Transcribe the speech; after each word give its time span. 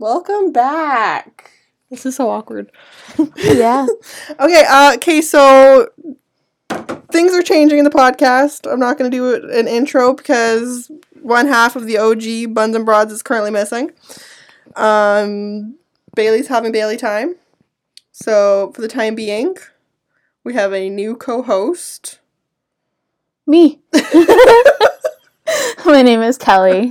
Welcome 0.00 0.50
back. 0.50 1.50
This 1.90 2.06
is 2.06 2.16
so 2.16 2.30
awkward. 2.30 2.72
yeah. 3.36 3.86
Okay, 4.40 4.64
uh, 4.66 4.94
okay, 4.94 5.20
so 5.20 5.90
things 7.12 7.34
are 7.34 7.42
changing 7.42 7.78
in 7.78 7.84
the 7.84 7.90
podcast. 7.90 8.66
I'm 8.72 8.80
not 8.80 8.96
going 8.96 9.10
to 9.10 9.14
do 9.14 9.50
an 9.50 9.68
intro 9.68 10.14
because 10.14 10.90
one 11.20 11.48
half 11.48 11.76
of 11.76 11.84
the 11.84 11.98
OG 11.98 12.54
Buns 12.54 12.74
and 12.74 12.86
Broads 12.86 13.12
is 13.12 13.22
currently 13.22 13.50
missing. 13.50 13.90
Um, 14.74 15.76
Bailey's 16.16 16.48
having 16.48 16.72
Bailey 16.72 16.96
time. 16.96 17.36
So, 18.10 18.72
for 18.74 18.80
the 18.80 18.88
time 18.88 19.14
being, 19.14 19.54
we 20.44 20.54
have 20.54 20.72
a 20.72 20.88
new 20.88 21.14
co 21.14 21.42
host. 21.42 22.20
Me. 23.46 23.80
My 25.84 26.00
name 26.00 26.22
is 26.22 26.38
Kelly. 26.38 26.90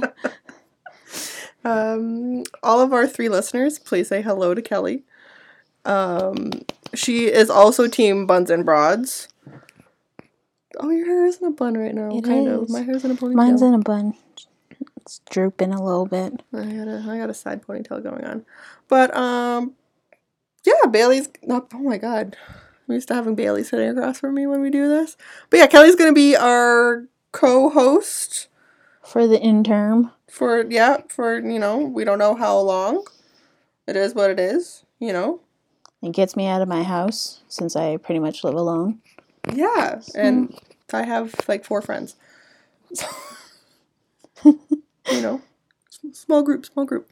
Um, 1.66 2.44
all 2.64 2.80
of 2.80 2.94
our 2.94 3.08
three 3.08 3.30
listeners, 3.30 3.80
please 3.80 4.08
say 4.08 4.22
hello 4.22 4.54
to 4.54 4.62
Kelly. 4.62 5.04
Um, 5.86 6.52
she 6.94 7.26
is 7.26 7.50
also 7.50 7.88
Team 7.88 8.26
Buns 8.26 8.50
and 8.50 8.66
Broads. 8.66 9.28
Oh, 10.80 10.90
your 10.90 11.06
hair 11.06 11.26
is 11.26 11.38
in 11.38 11.48
a 11.48 11.52
bun 11.52 11.78
right 11.78 11.94
now. 11.94 12.16
It 12.16 12.24
kind 12.24 12.48
of. 12.48 12.64
is. 12.64 12.70
My 12.70 12.82
hair's 12.82 13.04
in 13.04 13.12
a 13.12 13.16
ponytail. 13.16 13.34
Mine's 13.34 13.62
in 13.62 13.74
a 13.74 13.80
bun. 13.80 14.14
It's 15.02 15.22
drooping 15.30 15.74
a 15.74 15.84
little 15.84 16.06
bit. 16.06 16.42
I 16.54 16.64
got 16.66 16.88
a 16.88 17.06
I 17.08 17.18
got 17.18 17.30
a 17.30 17.34
side 17.34 17.64
ponytail 17.66 18.04
going 18.04 18.24
on, 18.24 18.46
but 18.88 19.16
um, 19.18 19.74
yeah, 20.64 20.86
Bailey's 20.90 21.30
not. 21.44 21.68
Oh 21.74 21.80
my 21.80 21.98
god, 21.98 22.38
I'm 22.88 22.96
used 22.96 23.08
to 23.08 23.16
having 23.16 23.36
Bailey 23.36 23.64
sitting 23.64 23.90
across 23.90 24.20
from 24.20 24.36
me 24.36 24.46
when 24.46 24.62
we 24.62 24.70
do 24.70 24.88
this. 24.88 25.18
But 25.50 25.58
yeah, 25.58 25.68
Kelly's 25.68 25.96
gonna 25.96 26.14
be 26.14 26.36
our 26.36 27.08
co-host 27.32 28.48
For 29.04 29.26
the 29.28 29.40
interim. 29.42 30.12
For 30.30 30.66
yeah 30.70 31.02
for 31.08 31.40
you 31.40 31.60
know 31.60 31.78
we 31.78 32.04
don't 32.04 32.20
know 32.20 32.36
how 32.36 32.58
long. 32.60 33.06
It 33.88 33.96
is 33.96 34.14
what 34.14 34.30
it 34.30 34.40
is, 34.40 34.84
you 35.00 35.12
know. 35.12 35.42
It 36.02 36.14
gets 36.14 36.36
me 36.36 36.48
out 36.48 36.62
of 36.62 36.68
my 36.68 36.84
house 36.84 37.42
since 37.48 37.76
I 37.76 37.98
pretty 37.98 38.20
much 38.20 38.44
live 38.44 38.54
alone. 38.54 39.00
Yeah, 39.52 40.02
and 40.16 40.56
I 40.94 41.04
have 41.04 41.34
like 41.48 41.66
four 41.66 41.82
friends. 41.82 42.16
So, 42.94 43.08
you 44.46 45.22
know, 45.22 45.42
small 46.12 46.44
group, 46.44 46.66
small 46.66 46.86
group. 46.86 47.10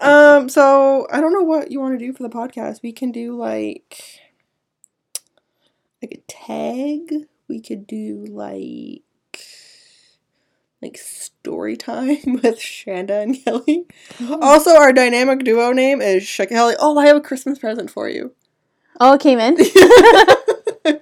Um, 0.00 0.48
so 0.48 1.06
I 1.10 1.20
don't 1.20 1.32
know 1.32 1.42
what 1.42 1.70
you 1.70 1.80
want 1.80 1.98
to 1.98 2.04
do 2.04 2.12
for 2.12 2.22
the 2.22 2.28
podcast. 2.28 2.82
We 2.82 2.92
can 2.92 3.12
do 3.12 3.36
like 3.36 4.02
like 6.02 6.12
a 6.12 6.32
tag. 6.32 7.26
We 7.48 7.60
could 7.60 7.86
do 7.86 8.24
like 8.28 9.02
like 10.82 10.98
story 10.98 11.76
time 11.76 12.18
with 12.26 12.58
Shanda 12.58 13.22
and 13.22 13.42
Kelly. 13.44 13.86
Also, 14.42 14.76
our 14.76 14.92
dynamic 14.92 15.40
duo 15.44 15.72
name 15.72 16.00
is 16.00 16.22
Shaka 16.22 16.54
Kelly. 16.54 16.74
Oh, 16.78 16.98
I 16.98 17.06
have 17.06 17.16
a 17.16 17.20
Christmas 17.20 17.58
present 17.58 17.90
for 17.90 18.08
you. 18.08 18.32
Oh, 19.00 19.14
it 19.14 19.20
came 19.20 19.38
in. 19.38 19.56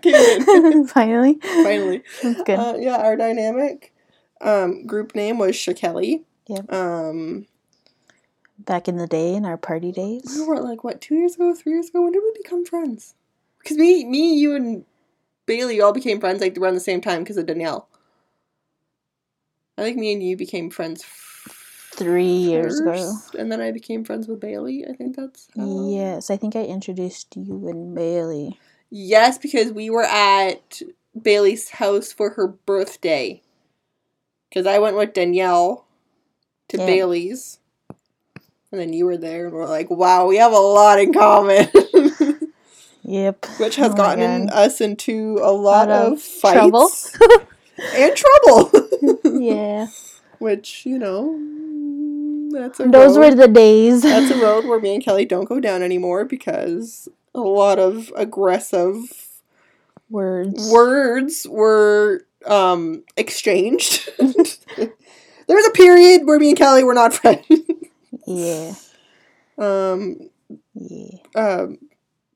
Came 0.03 0.15
in. 0.15 0.87
Finally. 0.89 1.39
Finally. 1.43 2.03
That's 2.23 2.43
good. 2.43 2.59
Uh, 2.59 2.77
yeah, 2.79 2.97
our 2.97 3.17
dynamic 3.17 3.95
um, 4.41 4.87
group 4.87 5.15
name 5.15 5.39
was 5.39 5.55
Shakelly. 5.55 6.25
Yep. 6.49 6.73
Um, 6.73 7.47
Back 8.59 8.89
in 8.89 8.97
the 8.97 9.07
day, 9.07 9.35
in 9.35 9.45
our 9.45 9.59
party 9.59 9.93
days. 9.93 10.23
we 10.39 10.47
were 10.47 10.61
like 10.61 10.85
what 10.85 11.01
two 11.01 11.17
years 11.17 11.35
ago, 11.35 11.55
three 11.55 11.73
years 11.73 11.91
ago. 11.91 12.03
When 12.03 12.13
did 12.13 12.23
we 12.23 12.33
become 12.43 12.65
friends? 12.65 13.15
Because 13.59 13.77
me, 13.77 14.05
me, 14.05 14.35
you, 14.35 14.55
and 14.55 14.85
Bailey 15.47 15.81
all 15.81 15.93
became 15.93 16.19
friends 16.21 16.41
like 16.41 16.57
around 16.57 16.75
the 16.75 16.81
same 16.81 17.01
time 17.01 17.23
because 17.23 17.37
of 17.37 17.47
Danielle. 17.47 17.89
I 19.77 19.83
think 19.83 19.97
me 19.99 20.13
and 20.13 20.23
you 20.23 20.37
became 20.37 20.71
friends 20.71 21.05
Three 21.93 22.27
years 22.27 22.81
ago. 22.81 23.13
and 23.39 23.53
then 23.53 23.61
I 23.61 23.71
became 23.71 24.05
friends 24.05 24.27
with 24.27 24.41
Bailey. 24.41 24.85
I 24.89 24.95
think 24.95 25.15
that's 25.17 25.47
how- 25.57 25.89
Yes, 25.89 26.29
I 26.31 26.37
think 26.37 26.57
I 26.57 26.63
introduced 26.65 27.37
you 27.37 27.69
and 27.69 27.95
Bailey. 27.95 28.59
Yes, 28.91 29.39
because 29.39 29.73
we 29.73 29.91
were 29.91 30.03
at 30.05 30.83
Bailey's 31.21 31.71
house 31.71 32.13
for 32.13 32.31
her 32.31 32.49
birthday. 32.49 33.43
Because 34.49 34.67
I 34.67 34.79
went 34.81 34.97
with 34.97 35.13
Danielle 35.15 35.87
to 36.69 36.79
Yeah. 36.79 36.87
Bailey's. 36.87 37.59
And 38.73 38.81
then 38.81 38.93
you 38.93 39.07
were 39.07 39.17
there, 39.17 39.47
and 39.47 39.55
we're 39.55 39.69
like, 39.69 39.89
wow, 39.89 40.27
we 40.27 40.37
have 40.39 40.53
a 40.53 40.59
lot 40.59 40.99
in 41.01 41.13
common. 41.13 41.69
Yep. 43.07 43.45
Which 43.59 43.79
oh 43.79 43.83
has 43.83 43.93
Oh 43.93 43.97
gotten 43.97 44.49
us 44.49 44.81
into 44.81 45.39
a 45.43 45.53
lot, 45.53 45.89
Lot 45.89 45.91
of 45.91 46.13
of 46.15 46.23
fights. 46.23 47.13
trouble. 47.19 47.47
and 47.95 48.17
trouble. 48.17 48.71
Yeah. 49.25 49.87
Which, 50.39 50.85
you 50.85 50.99
know, 50.99 51.39
that's 52.53 52.81
a 52.81 52.85
Those 52.85 53.17
road. 53.17 53.31
were 53.31 53.35
the 53.35 53.49
days. 53.49 54.03
that's 54.03 54.31
a 54.31 54.41
road 54.43 54.65
where 54.69 54.81
me 54.81 54.95
and 54.95 55.05
Kelly 55.05 55.25
don't 55.25 55.49
go 55.49 55.61
down 55.61 55.83
anymore 55.83 56.25
because 56.25 57.09
a 57.35 57.41
lot 57.41 57.79
of 57.79 58.13
aggressive 58.17 58.97
words. 60.11 60.71
words 60.71 61.47
were 61.49 62.27
um 62.47 63.05
exchanged. 63.17 64.11
there 64.19 64.91
was 65.57 65.67
a 65.67 65.71
period 65.71 66.27
where 66.27 66.39
me 66.39 66.51
and 66.51 66.59
Kelly 66.59 66.85
were 66.85 66.95
not 66.95 67.15
friends. 67.15 67.47
Yeah. 68.27 68.75
um, 69.59 70.31
Yeah. 70.75 71.19
um, 71.37 71.79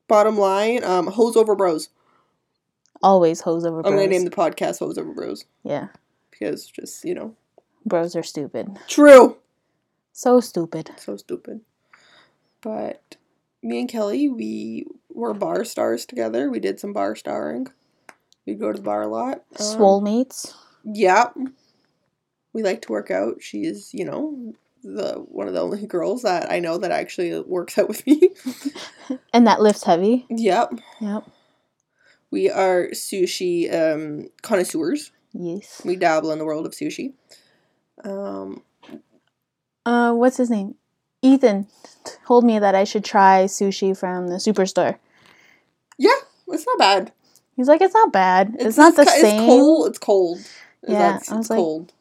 bottom 0.06 0.38
line, 0.38 0.82
um, 0.84 1.08
hoes 1.08 1.36
over 1.36 1.54
bros. 1.54 1.90
Always 3.02 3.40
hoes 3.42 3.64
over 3.64 3.82
bros. 3.82 3.92
I'm 3.92 3.98
gonna 3.98 4.08
name 4.10 4.24
the 4.24 4.30
podcast 4.30 4.78
"Hoes 4.80 4.98
Over 4.98 5.12
Bros" 5.12 5.44
yeah. 5.62 5.88
Because 6.38 6.66
just 6.66 7.04
you 7.04 7.14
know, 7.14 7.34
Bros 7.84 8.14
are 8.16 8.22
stupid. 8.22 8.78
true. 8.88 9.36
So 10.12 10.40
stupid. 10.40 10.90
So 10.96 11.16
stupid. 11.16 11.60
But 12.60 13.16
me 13.62 13.80
and 13.80 13.88
Kelly, 13.88 14.28
we 14.28 14.86
were 15.12 15.32
bar 15.34 15.64
stars 15.64 16.04
together. 16.06 16.50
We 16.50 16.58
did 16.58 16.80
some 16.80 16.92
bar 16.92 17.14
starring. 17.14 17.68
We'd 18.46 18.58
go 18.58 18.72
to 18.72 18.78
the 18.78 18.84
bar 18.84 19.02
a 19.02 19.06
lot. 19.08 19.44
Um, 19.60 19.66
Swole 19.66 20.00
mates. 20.00 20.54
Yeah. 20.84 21.28
We 22.52 22.62
like 22.62 22.82
to 22.82 22.92
work 22.92 23.10
out. 23.10 23.36
She's, 23.42 23.92
you 23.94 24.04
know, 24.04 24.54
the 24.82 25.24
one 25.28 25.46
of 25.46 25.54
the 25.54 25.60
only 25.60 25.86
girls 25.86 26.22
that 26.22 26.50
I 26.50 26.58
know 26.58 26.78
that 26.78 26.90
actually 26.90 27.38
works 27.40 27.78
out 27.78 27.88
with 27.88 28.06
me. 28.06 28.30
And 29.32 29.46
that 29.46 29.60
lifts 29.62 29.84
heavy. 29.84 30.26
yep. 30.28 30.70
Yep. 31.00 31.24
We 32.30 32.50
are 32.50 32.88
sushi 32.88 33.72
um, 33.72 34.28
connoisseurs. 34.42 35.12
Yes. 35.32 35.82
We 35.84 35.96
dabble 35.96 36.30
in 36.32 36.38
the 36.38 36.44
world 36.44 36.66
of 36.66 36.72
sushi. 36.72 37.12
Um, 38.04 38.62
Uh, 39.86 40.12
what's 40.12 40.36
his 40.36 40.50
name? 40.50 40.74
Ethan 41.22 41.66
told 42.26 42.44
me 42.44 42.58
that 42.58 42.74
I 42.74 42.84
should 42.84 43.04
try 43.04 43.44
sushi 43.46 43.96
from 43.96 44.28
the 44.28 44.36
superstore. 44.36 44.98
yeah, 45.98 46.12
it's 46.48 46.66
not 46.66 46.78
bad. 46.78 47.12
He's 47.56 47.66
like, 47.68 47.80
it's 47.80 47.94
not 47.94 48.12
bad. 48.12 48.54
It's, 48.58 48.76
not 48.76 48.94
the 48.94 49.04
ki- 49.04 49.10
same. 49.20 49.40
It's 49.40 49.46
cold. 49.46 49.88
It's 49.88 49.98
cold. 49.98 50.38
Yeah, 50.86 50.98
That's- 50.98 51.30
I 51.32 51.34
was 51.36 51.46
it's 51.46 51.50
like, 51.50 51.56
cold. 51.58 51.92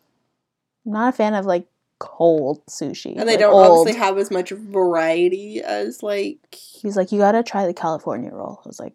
I'm 0.85 0.91
not 0.93 1.09
a 1.09 1.17
fan 1.17 1.33
of 1.33 1.45
like 1.45 1.67
cold 1.99 2.63
sushi. 2.67 3.11
And 3.17 3.27
they 3.27 3.33
like, 3.33 3.39
don't 3.39 3.53
old. 3.55 3.79
obviously 3.79 3.99
have 3.99 4.17
as 4.19 4.29
much 4.29 4.51
variety 4.51 5.61
as 5.61 6.03
like 6.03 6.37
He's 6.53 6.95
like, 6.95 7.11
you 7.11 7.17
gotta 7.19 7.41
try 7.41 7.65
the 7.65 7.73
California 7.73 8.29
roll. 8.31 8.61
I 8.63 8.67
was 8.67 8.79
like, 8.79 8.93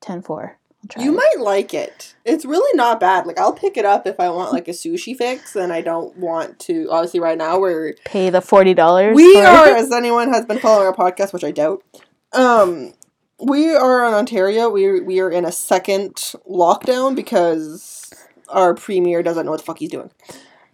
10 0.00 0.22
4. 0.22 0.58
You 0.98 1.12
it. 1.12 1.16
might 1.16 1.44
like 1.44 1.74
it. 1.74 2.14
It's 2.24 2.44
really 2.44 2.76
not 2.76 3.00
bad. 3.00 3.26
Like 3.26 3.38
I'll 3.38 3.52
pick 3.52 3.76
it 3.76 3.84
up 3.84 4.06
if 4.06 4.20
I 4.20 4.30
want 4.30 4.52
like 4.52 4.68
a 4.68 4.72
sushi 4.72 5.16
fix, 5.16 5.56
and 5.56 5.72
I 5.72 5.80
don't 5.80 6.16
want 6.16 6.58
to. 6.60 6.88
Obviously, 6.90 7.20
right 7.20 7.36
now 7.38 7.58
we're 7.58 7.94
pay 8.04 8.30
the 8.30 8.40
$40. 8.40 9.14
we 9.14 9.34
for 9.34 9.46
are, 9.46 9.68
it. 9.68 9.76
as 9.76 9.92
anyone 9.92 10.32
has 10.32 10.46
been 10.46 10.58
following 10.58 10.86
our 10.86 10.94
podcast, 10.94 11.32
which 11.32 11.44
I 11.44 11.50
doubt. 11.50 11.82
Um, 12.32 12.94
we 13.40 13.74
are 13.74 14.06
in 14.06 14.14
Ontario. 14.14 14.68
We 14.68 15.00
we 15.00 15.20
are 15.20 15.30
in 15.30 15.44
a 15.44 15.52
second 15.52 16.14
lockdown 16.48 17.14
because 17.14 18.12
our 18.48 18.74
premier 18.74 19.22
doesn't 19.22 19.44
know 19.44 19.52
what 19.52 19.60
the 19.60 19.66
fuck 19.66 19.78
he's 19.78 19.90
doing. 19.90 20.10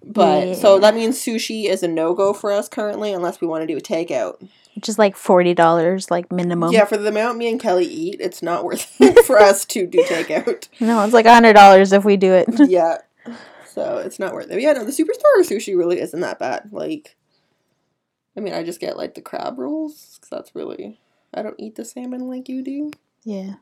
But 0.07 0.55
so 0.57 0.79
that 0.81 0.95
means 0.95 1.19
sushi 1.19 1.65
is 1.65 1.83
a 1.83 1.89
no 1.89 2.15
go 2.15 2.33
for 2.33 2.53
us 2.53 2.69
currently, 2.69 3.12
unless 3.12 3.41
we 3.41 3.47
want 3.47 3.62
to 3.62 3.67
do 3.67 3.77
a 3.77 3.81
takeout. 3.81 4.47
Which 4.75 4.88
is 4.88 4.99
like 4.99 5.15
$40, 5.15 6.11
like 6.11 6.32
minimum. 6.32 6.73
Yeah, 6.73 6.85
for 6.85 6.97
the 6.97 7.09
amount 7.09 7.38
me 7.38 7.49
and 7.49 7.61
Kelly 7.61 7.87
eat, 7.87 8.17
it's 8.21 8.43
not 8.43 8.65
worth 8.65 8.97
it 9.00 9.25
for 9.25 9.38
us 9.38 9.65
to 9.67 9.87
do 9.87 10.03
takeout. 10.05 10.69
No, 10.81 11.03
it's 11.05 11.15
like 11.15 11.26
$100 11.26 11.93
if 11.93 12.05
we 12.05 12.17
do 12.17 12.32
it. 12.32 12.49
yeah. 12.69 12.99
So 13.67 13.99
it's 13.99 14.19
not 14.19 14.35
worth 14.35 14.47
it. 14.47 14.50
But 14.50 14.62
yeah, 14.62 14.73
no, 14.73 14.85
the 14.85 14.93
superstore 14.93 15.41
sushi 15.41 15.76
really 15.76 16.00
isn't 16.00 16.21
that 16.21 16.38
bad. 16.38 16.71
Like, 16.73 17.17
I 18.37 18.41
mean, 18.41 18.55
I 18.55 18.62
just 18.62 18.81
get 18.81 18.97
like 18.97 19.15
the 19.15 19.21
crab 19.21 19.59
rolls 19.59 20.17
because 20.17 20.31
that's 20.31 20.55
really. 20.55 21.00
I 21.32 21.43
don't 21.43 21.59
eat 21.59 21.75
the 21.76 21.85
salmon 21.85 22.29
like 22.29 22.49
you 22.49 22.62
do. 22.62 22.93
Yeah. 23.25 23.55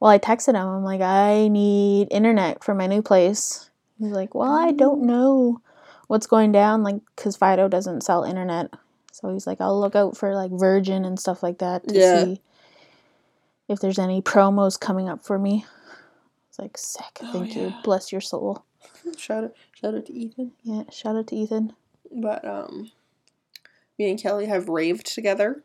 Well, 0.00 0.10
I 0.10 0.18
texted 0.18 0.54
him. 0.54 0.66
I'm 0.66 0.84
like, 0.84 1.00
I 1.00 1.48
need 1.48 2.08
internet 2.10 2.62
for 2.62 2.74
my 2.74 2.86
new 2.86 3.00
place. 3.00 3.70
He's 3.98 4.10
like, 4.10 4.34
Well, 4.34 4.52
I 4.52 4.72
don't 4.72 5.02
oh. 5.02 5.04
know 5.04 5.60
what's 6.08 6.26
going 6.26 6.52
down, 6.52 6.82
like, 6.82 6.96
because 7.16 7.36
Fido 7.36 7.68
doesn't 7.68 8.02
sell 8.02 8.24
internet. 8.24 8.74
So 9.14 9.32
he's 9.32 9.46
like, 9.46 9.60
I'll 9.60 9.80
look 9.80 9.94
out 9.94 10.16
for 10.16 10.34
like 10.34 10.50
Virgin 10.50 11.04
and 11.04 11.20
stuff 11.20 11.40
like 11.40 11.58
that 11.58 11.86
to 11.86 11.94
Yeah. 11.94 12.24
see 12.24 12.40
if 13.68 13.78
there's 13.78 14.00
any 14.00 14.20
promos 14.20 14.78
coming 14.78 15.08
up 15.08 15.24
for 15.24 15.38
me. 15.38 15.64
It's 16.48 16.58
like, 16.58 16.76
sick. 16.76 17.20
Oh, 17.22 17.32
Thank 17.32 17.54
you. 17.54 17.72
Bless 17.84 18.10
your 18.10 18.20
soul. 18.20 18.64
Shout 19.16 19.44
out, 19.44 19.54
shout 19.80 19.94
out 19.94 20.06
to 20.06 20.12
Ethan. 20.12 20.50
Yeah. 20.64 20.82
Shout 20.90 21.14
out 21.14 21.28
to 21.28 21.36
Ethan. 21.36 21.74
But 22.10 22.44
um, 22.44 22.90
Me 24.00 24.10
and 24.10 24.20
Kelly 24.20 24.46
have 24.46 24.68
raved 24.68 25.06
together. 25.06 25.62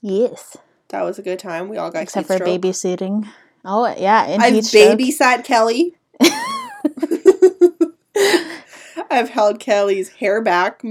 Yes. 0.00 0.56
That 0.90 1.02
was 1.02 1.18
a 1.18 1.22
good 1.22 1.40
time. 1.40 1.68
We 1.68 1.78
all 1.78 1.90
got 1.90 2.04
Except 2.04 2.28
for 2.28 2.36
stroke. 2.36 2.60
babysitting. 2.62 3.26
Oh 3.64 3.92
yeah, 3.98 4.26
and 4.26 4.40
I've 4.40 4.54
babysat 4.54 5.44
Kelly. 5.44 5.96
I've 9.10 9.30
held 9.30 9.58
Kelly's 9.58 10.10
hair 10.10 10.40
back 10.40 10.84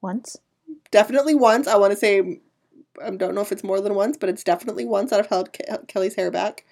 once. 0.00 0.38
Definitely 0.90 1.34
once. 1.34 1.66
I 1.66 1.76
want 1.76 1.92
to 1.92 1.96
say, 1.98 2.40
I 3.02 3.10
don't 3.10 3.34
know 3.34 3.40
if 3.40 3.52
it's 3.52 3.64
more 3.64 3.80
than 3.80 3.94
once, 3.94 4.16
but 4.16 4.28
it's 4.28 4.44
definitely 4.44 4.84
once 4.84 5.10
that 5.10 5.20
I've 5.20 5.26
held 5.26 5.52
Ke- 5.52 5.86
Kelly's 5.86 6.14
hair 6.14 6.30
back. 6.30 6.64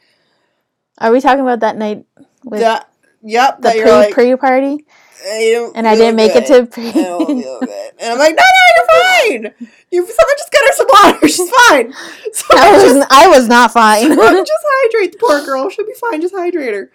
Are 0.98 1.12
we 1.12 1.20
talking 1.20 1.40
about 1.42 1.60
that 1.60 1.76
night 1.76 2.06
with 2.44 2.60
that, 2.60 2.90
yep, 3.22 3.56
the 3.58 3.68
that 3.68 3.76
you're 3.76 3.86
pre 3.86 3.94
like, 3.94 4.14
pre 4.14 4.36
party? 4.36 4.86
"I 5.24 5.70
And 5.74 5.86
I 5.86 5.94
didn't 5.94 6.16
make 6.16 6.34
it 6.34 6.46
good. 6.46 6.66
to 6.66 6.72
pre. 6.72 6.88
I 6.88 6.92
don't 6.92 7.26
feel 7.42 7.60
good. 7.60 7.92
And 8.00 8.12
I'm 8.12 8.18
like, 8.18 8.34
no, 8.34 8.42
no, 8.42 8.74
you're 8.76 9.52
fine. 9.52 9.68
You 9.90 10.06
someone 10.06 10.36
just 10.38 10.52
get 10.52 10.62
her 10.64 10.72
some 10.72 10.86
water. 10.88 11.28
She's 11.28 11.50
fine. 11.68 11.92
So 12.32 12.44
I 12.56 12.72
was 12.72 12.82
just, 12.82 13.12
I 13.12 13.28
was 13.28 13.48
not 13.48 13.72
fine. 13.72 14.08
just 14.16 14.52
hydrate 14.64 15.12
the 15.12 15.18
poor 15.18 15.44
girl. 15.44 15.68
She'll 15.68 15.86
be 15.86 15.94
fine. 15.94 16.20
Just 16.22 16.34
hydrate 16.34 16.74
her. 16.74 16.92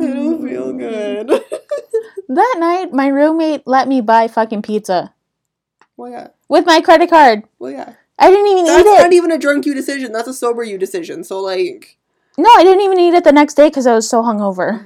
I 0.00 0.06
don't 0.06 0.42
feel 0.48 0.72
good. 0.72 1.28
that 2.28 2.56
night, 2.58 2.92
my 2.92 3.06
roommate 3.06 3.62
let 3.66 3.86
me 3.86 4.00
buy 4.00 4.26
fucking 4.26 4.62
pizza 4.62 5.14
well, 5.96 6.10
yeah. 6.10 6.28
With 6.54 6.66
my 6.66 6.80
credit 6.80 7.10
card. 7.10 7.42
Well, 7.58 7.72
yeah. 7.72 7.94
I 8.16 8.30
didn't 8.30 8.46
even 8.46 8.64
That's 8.66 8.78
eat 8.78 8.80
it. 8.82 8.84
That's 8.92 9.02
not 9.02 9.12
even 9.12 9.32
a 9.32 9.38
drunk 9.38 9.66
you 9.66 9.74
decision. 9.74 10.12
That's 10.12 10.28
a 10.28 10.32
sober 10.34 10.62
you 10.62 10.78
decision. 10.78 11.24
So, 11.24 11.40
like, 11.40 11.98
no, 12.38 12.48
I 12.56 12.62
didn't 12.62 12.82
even 12.82 13.00
eat 13.00 13.12
it 13.14 13.24
the 13.24 13.32
next 13.32 13.54
day 13.54 13.68
because 13.68 13.88
I 13.88 13.94
was 13.94 14.08
so 14.08 14.22
hungover. 14.22 14.84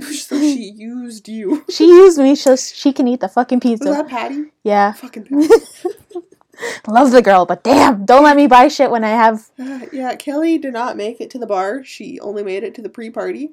so 0.00 0.38
she 0.38 0.70
used 0.76 1.28
you. 1.28 1.64
She 1.68 1.86
used 1.86 2.18
me 2.18 2.36
so 2.36 2.54
she 2.54 2.92
can 2.92 3.08
eat 3.08 3.18
the 3.20 3.28
fucking 3.28 3.58
Was 3.58 3.62
pizza. 3.62 3.88
that 3.90 4.08
Patty? 4.08 4.52
Yeah, 4.62 4.92
Fucking 4.92 5.24
Patty. 5.24 5.48
love 6.86 7.10
the 7.10 7.22
girl, 7.22 7.44
but 7.44 7.64
damn, 7.64 8.04
don't 8.04 8.22
let 8.22 8.36
me 8.36 8.46
buy 8.46 8.68
shit 8.68 8.92
when 8.92 9.02
I 9.02 9.10
have. 9.10 9.50
Uh, 9.58 9.80
yeah, 9.92 10.14
Kelly 10.14 10.58
did 10.58 10.72
not 10.72 10.96
make 10.96 11.20
it 11.20 11.28
to 11.30 11.38
the 11.40 11.46
bar. 11.46 11.82
She 11.82 12.20
only 12.20 12.44
made 12.44 12.62
it 12.62 12.74
to 12.76 12.82
the 12.82 12.88
pre-party. 12.88 13.50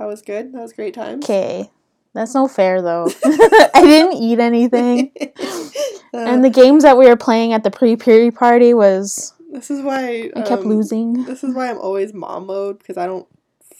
That 0.00 0.06
was 0.06 0.20
good. 0.20 0.52
That 0.52 0.62
was 0.62 0.72
great 0.72 0.94
time. 0.94 1.18
Okay, 1.18 1.70
that's 2.14 2.34
no 2.34 2.48
fair 2.48 2.82
though. 2.82 3.08
I 3.24 3.80
didn't 3.82 4.22
eat 4.22 4.38
anything, 4.40 5.12
Uh, 5.20 5.28
and 6.12 6.44
the 6.44 6.50
games 6.50 6.82
that 6.82 6.98
we 6.98 7.06
were 7.06 7.16
playing 7.16 7.52
at 7.52 7.62
the 7.64 7.70
pre-period 7.70 8.34
party 8.34 8.74
was 8.74 9.32
this 9.50 9.70
is 9.70 9.82
why 9.82 10.30
I 10.34 10.40
kept 10.42 10.62
um, 10.62 10.68
losing. 10.68 11.24
This 11.24 11.44
is 11.44 11.54
why 11.54 11.70
I'm 11.70 11.78
always 11.78 12.12
mom 12.12 12.46
mode 12.46 12.78
because 12.78 12.96
I 12.96 13.06
don't 13.06 13.26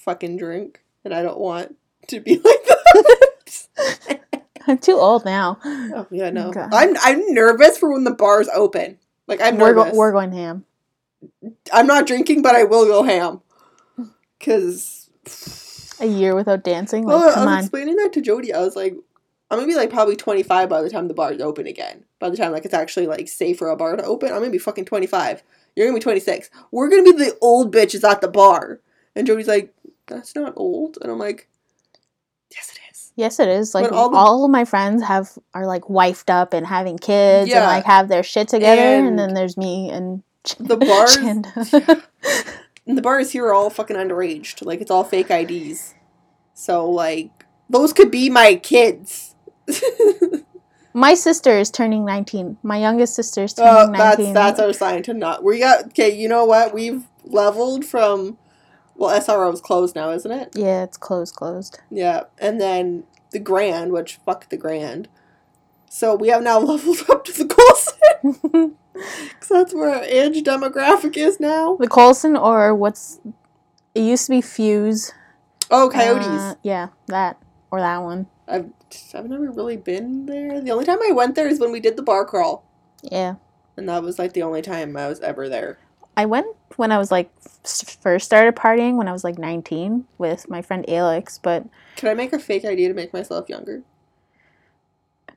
fucking 0.05 0.37
drink 0.37 0.81
and 1.05 1.13
I 1.15 1.23
don't 1.23 1.39
want 1.39 1.77
to 2.09 2.21
be 2.21 2.37
like 2.37 2.65
that. 2.67 4.21
I'm 4.67 4.79
too 4.79 4.97
old 4.97 5.25
now. 5.25 5.59
oh 5.65 6.07
yeah, 6.11 6.31
no. 6.31 6.49
Okay. 6.49 6.67
I'm 6.73 6.97
I'm 7.03 7.23
nervous 7.35 7.79
for 7.79 7.93
when 7.93 8.05
the 8.05 8.15
bars 8.15 8.49
open. 8.55 8.99
Like 9.27 9.41
I'm 9.41 9.59
We're 9.59 9.75
nervous. 9.75 9.93
go- 9.93 9.99
we're 9.99 10.13
going 10.13 10.33
ham. 10.33 10.65
I'm 11.73 11.87
not 11.87 12.07
drinking, 12.07 12.43
but 12.43 12.55
I 12.55 12.65
will 12.65 12.87
go 12.87 13.03
ham. 13.03 13.41
Cause 14.41 15.11
A 16.01 16.07
year 16.07 16.35
without 16.35 16.65
dancing. 16.65 17.05
Like, 17.05 17.17
well, 17.17 17.29
I 17.31 17.35
come 17.35 17.45
was 17.47 17.53
on. 17.55 17.59
explaining 17.61 17.97
that 17.97 18.13
to 18.15 18.21
Jody. 18.21 18.53
I 18.53 18.61
was 18.61 18.77
like, 18.77 18.95
I'm 19.51 19.59
gonna 19.59 19.67
be 19.67 19.75
like 19.77 19.91
probably 19.91 20.17
25 20.17 20.69
by 20.69 20.81
the 20.83 20.91
time 20.91 21.09
the 21.09 21.15
bars 21.15 21.41
open 21.41 21.67
again. 21.67 22.05
By 22.19 22.31
the 22.31 22.37
time 22.37 22.53
like 22.53 22.65
it's 22.65 22.75
actually 22.75 23.07
like 23.07 23.29
safe 23.29 23.59
for 23.59 23.69
a 23.69 23.77
bar 23.77 23.97
to 23.97 24.05
open, 24.05 24.29
I'm 24.31 24.39
gonna 24.39 24.51
be 24.51 24.59
fucking 24.59 24.85
25. 24.85 25.43
You're 25.77 25.87
gonna 25.87 25.99
be 25.99 26.03
26. 26.03 26.51
We're 26.71 26.89
gonna 26.89 27.03
be 27.03 27.13
the 27.13 27.37
old 27.41 27.75
bitches 27.75 28.09
at 28.09 28.21
the 28.21 28.29
bar. 28.29 28.81
And 29.17 29.27
Jody's 29.27 29.49
like, 29.49 29.75
that's 30.07 30.35
not 30.35 30.53
old. 30.57 30.99
And 31.03 31.11
I'm 31.11 31.19
like, 31.19 31.49
yes, 32.53 32.71
it 32.73 32.79
is. 32.93 33.13
Yes, 33.17 33.41
it 33.41 33.49
is. 33.49 33.75
Like 33.75 33.91
all 33.93 34.15
all, 34.15 34.39
the- 34.41 34.45
of 34.45 34.51
my 34.51 34.65
friends 34.65 35.03
have 35.03 35.37
are 35.53 35.67
like 35.67 35.83
wifed 35.85 36.31
up 36.31 36.53
and 36.55 36.67
having 36.67 36.97
kids 36.99 37.51
Yeah. 37.51 37.59
and 37.59 37.67
like 37.67 37.85
have 37.85 38.09
their 38.09 38.23
shit 38.23 38.49
together, 38.49 38.81
and, 38.81 39.09
And 39.09 39.19
then 39.19 39.35
there's 39.35 39.57
me 39.57 39.91
and 39.91 40.23
The 40.59 40.77
bars. 40.77 41.17
and 42.87 42.97
the 42.99 43.03
bars 43.03 43.33
here 43.33 43.47
are 43.47 43.55
all 43.55 43.71
fucking 43.71 43.97
underaged. 43.97 44.65
Like 44.65 44.81
it's 44.81 44.91
all 44.91 45.05
fake 45.05 45.31
IDs. 45.31 45.95
So 46.55 46.89
like 46.89 47.45
those 47.69 47.93
could 47.93 48.11
be 48.11 48.31
my 48.31 48.57
kids. 48.57 49.35
my 50.93 51.15
sister 51.15 51.59
is 51.59 51.71
turning 51.71 52.05
nineteen. 52.05 52.59
My 52.63 52.79
youngest 52.79 53.15
sister 53.15 53.45
is 53.45 53.55
turning 53.55 53.73
Oh, 53.73 53.93
that's 53.97 54.19
nineteen. 54.19 54.35
that's 54.35 54.61
our 54.61 54.73
sign 54.73 55.03
to 55.05 55.15
not. 55.15 55.45
We 55.45 55.61
got 55.61 55.87
okay. 55.87 56.15
You 56.15 56.29
know 56.29 56.45
what? 56.45 56.75
We've 56.75 57.05
leveled 57.25 57.85
from. 57.85 58.39
Well, 58.97 59.19
SRO 59.19 59.51
is 59.55 59.63
closed 59.63 59.95
now, 59.95 60.11
isn't 60.11 60.31
it? 60.31 60.51
yeah, 60.55 60.83
it's 60.83 60.99
closed, 60.99 61.35
closed. 61.35 61.79
Yeah, 61.91 62.25
and 62.39 62.61
then 62.61 63.05
the 63.31 63.39
Grand, 63.39 63.93
which 63.93 64.17
fuck 64.27 64.51
the 64.51 64.59
Grand. 64.59 65.09
So 65.93 66.15
we 66.15 66.29
have 66.29 66.43
now 66.45 66.59
leveled 66.73 66.99
up 67.11 67.25
to 67.25 67.33
the 67.33 67.47
Colson, 67.47 68.77
because 68.95 69.49
that's 69.51 69.75
where 69.75 69.91
our 69.91 70.05
age 70.05 70.43
demographic 70.45 71.17
is 71.17 71.41
now. 71.41 71.77
the 71.77 71.89
Colson 71.89 72.37
or 72.37 72.75
what's 72.75 73.21
it 73.95 74.03
used 74.03 74.27
to 74.27 74.31
be 74.31 74.41
Fuse. 74.41 75.13
Oh, 75.69 75.91
Coyotes. 75.93 76.27
Uh, 76.27 76.55
yeah, 76.63 76.89
that 77.09 77.39
or 77.73 77.81
that 77.81 77.99
one. 77.99 78.29
I've 78.47 78.71
I've 79.15 79.29
never 79.29 79.51
really 79.51 79.77
been 79.77 80.27
there. 80.27 80.61
The 80.61 80.71
only 80.71 80.85
time 80.85 80.99
I 81.03 81.13
went 81.13 81.35
there 81.35 81.49
is 81.49 81.59
when 81.59 81.73
we 81.73 81.81
did 81.81 81.97
the 81.97 82.03
bar 82.03 82.25
crawl, 82.25 82.65
Yeah, 83.03 83.35
and 83.77 83.89
that 83.89 84.03
was 84.05 84.17
like 84.19 84.33
the 84.33 84.43
only 84.45 84.63
time 84.63 84.97
I 84.97 85.09
was 85.09 85.19
ever 85.21 85.49
there. 85.49 85.79
I 86.17 86.27
went 86.27 86.47
when 86.77 86.93
I 86.93 86.99
was 86.99 87.11
like 87.11 87.31
first 88.01 88.27
started 88.27 88.55
partying 88.57 88.97
when 88.97 89.09
I 89.09 89.13
was 89.13 89.25
like 89.25 89.39
nineteen 89.39 90.05
with 90.19 90.49
my 90.49 90.63
friend 90.63 90.85
Alex, 90.89 91.39
but 91.43 91.65
Can 91.97 92.09
I 92.09 92.15
make 92.15 92.33
a 92.33 92.39
fake 92.39 92.65
idea 92.65 92.87
to 92.89 92.95
make 92.95 93.13
myself 93.13 93.49
younger? 93.49 93.83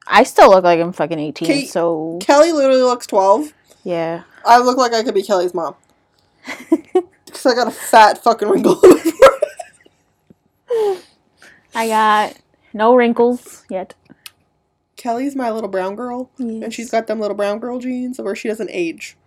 I 0.07 0.23
still 0.23 0.49
look 0.49 0.63
like 0.63 0.79
I'm 0.79 0.91
fucking 0.93 1.19
eighteen. 1.19 1.47
Kate- 1.47 1.69
So 1.69 2.17
Kelly 2.21 2.51
literally 2.51 2.81
looks 2.83 3.07
twelve. 3.07 3.53
yeah. 3.83 4.23
I 4.45 4.59
look 4.59 4.77
like 4.77 4.93
I 4.93 5.03
could 5.03 5.13
be 5.13 5.23
Kelly's 5.23 5.53
mom. 5.53 5.75
Because 7.25 7.45
I 7.47 7.55
got 7.55 7.67
a 7.67 7.71
fat 7.71 8.23
fucking 8.23 8.47
wrinkle 8.47 8.73
on 8.83 8.89
my 8.91 8.99
forehead. 10.69 11.03
I 11.73 11.87
got 11.87 12.37
no 12.73 12.93
wrinkles 12.93 13.65
yet. 13.71 13.95
Kelly's 14.97 15.35
my 15.35 15.49
little 15.49 15.67
brown 15.69 15.95
girl, 15.95 16.29
and 16.37 16.71
she's 16.71 16.91
got 16.91 17.07
them 17.07 17.19
little 17.19 17.35
brown 17.35 17.57
girl 17.57 17.79
genes 17.79 18.19
where 18.19 18.35
she 18.35 18.47
doesn't 18.47 18.69
age. 18.71 19.17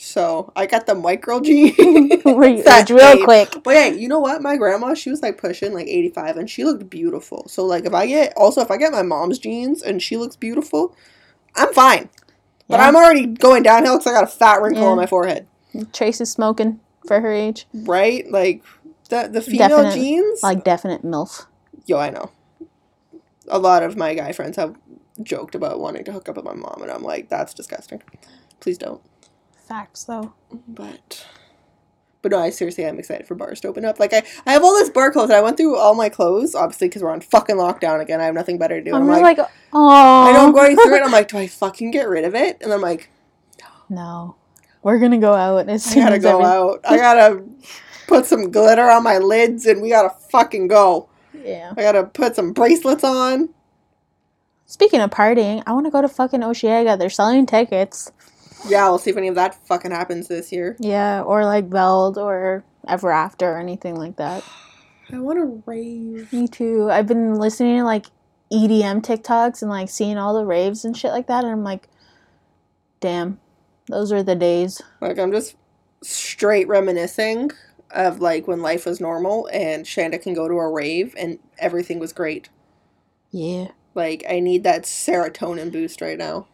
So 0.00 0.52
I 0.54 0.66
got 0.66 0.86
the 0.86 0.94
micro 0.94 1.40
girl 1.40 1.40
genes. 1.44 1.76
Real 2.24 3.24
quick. 3.24 3.52
But 3.64 3.74
hey, 3.74 3.98
you 3.98 4.06
know 4.06 4.20
what? 4.20 4.40
My 4.40 4.56
grandma, 4.56 4.94
she 4.94 5.10
was 5.10 5.22
like 5.22 5.38
pushing 5.38 5.74
like 5.74 5.88
85 5.88 6.36
and 6.36 6.48
she 6.48 6.64
looked 6.64 6.88
beautiful. 6.88 7.48
So 7.48 7.64
like 7.64 7.84
if 7.84 7.92
I 7.92 8.06
get 8.06 8.32
also 8.36 8.60
if 8.60 8.70
I 8.70 8.76
get 8.76 8.92
my 8.92 9.02
mom's 9.02 9.38
genes 9.40 9.82
and 9.82 10.00
she 10.00 10.16
looks 10.16 10.36
beautiful, 10.36 10.94
I'm 11.56 11.72
fine. 11.74 12.08
But 12.68 12.78
Yeah. 12.78 12.86
I'm 12.88 12.94
already 12.96 13.26
going 13.26 13.64
downhill 13.64 13.98
because 13.98 14.06
I 14.12 14.14
got 14.14 14.24
a 14.24 14.28
fat 14.28 14.62
wrinkle 14.62 14.82
Yeah. 14.84 14.88
on 14.90 14.96
my 14.96 15.06
forehead. 15.06 15.48
Trace 15.92 16.20
is 16.20 16.30
smoking 16.30 16.78
for 17.06 17.20
her 17.20 17.32
age. 17.32 17.66
Right? 17.74 18.30
Like 18.30 18.62
the 19.10 19.28
the 19.32 19.40
female 19.42 19.68
Definite- 19.82 19.94
genes. 19.94 20.42
Like 20.44 20.62
definite 20.62 21.02
MILF. 21.04 21.46
Yo, 21.86 21.98
I 21.98 22.10
know. 22.10 22.30
A 23.48 23.58
lot 23.58 23.82
of 23.82 23.96
my 23.96 24.14
guy 24.14 24.30
friends 24.30 24.56
have 24.58 24.76
joked 25.22 25.56
about 25.56 25.80
wanting 25.80 26.04
to 26.04 26.12
hook 26.12 26.28
up 26.28 26.36
with 26.36 26.44
my 26.44 26.54
mom, 26.54 26.82
and 26.82 26.90
I'm 26.90 27.02
like, 27.02 27.28
that's 27.30 27.52
disgusting. 27.54 28.00
Please 28.60 28.78
don't. 28.78 29.00
Facts 29.68 30.04
though. 30.04 30.32
But, 30.66 31.26
but 32.22 32.32
no, 32.32 32.38
I 32.38 32.48
seriously 32.48 32.84
am 32.84 32.98
excited 32.98 33.26
for 33.26 33.34
bars 33.34 33.60
to 33.60 33.68
open 33.68 33.84
up. 33.84 34.00
Like 34.00 34.14
I, 34.14 34.22
I 34.46 34.52
have 34.52 34.64
all 34.64 34.74
this 34.74 34.88
bar 34.88 35.12
clothes. 35.12 35.28
And 35.28 35.36
I 35.36 35.42
went 35.42 35.58
through 35.58 35.76
all 35.76 35.94
my 35.94 36.08
clothes, 36.08 36.54
obviously, 36.54 36.88
because 36.88 37.02
we're 37.02 37.12
on 37.12 37.20
fucking 37.20 37.56
lockdown 37.56 38.00
again. 38.00 38.20
I 38.20 38.24
have 38.24 38.34
nothing 38.34 38.56
better 38.58 38.78
to 38.78 38.84
do. 38.84 38.94
I'm 38.94 39.02
I'm 39.02 39.08
like, 39.08 39.36
like, 39.36 39.48
oh. 39.74 40.28
I 40.28 40.32
know 40.32 40.46
I'm 40.46 40.52
going 40.52 40.74
through 40.74 40.94
it. 40.96 41.02
I'm 41.02 41.12
like, 41.12 41.28
do 41.28 41.36
I 41.36 41.46
fucking 41.46 41.90
get 41.90 42.08
rid 42.08 42.24
of 42.24 42.34
it? 42.34 42.58
And 42.62 42.72
I'm 42.72 42.80
like, 42.80 43.10
No, 43.90 44.36
we're 44.82 44.98
gonna 44.98 45.18
go 45.18 45.34
out 45.34 45.68
as 45.68 45.86
I 45.86 45.90
soon 45.90 46.04
gotta 46.04 46.18
go 46.18 46.42
out. 46.42 46.80
I 46.84 46.96
gotta 46.96 47.44
put 48.06 48.24
some 48.24 48.50
glitter 48.50 48.88
on 48.88 49.02
my 49.02 49.18
lids, 49.18 49.66
and 49.66 49.82
we 49.82 49.90
gotta 49.90 50.10
fucking 50.30 50.68
go. 50.68 51.10
Yeah. 51.34 51.74
I 51.76 51.82
gotta 51.82 52.04
put 52.04 52.34
some 52.36 52.52
bracelets 52.52 53.04
on. 53.04 53.50
Speaking 54.64 55.00
of 55.00 55.10
partying, 55.10 55.62
I 55.66 55.72
want 55.72 55.86
to 55.86 55.90
go 55.90 56.02
to 56.02 56.08
fucking 56.08 56.40
Osheaga. 56.40 56.98
They're 56.98 57.08
selling 57.08 57.46
tickets. 57.46 58.12
Yeah, 58.66 58.88
we'll 58.88 58.98
see 58.98 59.10
if 59.10 59.16
any 59.16 59.28
of 59.28 59.34
that 59.36 59.54
fucking 59.66 59.90
happens 59.90 60.28
this 60.28 60.50
year. 60.52 60.76
Yeah, 60.78 61.22
or 61.22 61.44
like 61.44 61.68
Veld 61.68 62.18
or 62.18 62.64
Ever 62.86 63.10
After 63.10 63.52
or 63.52 63.58
anything 63.58 63.94
like 63.94 64.16
that. 64.16 64.44
I 65.12 65.18
want 65.18 65.38
to 65.38 65.62
rave. 65.66 66.32
Me 66.32 66.48
too. 66.48 66.90
I've 66.90 67.06
been 67.06 67.34
listening 67.34 67.78
to 67.78 67.84
like 67.84 68.06
EDM 68.52 69.02
TikToks 69.02 69.62
and 69.62 69.70
like 69.70 69.88
seeing 69.88 70.18
all 70.18 70.34
the 70.34 70.44
raves 70.44 70.84
and 70.84 70.96
shit 70.96 71.12
like 71.12 71.26
that, 71.28 71.44
and 71.44 71.52
I'm 71.52 71.64
like, 71.64 71.88
damn, 73.00 73.38
those 73.86 74.12
are 74.12 74.22
the 74.22 74.34
days. 74.34 74.82
Like 75.00 75.18
I'm 75.18 75.32
just 75.32 75.56
straight 76.02 76.68
reminiscing 76.68 77.50
of 77.90 78.20
like 78.20 78.46
when 78.46 78.62
life 78.62 78.86
was 78.86 79.00
normal 79.00 79.48
and 79.52 79.84
Shanda 79.84 80.20
can 80.20 80.34
go 80.34 80.46
to 80.46 80.54
a 80.54 80.70
rave 80.70 81.14
and 81.18 81.38
everything 81.58 81.98
was 81.98 82.12
great. 82.12 82.48
Yeah. 83.30 83.68
Like 83.94 84.24
I 84.28 84.40
need 84.40 84.64
that 84.64 84.82
serotonin 84.82 85.72
boost 85.72 86.00
right 86.00 86.18
now. 86.18 86.46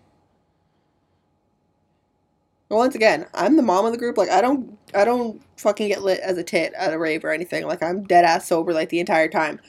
Once 2.71 2.95
again, 2.95 3.27
I'm 3.35 3.57
the 3.57 3.63
mom 3.63 3.85
of 3.87 3.93
the 3.93 3.99
group. 3.99 4.17
Like 4.17 4.31
I 4.31 4.41
don't 4.41 4.79
I 4.95 5.05
don't 5.05 5.41
fucking 5.57 5.89
get 5.89 6.03
lit 6.03 6.21
as 6.21 6.39
a 6.39 6.43
tit 6.43 6.73
at 6.77 6.93
a 6.93 6.99
rave 6.99 7.25
or 7.25 7.31
anything. 7.31 7.67
Like 7.67 7.83
I'm 7.83 8.05
dead 8.05 8.25
ass 8.25 8.49
sober 8.49 8.73
like 8.73 8.89
the 8.89 9.01
entire 9.01 9.29
time. 9.29 9.61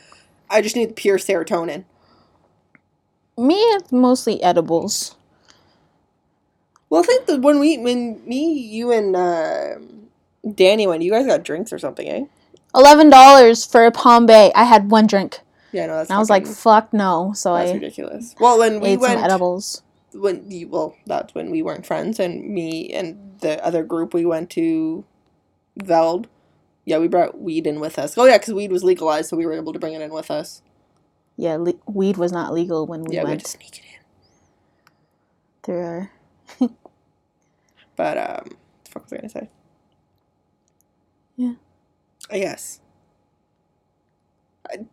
I 0.50 0.62
just 0.62 0.76
need 0.76 0.96
pure 0.96 1.18
serotonin. 1.18 1.86
Me, 3.38 3.56
it's 3.56 3.92
mostly 3.92 4.42
edibles. 4.42 5.16
Well, 6.90 7.02
I 7.02 7.06
think 7.06 7.26
that 7.26 7.42
when 7.42 7.60
we, 7.60 7.78
when 7.78 8.26
me, 8.26 8.54
you, 8.54 8.92
and 8.92 9.16
uh, 9.16 9.76
Danny 10.54 10.88
went, 10.88 11.02
you 11.04 11.12
guys 11.12 11.26
got 11.26 11.44
drinks 11.44 11.74
or 11.74 11.80
something, 11.80 12.08
eh? 12.08 12.26
Eleven 12.74 13.10
dollars 13.10 13.66
for 13.66 13.86
a 13.86 13.92
Palm 13.92 14.26
Bay. 14.26 14.52
I 14.56 14.64
had 14.66 14.92
one 14.92 15.08
drink, 15.08 15.40
Yeah, 15.72 15.88
no, 15.88 15.98
that's. 15.98 16.10
and 16.10 16.16
I 16.16 16.20
was 16.20 16.30
like, 16.30 16.46
"Fuck 16.46 16.94
no!" 16.94 17.34
So 17.36 17.56
that's 17.56 17.72
I 17.72 17.74
ridiculous. 17.74 18.36
Well, 18.40 18.60
when 18.60 18.80
we 18.80 18.90
ate 18.90 19.00
went, 19.00 19.16
some 19.16 19.24
edibles. 19.24 19.82
When 20.16 20.50
you, 20.52 20.70
well, 20.70 20.96
that's 21.06 21.36
when 21.36 21.52
we 21.52 21.62
weren't 21.64 21.86
friends, 21.86 22.20
and 22.20 22.50
me 22.50 22.92
and 22.94 23.40
the 23.42 23.64
other 23.66 23.84
group, 23.84 24.14
we 24.14 24.26
went 24.26 24.50
to 24.52 25.06
Veld. 25.78 26.28
Yeah, 26.86 27.00
we 27.00 27.08
brought 27.08 27.40
weed 27.42 27.68
in 27.68 27.80
with 27.80 28.00
us. 28.00 28.18
Oh 28.18 28.26
yeah, 28.26 28.38
because 28.38 28.54
weed 28.54 28.72
was 28.72 28.84
legalized, 28.84 29.30
so 29.30 29.38
we 29.38 29.46
were 29.46 29.54
able 29.54 29.74
to 29.74 29.80
bring 29.80 29.94
it 29.94 30.02
in 30.02 30.14
with 30.14 30.32
us. 30.32 30.62
Yeah, 31.38 31.58
le- 31.58 31.74
weed 31.88 32.18
was 32.18 32.32
not 32.32 32.54
legal 32.54 32.88
when 32.88 33.04
we 33.04 33.16
yeah, 33.16 33.24
we 33.24 33.32
had 33.32 33.38
went 33.38 33.46
to 33.46 33.48
sneak 33.48 33.78
it 33.80 33.84
in. 33.86 34.02
through 35.64 35.84
our. 35.84 36.12
But 37.96 38.18
um, 38.18 38.58
fuck 38.90 39.04
was 39.04 39.14
I 39.14 39.18
gonna 39.18 39.30
say? 39.30 39.50
Yeah. 41.38 41.54
I 42.32 42.40
guess. 42.40 42.82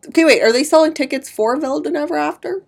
Okay, 0.07 0.25
wait. 0.25 0.41
Are 0.41 0.53
they 0.53 0.63
selling 0.63 0.93
tickets 0.93 1.29
for 1.29 1.57
Veld 1.59 1.87
and 1.87 1.97
Ever 1.97 2.17
After? 2.17 2.63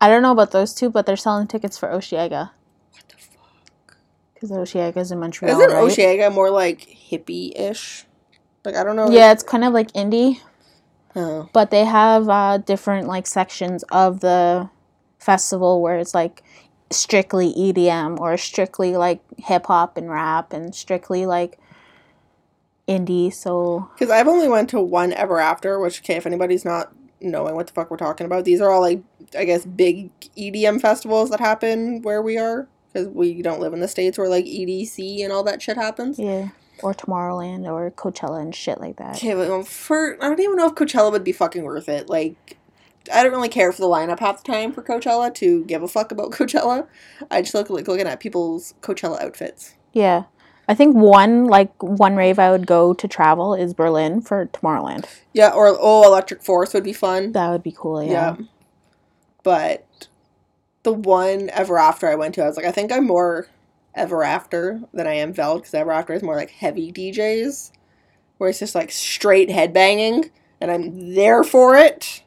I 0.00 0.08
don't 0.08 0.22
know 0.22 0.32
about 0.32 0.52
those 0.52 0.74
two, 0.74 0.90
but 0.90 1.06
they're 1.06 1.16
selling 1.16 1.46
tickets 1.48 1.76
for 1.78 1.88
Osheaga 1.88 2.50
What 2.92 3.08
the 3.08 3.16
fuck? 3.16 3.96
because 4.34 4.50
Osheaga's 4.50 5.10
in 5.10 5.18
Montreal, 5.20 5.60
Isn't 5.60 5.72
right? 5.74 5.84
Oshiega 5.84 6.32
more 6.32 6.50
like 6.50 6.80
hippie-ish? 7.10 8.04
Like 8.64 8.76
I 8.76 8.84
don't 8.84 8.96
know. 8.96 9.10
Yeah, 9.10 9.32
it's 9.32 9.42
kind 9.42 9.64
of 9.64 9.72
like 9.72 9.92
indie, 9.92 10.40
Oh. 11.16 11.48
but 11.52 11.70
they 11.70 11.84
have 11.84 12.28
uh, 12.28 12.58
different 12.58 13.08
like 13.08 13.26
sections 13.26 13.82
of 13.90 14.20
the 14.20 14.68
festival 15.18 15.80
where 15.82 15.98
it's 15.98 16.14
like 16.14 16.42
strictly 16.90 17.52
EDM 17.54 18.18
or 18.20 18.36
strictly 18.36 18.96
like 18.96 19.20
hip 19.38 19.66
hop 19.66 19.96
and 19.96 20.10
rap 20.10 20.52
and 20.52 20.74
strictly 20.74 21.26
like 21.26 21.58
indie. 22.86 23.32
So 23.32 23.88
Because 23.94 24.10
I've 24.10 24.28
only 24.28 24.48
went 24.48 24.70
to 24.70 24.80
one 24.80 25.12
Ever 25.12 25.40
After, 25.40 25.78
which 25.80 26.00
okay, 26.02 26.16
if 26.16 26.26
anybody's 26.26 26.64
not 26.64 26.92
knowing 27.20 27.54
what 27.54 27.66
the 27.66 27.72
fuck 27.72 27.90
we're 27.90 27.96
talking 27.96 28.24
about, 28.26 28.44
these 28.44 28.60
are 28.60 28.70
all 28.70 28.80
like 28.80 29.02
I 29.36 29.44
guess 29.44 29.64
big 29.64 30.10
EDM 30.36 30.80
festivals 30.80 31.30
that 31.30 31.40
happen 31.40 32.02
where 32.02 32.22
we 32.22 32.38
are. 32.38 32.68
Because 32.92 33.08
we 33.08 33.42
don't 33.42 33.60
live 33.60 33.74
in 33.74 33.80
the 33.80 33.88
states 33.88 34.16
where 34.16 34.28
like 34.30 34.46
EDC 34.46 35.22
and 35.22 35.30
all 35.30 35.42
that 35.44 35.60
shit 35.60 35.76
happens. 35.76 36.18
yeah, 36.18 36.48
or 36.82 36.94
Tomorrowland 36.94 37.66
or 37.70 37.90
Coachella 37.90 38.40
and 38.40 38.54
shit 38.54 38.80
like 38.80 38.96
that. 38.96 39.16
Okay, 39.16 39.34
but 39.34 39.50
um, 39.50 39.62
for 39.62 40.16
I 40.22 40.28
don't 40.28 40.40
even 40.40 40.56
know 40.56 40.66
if 40.68 40.74
Coachella 40.74 41.12
would 41.12 41.22
be 41.24 41.32
fucking 41.32 41.64
worth 41.64 41.88
it. 41.88 42.08
Like, 42.08 42.56
I 43.12 43.22
don't 43.22 43.32
really 43.32 43.50
care 43.50 43.72
for 43.72 43.82
the 43.82 43.88
lineup 43.88 44.20
half 44.20 44.42
the 44.42 44.50
time 44.50 44.72
for 44.72 44.82
Coachella 44.82 45.32
to 45.34 45.64
give 45.66 45.82
a 45.82 45.88
fuck 45.88 46.12
about 46.12 46.30
Coachella. 46.32 46.86
I 47.30 47.42
just 47.42 47.52
look 47.54 47.68
like 47.68 47.88
looking 47.88 48.06
at 48.06 48.20
people's 48.20 48.72
Coachella 48.80 49.20
outfits. 49.20 49.74
Yeah. 49.92 50.24
I 50.68 50.74
think 50.74 50.94
one 50.94 51.46
like 51.46 51.82
one 51.82 52.14
rave 52.14 52.38
I 52.38 52.50
would 52.50 52.66
go 52.66 52.92
to 52.92 53.08
travel 53.08 53.54
is 53.54 53.72
Berlin 53.72 54.20
for 54.20 54.46
Tomorrowland. 54.46 55.06
Yeah, 55.32 55.50
or 55.50 55.74
oh, 55.80 56.04
Electric 56.04 56.42
Forest 56.42 56.74
would 56.74 56.84
be 56.84 56.92
fun. 56.92 57.32
That 57.32 57.50
would 57.50 57.62
be 57.62 57.74
cool. 57.76 58.02
Yeah. 58.02 58.12
Yeah. 58.12 58.36
But 59.42 60.08
the 60.82 60.92
one 60.92 61.48
Ever 61.50 61.78
After 61.78 62.06
I 62.06 62.16
went 62.16 62.34
to, 62.34 62.42
I 62.42 62.46
was 62.46 62.56
like, 62.56 62.66
I 62.66 62.70
think 62.70 62.92
I'm 62.92 63.06
more 63.06 63.48
Ever 63.94 64.22
After 64.22 64.82
than 64.92 65.06
I 65.06 65.14
am 65.14 65.32
Veld 65.32 65.62
because 65.62 65.72
Ever 65.74 65.90
After 65.90 66.12
is 66.12 66.22
more 66.22 66.36
like 66.36 66.50
heavy 66.50 66.92
DJs, 66.92 67.72
where 68.36 68.50
it's 68.50 68.58
just 68.58 68.74
like 68.74 68.90
straight 68.90 69.48
headbanging, 69.48 70.30
and 70.60 70.70
I'm 70.70 71.14
there 71.14 71.44
for 71.44 71.76
it. 71.76 72.22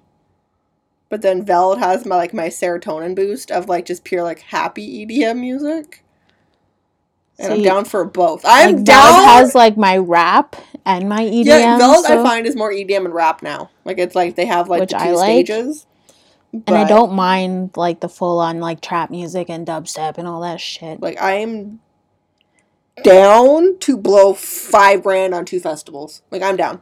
But 1.09 1.21
then 1.21 1.45
Veld 1.45 1.77
has 1.77 2.07
my 2.07 2.15
like 2.15 2.33
my 2.33 2.47
serotonin 2.47 3.15
boost 3.15 3.51
of 3.51 3.69
like 3.69 3.85
just 3.85 4.03
pure 4.03 4.23
like 4.23 4.39
happy 4.39 5.05
EDM 5.05 5.39
music. 5.39 6.03
And 7.41 7.53
I'm 7.53 7.59
See, 7.59 7.63
down 7.65 7.85
for 7.85 8.05
both. 8.05 8.41
I'm 8.45 8.75
like, 8.75 8.85
down. 8.85 9.13
Veld 9.13 9.25
has 9.25 9.55
like 9.55 9.77
my 9.77 9.97
rap 9.97 10.55
and 10.85 11.09
my 11.09 11.21
EDM. 11.23 11.45
yeah, 11.45 11.77
Veld 11.77 12.05
I 12.05 12.21
find 12.23 12.45
is 12.45 12.55
more 12.55 12.71
EDM 12.71 13.05
and 13.05 13.13
rap 13.13 13.41
now. 13.41 13.69
Like 13.85 13.97
it's 13.97 14.15
like 14.15 14.35
they 14.35 14.45
have 14.45 14.69
like 14.69 14.81
Which 14.81 14.91
the 14.91 14.97
two 14.99 15.11
like. 15.15 15.25
stages. 15.25 15.85
and 16.53 16.75
I 16.77 16.87
don't 16.87 17.13
mind 17.13 17.71
like 17.75 17.99
the 18.01 18.09
full 18.09 18.39
on 18.39 18.59
like 18.59 18.81
trap 18.81 19.09
music 19.09 19.49
and 19.49 19.65
dubstep 19.65 20.17
and 20.17 20.27
all 20.27 20.41
that 20.41 20.61
shit. 20.61 21.01
Like 21.01 21.17
I'm 21.21 21.79
down 23.03 23.77
to 23.79 23.97
blow 23.97 24.33
five 24.33 25.03
grand 25.03 25.33
on 25.33 25.45
two 25.45 25.59
festivals. 25.59 26.21
Like 26.29 26.41
I'm 26.41 26.57
down. 26.57 26.81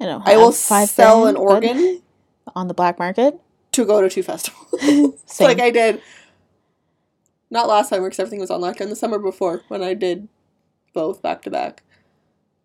I 0.00 0.06
don't. 0.06 0.26
I 0.26 0.36
will 0.36 0.52
five 0.52 0.88
sell 0.88 1.26
an 1.26 1.34
but 1.34 1.40
organ 1.40 2.02
on 2.54 2.68
the 2.68 2.74
black 2.74 2.98
market. 2.98 3.38
to 3.72 3.84
go 3.84 4.00
to 4.00 4.08
two 4.08 4.22
festivals. 4.22 4.64
Like 5.40 5.60
I 5.60 5.70
did. 5.70 6.00
Not 7.50 7.68
last 7.68 7.88
summer 7.90 8.04
because 8.06 8.18
everything 8.20 8.40
was 8.40 8.50
on 8.50 8.60
lockdown. 8.60 8.88
The 8.88 8.96
summer 8.96 9.18
before 9.18 9.62
when 9.68 9.82
I 9.82 9.94
did 9.94 10.28
both 10.92 11.22
back 11.22 11.42
to 11.42 11.50
back. 11.50 11.82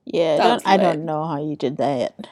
yeah, 0.06 0.38
I 0.42 0.48
don't, 0.48 0.68
I 0.68 0.78
don't 0.78 1.06
know 1.06 1.26
how 1.26 1.42
you 1.44 1.56
did 1.56 1.78
that. 1.78 2.28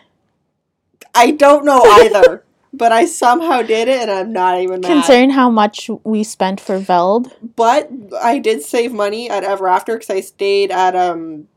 I 1.16 1.32
don't 1.32 1.64
know 1.66 1.82
either, 1.86 2.44
but 2.74 2.92
I 2.92 3.06
somehow 3.06 3.62
did 3.62 3.88
it, 3.88 4.02
and 4.02 4.12
I'm 4.12 4.34
not 4.34 4.60
even 4.60 4.82
mad. 4.82 4.88
Considering 4.90 5.30
how 5.32 5.50
much 5.50 5.90
we 6.04 6.24
spent 6.24 6.60
for 6.60 6.78
Veld, 6.78 7.32
But 7.56 7.90
I 8.22 8.40
did 8.40 8.62
save 8.64 8.92
money 8.94 9.30
at 9.30 9.44
Ever 9.44 9.68
After 9.68 9.94
because 9.96 10.10
I 10.10 10.20
stayed 10.22 10.72
at 10.72 10.96
um 10.96 11.48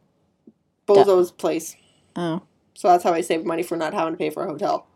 Bozo's 0.87 1.33
place, 1.33 1.77
oh 2.17 2.43
so 2.77 2.89
that's 2.89 3.05
how 3.05 3.15
I 3.15 3.21
saved 3.21 3.47
money 3.47 3.63
for 3.63 3.77
not 3.77 3.95
having 3.95 4.15
to 4.15 4.19
pay 4.19 4.31
for 4.31 4.45
a 4.45 4.49
hotel. 4.51 4.87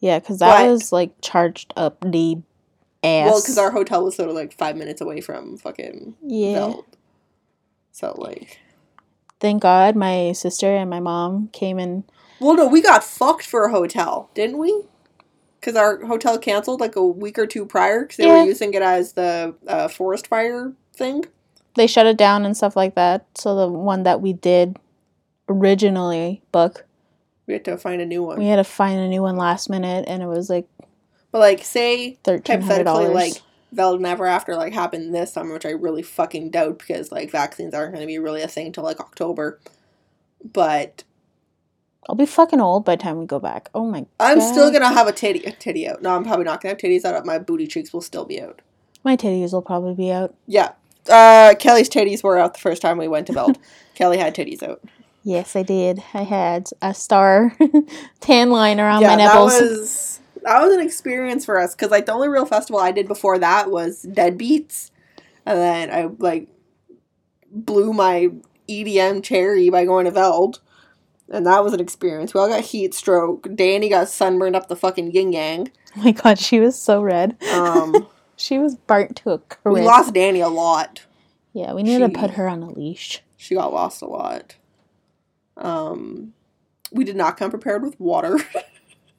yeah, 0.00 0.18
because 0.18 0.38
that 0.40 0.58
But- 0.62 0.70
was 0.70 0.92
like 0.92 1.12
charged 1.20 1.72
up 1.76 1.98
the 2.00 2.38
ass. 3.04 3.30
Well, 3.30 3.40
because 3.42 3.58
our 3.58 3.70
hotel 3.70 4.02
was 4.04 4.16
sort 4.16 4.28
of 4.28 4.34
like 4.34 4.52
five 4.56 4.76
minutes 4.76 5.00
away 5.00 5.20
from 5.20 5.56
fucking 5.58 6.16
yeah. 6.22 6.54
Veld. 6.54 6.84
So 7.92 8.14
like, 8.18 8.58
Thank 9.40 9.62
God, 9.62 9.94
my 9.94 10.32
sister 10.32 10.74
and 10.74 10.88
my 10.88 11.00
mom 11.00 11.48
came 11.52 11.78
and 11.78 12.04
well, 12.40 12.56
no, 12.56 12.66
we 12.66 12.82
got 12.82 13.04
fucked 13.04 13.46
for 13.46 13.64
a 13.64 13.70
hotel, 13.70 14.28
didn't 14.34 14.58
we? 14.58 14.82
Because 15.60 15.76
our 15.76 16.04
hotel 16.04 16.38
canceled 16.38 16.80
like 16.80 16.96
a 16.96 17.04
week 17.04 17.38
or 17.38 17.46
two 17.46 17.64
prior 17.64 18.02
because 18.02 18.16
they 18.16 18.26
Yeah. 18.26 18.40
were 18.40 18.46
using 18.46 18.74
it 18.74 18.82
as 18.82 19.12
the 19.12 19.54
uh, 19.66 19.88
forest 19.88 20.26
fire 20.26 20.72
thing. 20.94 21.24
they 21.76 21.86
shut 21.86 22.06
it 22.06 22.16
down 22.16 22.44
and 22.44 22.56
stuff 22.56 22.76
like 22.76 22.94
that. 22.96 23.26
So 23.36 23.54
the 23.56 23.68
one 23.68 24.02
that 24.04 24.20
we 24.20 24.32
did 24.32 24.78
originally 25.48 26.42
book, 26.52 26.86
We 27.46 27.54
had 27.54 27.64
to 27.66 27.76
find 27.76 28.00
a 28.00 28.06
new 28.06 28.22
one. 28.22 28.38
we 28.38 28.46
had 28.46 28.56
to 28.56 28.64
find 28.64 28.98
a 29.00 29.08
new 29.08 29.22
one 29.22 29.36
last 29.36 29.68
minute, 29.70 30.04
and 30.08 30.22
it 30.22 30.26
was 30.26 30.48
like 30.50 30.66
But 31.34 31.40
like, 31.40 31.64
say 31.64 32.16
hypothetically, 32.24 33.08
like 33.08 33.32
Veld 33.72 34.00
Never 34.00 34.24
After 34.24 34.54
like 34.54 34.72
happened 34.72 35.12
this 35.12 35.32
summer, 35.32 35.54
which 35.54 35.66
I 35.66 35.70
really 35.70 36.02
fucking 36.02 36.50
doubt 36.50 36.78
because 36.78 37.10
like 37.10 37.32
vaccines 37.32 37.74
aren't 37.74 37.92
going 37.92 38.02
to 38.02 38.06
be 38.06 38.20
really 38.20 38.40
a 38.40 38.46
thing 38.46 38.70
till 38.70 38.84
like 38.84 39.00
October. 39.00 39.58
But 40.44 41.02
I'll 42.08 42.14
be 42.14 42.24
fucking 42.24 42.60
old 42.60 42.84
by 42.84 42.94
the 42.94 43.02
time 43.02 43.18
we 43.18 43.26
go 43.26 43.40
back. 43.40 43.68
Oh 43.74 43.84
my! 43.84 44.02
God. 44.02 44.08
I'm 44.20 44.40
still 44.40 44.70
gonna 44.70 44.94
have 44.94 45.08
a 45.08 45.12
titty 45.12 45.42
a 45.42 45.50
titty 45.50 45.88
out. 45.88 46.02
No, 46.02 46.14
I'm 46.14 46.22
probably 46.22 46.44
not 46.44 46.60
gonna 46.60 46.74
have 46.74 46.78
titties 46.78 47.04
out. 47.04 47.26
My 47.26 47.40
booty 47.40 47.66
cheeks 47.66 47.92
will 47.92 48.00
still 48.00 48.24
be 48.24 48.40
out. 48.40 48.62
My 49.02 49.16
titties 49.16 49.52
will 49.52 49.60
probably 49.60 49.94
be 49.94 50.12
out. 50.12 50.36
Yeah. 50.46 50.74
Uh, 51.10 51.56
Kelly's 51.58 51.90
titties 51.90 52.22
were 52.22 52.38
out 52.38 52.54
the 52.54 52.60
first 52.60 52.80
time 52.80 52.96
we 52.96 53.08
went 53.08 53.26
to 53.26 53.32
Veld. 53.32 53.58
Kelly 53.96 54.18
had 54.18 54.36
titties 54.36 54.62
out. 54.62 54.84
Yes, 55.24 55.56
I 55.56 55.64
did. 55.64 56.00
I 56.14 56.22
had 56.22 56.70
a 56.80 56.94
star 56.94 57.56
tan 58.20 58.50
line 58.50 58.78
around 58.78 59.02
yeah, 59.02 59.08
my 59.08 59.16
nipples. 59.16 59.58
that 59.58 59.64
was 59.64 60.13
that 60.44 60.62
was 60.62 60.72
an 60.74 60.80
experience 60.80 61.44
for 61.44 61.58
us 61.60 61.74
because 61.74 61.90
like 61.90 62.06
the 62.06 62.12
only 62.12 62.28
real 62.28 62.46
festival 62.46 62.80
I 62.80 62.92
did 62.92 63.08
before 63.08 63.38
that 63.38 63.70
was 63.70 64.02
Dead 64.02 64.38
Beats, 64.38 64.90
and 65.44 65.58
then 65.58 65.90
I 65.90 66.10
like 66.18 66.48
blew 67.50 67.92
my 67.92 68.30
EDM 68.68 69.22
cherry 69.22 69.70
by 69.70 69.84
going 69.84 70.04
to 70.06 70.10
Veld, 70.10 70.60
and 71.28 71.46
that 71.46 71.64
was 71.64 71.72
an 71.72 71.80
experience. 71.80 72.32
We 72.34 72.40
all 72.40 72.48
got 72.48 72.62
heat 72.62 72.94
stroke. 72.94 73.48
Danny 73.54 73.88
got 73.88 74.08
sunburned 74.08 74.56
up 74.56 74.68
the 74.68 74.76
fucking 74.76 75.12
yin 75.12 75.32
yang. 75.32 75.70
oh 75.96 76.02
my 76.02 76.12
god, 76.12 76.38
she 76.38 76.60
was 76.60 76.78
so 76.78 77.02
red. 77.02 77.36
Um, 77.52 78.06
She 78.36 78.58
was 78.58 78.74
burnt 78.74 79.16
to 79.18 79.30
a 79.30 79.38
crisp. 79.38 79.74
we 79.74 79.82
lost 79.82 80.12
Danny 80.14 80.40
a 80.40 80.48
lot. 80.48 81.04
Yeah, 81.52 81.72
we 81.72 81.82
need 81.82 81.98
to 82.00 82.08
put 82.08 82.32
her 82.32 82.48
on 82.48 82.62
a 82.62 82.70
leash. 82.70 83.22
She 83.36 83.54
got 83.54 83.72
lost 83.72 84.02
a 84.02 84.06
lot. 84.06 84.56
Um, 85.56 86.32
we 86.90 87.04
did 87.04 87.16
not 87.16 87.36
come 87.36 87.50
prepared 87.50 87.82
with 87.82 87.98
water. 88.00 88.38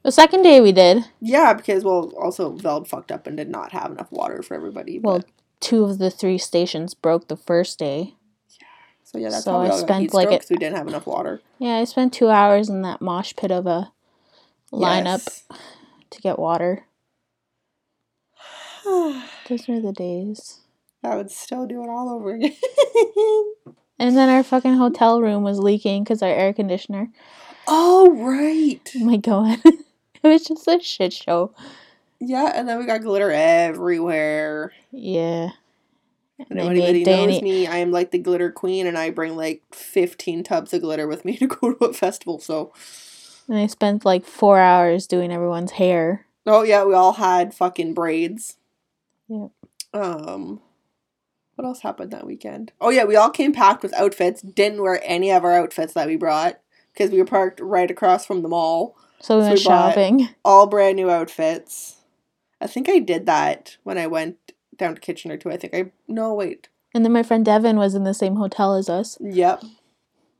The 0.06 0.12
second 0.12 0.42
day 0.42 0.60
we 0.60 0.70
did. 0.70 1.04
yeah, 1.20 1.52
because 1.52 1.82
well, 1.82 2.12
also 2.16 2.52
Veld 2.52 2.86
fucked 2.86 3.10
up 3.10 3.26
and 3.26 3.36
did 3.36 3.48
not 3.50 3.72
have 3.72 3.90
enough 3.90 4.12
water 4.12 4.40
for 4.40 4.54
everybody. 4.54 5.00
Well, 5.00 5.18
but- 5.18 5.28
two 5.58 5.82
of 5.82 5.98
the 5.98 6.10
three 6.12 6.38
stations 6.38 6.94
broke 6.94 7.26
the 7.26 7.36
first 7.36 7.76
day. 7.76 8.14
So 9.02 9.18
yeah, 9.18 9.30
that's 9.30 9.42
So 9.44 9.56
I 9.56 9.70
spent, 9.76 10.14
like, 10.14 10.28
stroke 10.28 10.40
'cause 10.42 10.50
we 10.50 10.56
didn't 10.58 10.76
have 10.76 10.86
enough 10.86 11.06
water. 11.08 11.40
Yeah, 11.58 11.78
I 11.78 11.84
spent 11.84 12.12
two 12.12 12.28
hours 12.28 12.68
in 12.68 12.82
that 12.82 13.00
mosh 13.00 13.34
pit 13.36 13.50
of 13.50 13.66
a 13.66 13.90
lineup 14.72 15.24
Yes. 15.26 15.42
to 16.10 16.20
get 16.20 16.38
water. 16.38 16.86
Those 18.84 19.66
were 19.66 19.80
the 19.80 19.92
days. 19.92 20.60
I 21.02 21.16
would 21.16 21.32
still 21.32 21.66
do 21.66 21.82
it 21.82 21.88
all 21.88 22.10
over 22.10 22.34
again. 22.36 22.54
And 23.98 24.16
then 24.16 24.28
our 24.28 24.44
fucking 24.44 24.74
hotel 24.74 25.20
room 25.20 25.42
was 25.42 25.58
leaking 25.58 26.04
because 26.04 26.22
our 26.22 26.28
air 26.30 26.52
conditioner. 26.52 27.08
oh 27.66 28.10
right. 28.22 28.88
Oh 28.94 29.04
my 29.04 29.16
god. 29.16 29.58
it 30.22 30.28
was 30.28 30.44
just 30.44 30.66
a 30.68 30.80
shit 30.80 31.12
show. 31.12 31.52
Yeah, 32.18 32.52
and 32.54 32.68
then 32.68 32.78
we 32.78 32.86
got 32.86 33.02
glitter 33.02 33.30
everywhere. 33.30 34.72
Yeah. 34.90 35.50
And 36.38 36.58
if 36.58 36.66
anybody 36.66 37.04
Danny. 37.04 37.32
knows 37.32 37.42
me, 37.42 37.66
I 37.66 37.78
am 37.78 37.90
like 37.90 38.10
the 38.10 38.18
glitter 38.18 38.50
queen, 38.50 38.86
and 38.86 38.98
I 38.98 39.10
bring 39.10 39.36
like 39.36 39.62
fifteen 39.72 40.42
tubs 40.44 40.72
of 40.74 40.82
glitter 40.82 41.06
with 41.06 41.24
me 41.24 41.36
to 41.38 41.46
go 41.46 41.72
to 41.72 41.84
a 41.86 41.92
festival. 41.92 42.38
So, 42.40 42.72
And 43.48 43.58
I 43.58 43.66
spent 43.66 44.04
like 44.04 44.24
four 44.26 44.58
hours 44.58 45.06
doing 45.06 45.32
everyone's 45.32 45.72
hair. 45.72 46.26
oh 46.46 46.62
yeah, 46.62 46.84
we 46.84 46.94
all 46.94 47.14
had 47.14 47.54
fucking 47.54 47.94
braids. 47.94 48.56
Yep. 49.28 49.50
Um, 49.94 50.60
what 51.54 51.64
else 51.66 51.80
happened 51.80 52.10
that 52.10 52.26
weekend? 52.26 52.72
Oh 52.80 52.90
yeah, 52.90 53.04
we 53.04 53.16
all 53.16 53.30
came 53.30 53.52
packed 53.52 53.82
with 53.82 53.94
outfits. 53.94 54.42
Didn't 54.42 54.82
wear 54.82 55.00
any 55.04 55.30
of 55.32 55.42
our 55.42 55.54
outfits 55.54 55.94
that 55.94 56.06
we 56.06 56.16
brought 56.16 56.60
because 56.92 57.10
we 57.10 57.18
were 57.18 57.24
parked 57.24 57.60
right 57.60 57.90
across 57.90 58.26
from 58.26 58.42
the 58.42 58.48
mall. 58.48 58.96
So 59.20 59.38
we 59.38 59.42
So 59.42 59.46
went 59.48 59.52
we 59.52 59.60
shopping. 59.60 60.28
All 60.44 60.66
brand 60.66 60.96
new 60.96 61.10
outfits. 61.10 61.96
I 62.60 62.66
think 62.66 62.88
I 62.88 62.98
did 62.98 63.26
that 63.26 63.76
when 63.82 63.98
I 63.98 64.06
went 64.06 64.52
down 64.76 64.94
to 64.94 65.00
Kitchener 65.00 65.36
too. 65.36 65.50
I 65.50 65.56
think 65.56 65.74
I 65.74 65.90
no 66.08 66.32
wait. 66.34 66.68
And 66.94 67.04
then 67.04 67.12
my 67.12 67.22
friend 67.22 67.44
Devin 67.44 67.76
was 67.76 67.94
in 67.94 68.04
the 68.04 68.14
same 68.14 68.36
hotel 68.36 68.74
as 68.74 68.88
us. 68.88 69.18
Yep. 69.20 69.62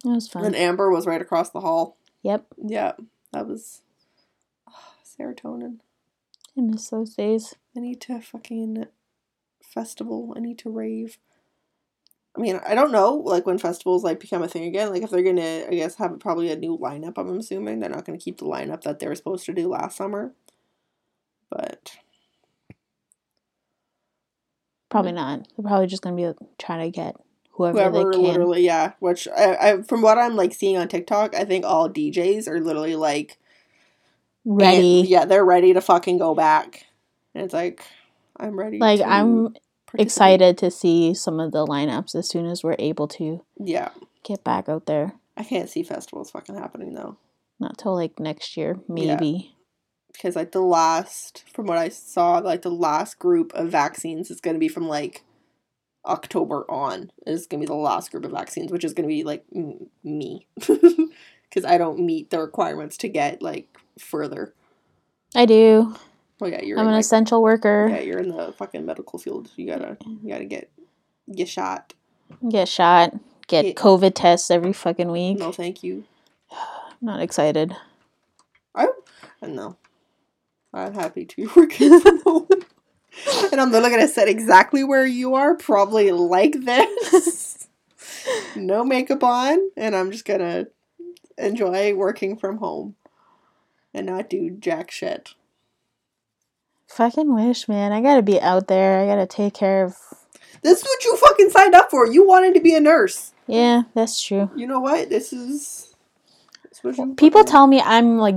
That 0.04 0.10
was 0.10 0.28
fun. 0.28 0.44
And 0.44 0.56
Amber 0.56 0.90
was 0.90 1.06
right 1.06 1.20
across 1.20 1.50
the 1.50 1.60
hall. 1.60 1.96
Yep. 2.22 2.46
Yep. 2.56 3.02
that 3.32 3.46
was 3.46 3.82
ah, 4.68 4.94
serotonin. 5.04 5.80
I 6.56 6.62
miss 6.62 6.88
those 6.88 7.14
days. 7.14 7.54
I 7.76 7.80
need 7.80 8.00
to 8.02 8.20
fucking 8.20 8.86
festival. 9.62 10.32
I 10.36 10.40
need 10.40 10.58
to 10.60 10.70
rave. 10.70 11.18
I 12.36 12.40
mean, 12.40 12.60
I 12.66 12.74
don't 12.74 12.92
know, 12.92 13.14
like 13.14 13.46
when 13.46 13.58
festivals 13.58 14.04
like 14.04 14.20
become 14.20 14.42
a 14.42 14.48
thing 14.48 14.64
again. 14.64 14.90
Like 14.90 15.02
if 15.02 15.10
they're 15.10 15.22
gonna, 15.22 15.66
I 15.68 15.74
guess, 15.74 15.94
have 15.96 16.18
probably 16.20 16.50
a 16.50 16.56
new 16.56 16.76
lineup. 16.78 17.14
I'm 17.16 17.38
assuming 17.38 17.80
they're 17.80 17.88
not 17.90 18.04
gonna 18.04 18.18
keep 18.18 18.38
the 18.38 18.44
lineup 18.44 18.82
that 18.82 18.98
they 18.98 19.08
were 19.08 19.14
supposed 19.14 19.46
to 19.46 19.54
do 19.54 19.68
last 19.68 19.96
summer. 19.96 20.32
But 21.50 21.96
Probably 24.88 25.12
not. 25.12 25.48
They're 25.56 25.66
probably 25.66 25.86
just 25.86 26.02
gonna 26.02 26.16
be 26.16 26.32
trying 26.58 26.90
to 26.90 26.94
get 26.94 27.16
whoever, 27.52 27.78
whoever, 27.78 28.04
they 28.04 28.18
can. 28.18 28.22
literally, 28.22 28.64
yeah. 28.64 28.92
Which 29.00 29.26
I, 29.28 29.56
I, 29.56 29.82
from 29.82 30.02
what 30.02 30.18
I'm 30.18 30.36
like 30.36 30.54
seeing 30.54 30.76
on 30.76 30.88
TikTok, 30.88 31.34
I 31.34 31.44
think 31.44 31.64
all 31.64 31.88
DJs 31.88 32.48
are 32.48 32.60
literally 32.60 32.96
like 32.96 33.38
ready. 34.44 35.00
and- 35.00 35.08
yeah, 35.08 35.24
they're 35.24 35.44
ready 35.44 35.72
to 35.72 35.80
fucking 35.80 36.18
go 36.18 36.34
back. 36.34 36.86
And 37.34 37.44
it's 37.44 37.54
like, 37.54 37.82
I'm 38.38 38.58
ready. 38.58 38.78
Like 38.78 39.00
to 39.00 39.08
I'm. 39.08 39.54
Excited 39.94 40.58
to 40.58 40.70
see 40.70 41.14
some 41.14 41.40
of 41.40 41.52
the 41.52 41.66
lineups 41.66 42.14
as 42.14 42.28
soon 42.28 42.46
as 42.46 42.62
we're 42.64 42.76
able 42.78 43.08
to 43.08 43.44
Yeah, 43.58 43.90
get 44.24 44.42
back 44.44 44.68
out 44.68 44.86
there. 44.86 45.12
I 45.36 45.44
can't 45.44 45.68
see 45.70 45.82
festivals 45.82 46.30
fucking 46.30 46.56
happening 46.56 46.94
though. 46.94 47.16
Not 47.60 47.78
till 47.78 47.94
like 47.94 48.18
next 48.20 48.56
year, 48.56 48.78
Yeah. 48.88 49.16
maybe. 49.16 49.54
because 50.12 50.34
like 50.36 50.52
the 50.52 50.60
last 50.62 51.44
from 51.52 51.66
what 51.66 51.76
i 51.78 51.88
saw 51.90 52.38
like 52.38 52.62
the 52.62 52.70
last 52.70 53.18
group 53.18 53.52
of 53.54 53.68
vaccines 53.70 54.30
is 54.30 54.40
going 54.40 54.54
to 54.54 54.60
be 54.60 54.68
from 54.68 54.88
like 54.88 55.22
october 56.06 56.64
on 56.70 57.10
is 57.26 57.46
going 57.46 57.60
to 57.60 57.66
be 57.66 57.68
the 57.68 57.74
last 57.74 58.10
group 58.12 58.24
of 58.24 58.30
vaccines 58.30 58.70
which 58.72 58.84
is 58.84 58.94
going 58.94 59.06
to 59.06 59.14
be 59.14 59.24
like 59.24 59.44
m- 59.54 59.88
me 60.04 60.46
because 60.56 61.64
i 61.66 61.76
don't 61.76 61.98
meet 61.98 62.30
the 62.30 62.38
requirements 62.40 62.96
to 62.96 63.08
get 63.08 63.42
like 63.42 63.76
further 63.98 64.54
I 65.34 65.44
do. 65.44 65.96
Oh 66.40 66.46
yeah 66.46 66.62
you're 66.62 66.78
I'm 66.78 66.86
an 66.86 66.92
like, 66.94 67.00
essential 67.00 67.42
worker. 67.42 67.88
yeah 67.90 68.00
you're 68.00 68.18
in 68.18 68.28
the 68.28 68.52
fucking 68.52 68.84
medical 68.84 69.18
field 69.18 69.50
you 69.56 69.66
gotta 69.66 69.96
you 70.22 70.30
gotta 70.30 70.44
get 70.44 70.70
get 71.34 71.48
shot 71.48 71.92
Get 72.48 72.68
shot. 72.68 73.14
Get. 73.46 73.76
COVID 73.76 74.12
tests 74.16 74.50
every 74.50 74.72
fucking 74.72 75.10
week. 75.12 75.38
no 75.38 75.52
thank 75.52 75.82
you 75.84 76.04
Not 77.00 77.20
excited. 77.20 77.74
i 78.74 78.86
no 79.42 79.76
i'm 80.74 80.92
happy 80.94 81.24
to 81.24 81.36
be 81.36 81.46
working 81.56 82.00
from 82.00 82.20
home 82.22 82.48
and 83.52 83.60
i'm 83.60 83.70
literally 83.70 83.90
gonna 83.90 84.08
set 84.08 84.28
exactly 84.28 84.82
where 84.84 85.06
you 85.06 85.34
are 85.34 85.54
probably 85.54 86.10
like 86.12 86.52
this 86.64 87.68
no 88.56 88.84
makeup 88.84 89.22
on 89.22 89.58
and 89.76 89.94
i'm 89.96 90.10
just 90.10 90.24
gonna 90.24 90.66
enjoy 91.38 91.94
working 91.94 92.36
from 92.36 92.58
home 92.58 92.94
and 93.94 94.06
not 94.06 94.28
do 94.28 94.50
jack 94.50 94.90
shit 94.90 95.34
Fucking 96.88 97.34
wish, 97.34 97.68
man. 97.68 97.92
I 97.92 98.00
gotta 98.00 98.22
be 98.22 98.40
out 98.40 98.68
there. 98.68 99.00
I 99.00 99.06
gotta 99.06 99.26
take 99.26 99.54
care 99.54 99.84
of. 99.84 99.96
this 100.62 100.78
is 100.78 100.84
what 100.84 101.04
you 101.04 101.16
fucking 101.16 101.50
signed 101.50 101.74
up 101.74 101.90
for 101.90 102.06
you 102.06 102.26
wanted 102.26 102.54
to 102.54 102.60
be 102.60 102.74
a 102.74 102.80
nurse 102.80 103.32
Yeah, 103.46 103.82
that's 103.94 104.22
true. 104.22 104.50
you 104.56 104.66
know 104.66 104.80
what 104.80 105.10
this 105.10 105.32
is 105.32 105.94
this 106.70 106.84
is 106.84 106.98
you 106.98 107.14
People 107.16 107.44
tell 107.44 107.66
me 107.66 107.80
I'm 107.80 108.18
like, 108.18 108.36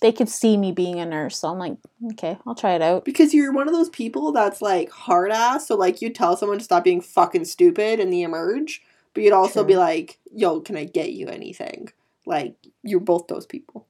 they 0.00 0.12
could 0.12 0.28
see 0.30 0.56
me 0.56 0.72
being 0.72 0.98
a 0.98 1.04
nurse, 1.04 1.36
so 1.38 1.48
I'm 1.48 1.58
like, 1.58 1.76
okay, 2.12 2.38
I'll 2.46 2.54
try 2.54 2.72
it 2.72 2.80
out. 2.82 3.04
because 3.04 3.34
you're 3.34 3.52
one 3.52 3.68
of 3.68 3.74
those 3.74 3.90
people 3.90 4.32
that's 4.32 4.62
like 4.62 4.90
hard 4.90 5.30
ass 5.30 5.68
so 5.68 5.74
like 5.76 6.00
you 6.00 6.10
tell 6.10 6.36
someone 6.36 6.58
to 6.58 6.64
stop 6.64 6.84
being 6.84 7.02
fucking 7.02 7.44
stupid 7.44 8.00
and 8.00 8.10
they 8.12 8.22
emerge 8.22 8.82
but 9.12 9.22
you'd 9.22 9.32
also 9.34 9.60
True. 9.60 9.68
be 9.68 9.76
like 9.76 10.18
yo 10.32 10.60
can 10.60 10.76
i 10.76 10.84
get 10.84 11.12
you 11.12 11.26
anything 11.28 11.88
like 12.26 12.54
you're 12.82 13.00
both 13.00 13.26
those 13.26 13.44
people 13.46 13.86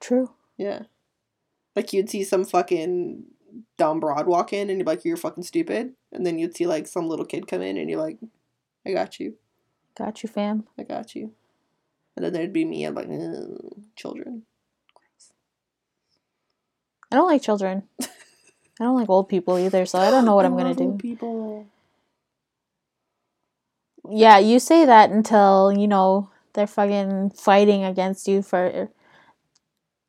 True. 0.00 0.30
Yeah. 0.56 0.82
Like 1.78 1.92
you'd 1.92 2.10
see 2.10 2.24
some 2.24 2.44
fucking 2.44 3.22
dumb 3.76 4.00
broad 4.00 4.26
walk 4.26 4.52
in 4.52 4.68
and 4.68 4.80
you're 4.80 4.84
like, 4.84 5.04
you're 5.04 5.16
fucking 5.16 5.44
stupid. 5.44 5.92
And 6.10 6.26
then 6.26 6.36
you'd 6.36 6.56
see 6.56 6.66
like 6.66 6.88
some 6.88 7.08
little 7.08 7.24
kid 7.24 7.46
come 7.46 7.62
in 7.62 7.76
and 7.76 7.88
you're 7.88 8.00
like, 8.00 8.18
I 8.84 8.90
got 8.90 9.20
you. 9.20 9.34
Got 9.96 10.24
you, 10.24 10.28
fam. 10.28 10.64
I 10.76 10.82
got 10.82 11.14
you. 11.14 11.34
And 12.16 12.24
then 12.24 12.32
there'd 12.32 12.52
be 12.52 12.64
me, 12.64 12.84
I'm 12.84 12.96
like, 12.96 13.06
mm, 13.06 13.84
children. 13.94 14.42
I 17.12 17.14
don't 17.14 17.28
like 17.28 17.42
children. 17.42 17.84
I 18.00 18.08
don't 18.80 18.96
like 18.96 19.08
old 19.08 19.28
people 19.28 19.56
either, 19.56 19.86
so 19.86 20.00
I 20.00 20.10
don't 20.10 20.24
know 20.24 20.34
what 20.34 20.46
I'm 20.46 20.56
gonna 20.56 20.70
old 20.70 20.78
do. 20.78 20.96
People. 20.98 21.64
Yeah, 24.10 24.38
you 24.38 24.58
say 24.58 24.84
that 24.84 25.10
until, 25.10 25.72
you 25.72 25.86
know, 25.86 26.28
they're 26.54 26.66
fucking 26.66 27.30
fighting 27.36 27.84
against 27.84 28.26
you 28.26 28.42
for 28.42 28.90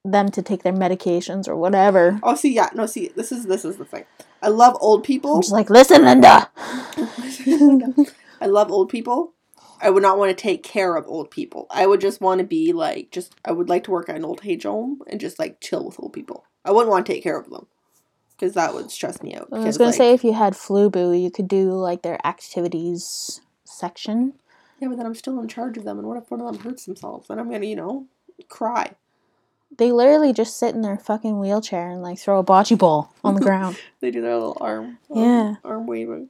them 0.05 0.29
to 0.31 0.41
take 0.41 0.63
their 0.63 0.73
medications 0.73 1.47
or 1.47 1.55
whatever. 1.55 2.19
Oh, 2.23 2.35
see, 2.35 2.53
yeah, 2.53 2.69
no, 2.73 2.85
see, 2.85 3.09
this 3.15 3.31
is 3.31 3.45
this 3.45 3.65
is 3.65 3.77
the 3.77 3.85
thing. 3.85 4.05
I 4.41 4.47
love 4.47 4.77
old 4.79 5.03
people. 5.03 5.35
I'm 5.35 5.41
just 5.41 5.51
like, 5.51 5.69
listen, 5.69 6.03
Linda. 6.03 6.49
I 8.41 8.45
love 8.45 8.71
old 8.71 8.89
people. 8.89 9.33
I 9.81 9.89
would 9.89 10.03
not 10.03 10.17
want 10.17 10.29
to 10.35 10.41
take 10.41 10.63
care 10.63 10.95
of 10.95 11.07
old 11.07 11.31
people. 11.31 11.67
I 11.69 11.85
would 11.85 12.01
just 12.01 12.19
want 12.21 12.39
to 12.39 12.45
be 12.45 12.73
like, 12.73 13.11
just 13.11 13.35
I 13.45 13.51
would 13.51 13.69
like 13.69 13.85
to 13.85 13.91
work 13.91 14.09
at 14.09 14.15
an 14.15 14.25
old 14.25 14.41
age 14.43 14.63
home 14.63 15.01
and 15.07 15.19
just 15.19 15.39
like 15.39 15.61
chill 15.61 15.85
with 15.85 15.99
old 15.99 16.13
people. 16.13 16.45
I 16.65 16.71
wouldn't 16.71 16.89
want 16.91 17.05
to 17.05 17.13
take 17.13 17.23
care 17.23 17.39
of 17.39 17.49
them 17.49 17.67
because 18.31 18.53
that 18.53 18.73
would 18.73 18.91
stress 18.91 19.21
me 19.21 19.35
out. 19.35 19.49
I 19.51 19.59
was 19.59 19.77
gonna 19.77 19.89
like- 19.89 19.97
say 19.97 20.13
if 20.13 20.23
you 20.23 20.33
had 20.33 20.53
Flubu, 20.53 21.21
you 21.21 21.31
could 21.31 21.47
do 21.47 21.71
like 21.71 22.01
their 22.01 22.25
activities 22.25 23.41
section. 23.65 24.33
yeah, 24.79 24.87
but 24.87 24.97
then 24.97 25.05
I'm 25.05 25.15
still 25.15 25.39
in 25.39 25.47
charge 25.47 25.77
of 25.77 25.83
them, 25.83 25.97
and 25.99 26.07
what 26.07 26.17
if 26.17 26.29
one 26.31 26.41
of 26.41 26.47
them 26.53 26.61
hurts 26.63 26.85
themselves? 26.85 27.27
Then 27.27 27.39
I'm 27.39 27.49
gonna, 27.51 27.65
you 27.65 27.75
know, 27.75 28.07
cry. 28.49 28.95
They 29.77 29.91
literally 29.91 30.33
just 30.33 30.57
sit 30.57 30.75
in 30.75 30.81
their 30.81 30.97
fucking 30.97 31.39
wheelchair 31.39 31.89
and 31.91 32.01
like 32.01 32.19
throw 32.19 32.39
a 32.39 32.43
bocce 32.43 32.77
ball 32.77 33.13
on 33.23 33.35
the 33.35 33.41
ground. 33.47 33.77
They 34.01 34.11
do 34.11 34.21
their 34.21 34.33
little 34.33 34.57
arm, 34.59 34.97
um, 35.11 35.17
Yeah. 35.21 35.55
arm 35.63 35.87
waving. 35.87 36.29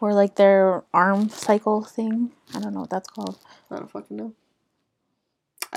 Or 0.00 0.14
like 0.14 0.36
their 0.36 0.84
arm 0.94 1.28
cycle 1.28 1.82
thing. 1.84 2.32
I 2.54 2.60
don't 2.60 2.72
know 2.72 2.80
what 2.80 2.90
that's 2.90 3.08
called. 3.08 3.38
I 3.70 3.76
don't 3.76 3.90
fucking 3.90 4.16
know. 4.16 4.32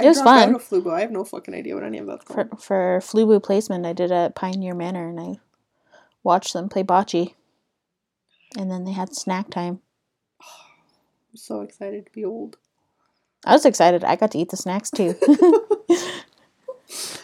It 0.01 0.07
was 0.07 0.19
out 0.19 0.23
fun. 0.23 0.55
of 0.55 0.63
Flugo. 0.63 0.93
I 0.93 1.01
have 1.01 1.11
no 1.11 1.25
fucking 1.25 1.53
idea 1.53 1.75
what 1.75 1.83
any 1.83 1.97
of 1.97 2.07
that's 2.07 2.23
For 2.25 2.45
called. 2.45 2.63
for 2.63 2.99
Flubu 3.01 3.43
placement, 3.43 3.85
I 3.85 3.93
did 3.93 4.11
at 4.11 4.35
Pioneer 4.35 4.73
Manor 4.73 5.09
and 5.09 5.19
I 5.19 5.39
watched 6.23 6.53
them 6.53 6.69
play 6.69 6.83
bocce. 6.83 7.33
And 8.57 8.71
then 8.71 8.85
they 8.85 8.91
had 8.93 9.13
snack 9.15 9.49
time. 9.49 9.81
I'm 10.41 11.35
so 11.37 11.61
excited 11.61 12.05
to 12.05 12.11
be 12.11 12.23
old. 12.23 12.57
I 13.45 13.53
was 13.53 13.65
excited. 13.65 14.03
I 14.03 14.15
got 14.15 14.31
to 14.31 14.37
eat 14.37 14.49
the 14.49 14.57
snacks 14.57 14.91
too. 14.91 15.15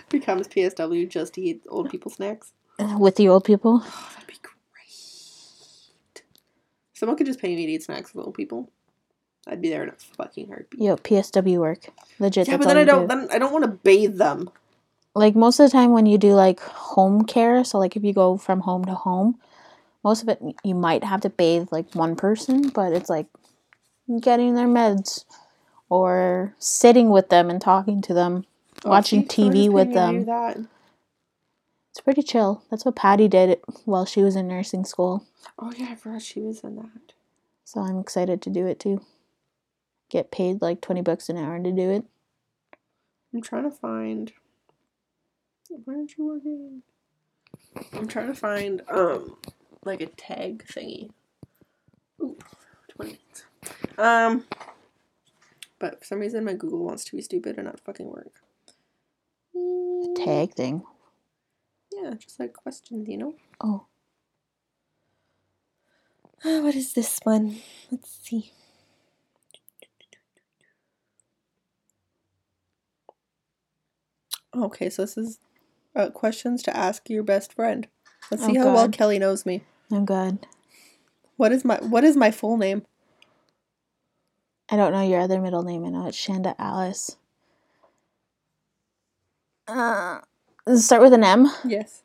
Becomes 0.09 0.47
PSW 0.47 1.09
just 1.09 1.33
to 1.33 1.41
eat 1.41 1.63
old 1.67 1.89
people 1.89 2.09
snacks. 2.11 2.53
With 2.99 3.15
the 3.15 3.27
old 3.27 3.43
people. 3.43 3.81
Oh, 3.83 4.09
that'd 4.13 4.27
be 4.27 4.35
great. 4.41 6.23
Someone 6.93 7.17
could 7.17 7.27
just 7.27 7.39
pay 7.39 7.55
me 7.55 7.65
to 7.65 7.71
eat 7.73 7.83
snacks 7.83 8.13
with 8.13 8.25
old 8.25 8.35
people. 8.35 8.69
I'd 9.47 9.61
be 9.61 9.69
there 9.69 9.83
in 9.83 9.89
a 9.89 9.93
fucking 10.17 10.47
heartbeat. 10.47 10.81
Yo, 10.81 10.95
PSW 10.97 11.57
work. 11.57 11.87
Legit. 12.19 12.47
Yeah, 12.47 12.57
but 12.57 12.67
then 12.67 12.77
I 12.77 12.83
don't. 12.83 13.01
do. 13.03 13.07
Then 13.07 13.27
I 13.31 13.37
don't 13.39 13.51
want 13.53 13.65
to 13.65 13.71
bathe 13.71 14.17
them. 14.17 14.49
like 15.15 15.35
most 15.35 15.59
of 15.59 15.69
the 15.69 15.71
time 15.77 15.91
when 15.91 16.05
you 16.05 16.17
do 16.17 16.33
like 16.33 16.59
home 16.59 17.23
care 17.25 17.63
so 17.63 17.79
like 17.79 17.95
if 17.95 18.03
you 18.03 18.13
go 18.13 18.37
from 18.37 18.59
home 18.61 18.85
to 18.85 18.93
home 18.93 19.39
most 20.03 20.21
of 20.21 20.29
it 20.29 20.39
you 20.63 20.75
might 20.75 21.03
have 21.03 21.21
to 21.21 21.29
bathe 21.29 21.67
like 21.71 21.95
one 21.95 22.15
person 22.15 22.69
but 22.69 22.93
it's 22.93 23.09
like 23.09 23.25
getting 24.21 24.53
their 24.53 24.67
meds 24.67 25.25
or 25.89 26.53
sitting 26.59 27.09
with 27.09 27.29
them 27.29 27.49
and 27.49 27.59
talking 27.61 27.99
to 28.01 28.13
them 28.13 28.45
Oh, 28.85 28.89
watching 28.91 29.25
tv 29.25 29.69
with 29.69 29.87
paid 29.93 29.95
me 30.11 30.13
to 30.13 30.19
do 30.19 30.25
them 30.25 30.69
it's 31.91 32.01
pretty 32.01 32.21
chill 32.21 32.63
that's 32.69 32.85
what 32.85 32.95
patty 32.95 33.27
did 33.27 33.59
while 33.85 34.05
she 34.05 34.21
was 34.21 34.35
in 34.35 34.47
nursing 34.47 34.85
school 34.85 35.25
Oh 35.59 35.71
yeah, 35.75 35.87
I 35.91 35.95
forgot 35.95 36.21
she 36.21 36.41
was 36.41 36.59
in 36.61 36.75
that. 36.75 37.13
so 37.63 37.81
i'm 37.81 37.99
excited 37.99 38.41
to 38.43 38.49
do 38.49 38.67
it 38.67 38.79
too 38.79 39.01
get 40.09 40.31
paid 40.31 40.61
like 40.61 40.79
20 40.81 41.01
bucks 41.01 41.27
an 41.29 41.37
hour 41.37 41.57
to 41.61 41.71
do 41.71 41.89
it 41.89 42.05
I'm 43.33 43.41
trying 43.41 43.63
to 43.69 43.71
find. 43.71 44.31
Where 45.83 45.97
aren't 45.97 46.17
you 46.17 46.25
working? 46.25 46.81
I'm 47.93 48.07
trying 48.07 48.27
to 48.27 48.33
find 48.33 48.81
um 48.89 49.35
like 49.83 49.99
a 49.99 50.05
tag 50.07 50.65
thingy. 50.65 51.09
Ooh, 52.23 52.37
twenty. 52.95 53.19
Um, 53.97 54.45
but 55.77 55.99
for 55.99 56.05
some 56.05 56.19
reason, 56.19 56.45
my 56.45 56.53
Google 56.53 56.85
wants 56.85 57.03
to 57.03 57.15
be 57.17 57.21
stupid 57.21 57.57
and 57.57 57.65
not 57.65 57.81
fucking 57.81 58.07
work. 58.07 58.31
Tag 60.15 60.53
thing. 60.53 60.83
Yeah, 61.91 62.13
just 62.17 62.39
like 62.39 62.53
questions, 62.53 63.07
you 63.07 63.17
know. 63.17 63.35
Oh. 63.61 63.85
Uh, 66.43 66.59
what 66.61 66.75
is 66.75 66.93
this 66.93 67.19
one? 67.23 67.57
Let's 67.91 68.09
see. 68.23 68.51
Okay, 74.55 74.89
so 74.89 75.03
this 75.03 75.17
is 75.17 75.39
uh, 75.95 76.09
questions 76.09 76.63
to 76.63 76.75
ask 76.75 77.09
your 77.09 77.23
best 77.23 77.53
friend. 77.53 77.87
Let's 78.31 78.45
see 78.45 78.57
Oh, 78.57 78.63
how 78.67 78.73
well 78.73 78.89
Kelly 78.89 79.19
knows 79.19 79.45
me. 79.45 79.63
I'm 79.91 80.05
good. 80.05 80.45
What 81.35 81.51
is 81.51 81.63
my 81.63 81.77
What 81.81 82.03
is 82.03 82.17
my 82.17 82.31
full 82.31 82.57
name? 82.57 82.85
I 84.69 84.75
don't 84.75 84.91
know 84.91 85.01
your 85.07 85.21
other 85.21 85.39
middle 85.39 85.63
name. 85.63 85.85
I 85.85 85.89
know 85.89 86.07
it's 86.07 86.17
Shanda 86.17 86.55
Alice. 86.57 87.17
Uh, 89.67 90.19
does 90.65 90.79
it 90.79 90.83
start 90.83 91.01
with 91.01 91.13
an 91.13 91.23
M? 91.23 91.51
Yes, 91.65 92.03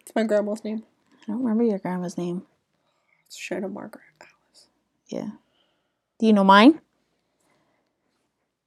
it's 0.00 0.12
my 0.14 0.24
grandma's 0.24 0.62
name. 0.62 0.82
I 1.22 1.32
don't 1.32 1.42
remember 1.42 1.62
your 1.64 1.78
grandma's 1.78 2.18
name. 2.18 2.42
It's 3.26 3.50
Margaret 3.50 4.02
Alice. 4.20 4.68
Yeah. 5.08 5.30
Do 6.18 6.26
you 6.26 6.32
know 6.32 6.44
mine? 6.44 6.80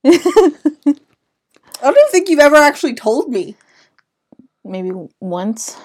I 0.06 0.18
don't 1.82 2.12
think 2.12 2.30
you've 2.30 2.40
ever 2.40 2.56
actually 2.56 2.96
told 2.96 3.30
me. 3.30 3.56
Maybe 4.64 4.92
once. 5.20 5.78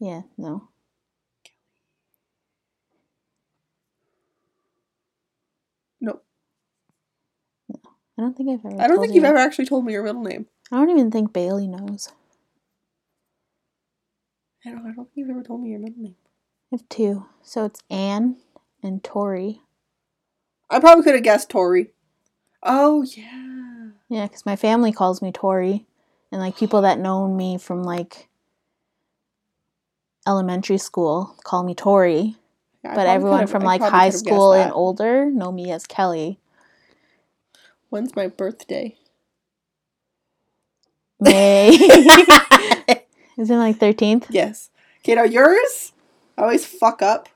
Yeah. 0.00 0.22
No, 0.38 0.68
I 8.20 8.22
don't 8.22 8.36
think 8.36 8.50
I've 8.50 8.66
ever. 8.70 8.82
I 8.82 8.86
don't 8.86 9.00
think 9.00 9.14
you've 9.14 9.24
you. 9.24 9.30
ever 9.30 9.38
actually 9.38 9.64
told 9.64 9.86
me 9.86 9.94
your 9.94 10.02
middle 10.02 10.22
name. 10.22 10.44
I 10.70 10.76
don't 10.76 10.90
even 10.90 11.10
think 11.10 11.32
Bailey 11.32 11.66
knows. 11.66 12.12
I 14.62 14.68
don't. 14.68 14.80
I 14.80 14.92
don't 14.92 15.06
think 15.06 15.12
you've 15.14 15.30
ever 15.30 15.42
told 15.42 15.62
me 15.62 15.70
your 15.70 15.78
middle 15.78 16.02
name. 16.02 16.16
I 16.70 16.76
have 16.76 16.86
two. 16.90 17.24
So 17.40 17.64
it's 17.64 17.80
Anne 17.88 18.36
and 18.82 19.02
Tori. 19.02 19.62
I 20.68 20.80
probably 20.80 21.02
could 21.02 21.14
have 21.14 21.22
guessed 21.22 21.48
Tori. 21.48 21.92
Oh 22.62 23.04
yeah. 23.04 23.92
Yeah, 24.10 24.26
because 24.26 24.44
my 24.44 24.56
family 24.56 24.92
calls 24.92 25.22
me 25.22 25.32
Tori. 25.32 25.86
And 26.30 26.42
like 26.42 26.58
people 26.58 26.82
that 26.82 26.98
know 26.98 27.26
me 27.26 27.56
from 27.56 27.84
like 27.84 28.28
elementary 30.26 30.76
school 30.76 31.36
call 31.42 31.62
me 31.62 31.74
Tori. 31.74 32.36
Yeah, 32.84 32.94
but 32.94 33.06
everyone 33.06 33.46
from 33.46 33.62
I 33.62 33.78
like 33.78 33.80
high 33.80 34.10
school 34.10 34.52
and 34.52 34.70
older 34.72 35.30
know 35.30 35.50
me 35.50 35.72
as 35.72 35.86
Kelly. 35.86 36.38
When's 37.90 38.16
my 38.16 38.28
birthday? 38.28 38.96
May. 41.20 41.68
Is 43.36 43.50
it 43.50 43.56
like 43.56 43.78
13th? 43.78 44.26
yes. 44.30 44.70
Okay, 45.00 45.14
now 45.14 45.24
yours. 45.24 45.92
I 46.36 46.42
always 46.42 46.64
fuck 46.66 47.02
up, 47.02 47.28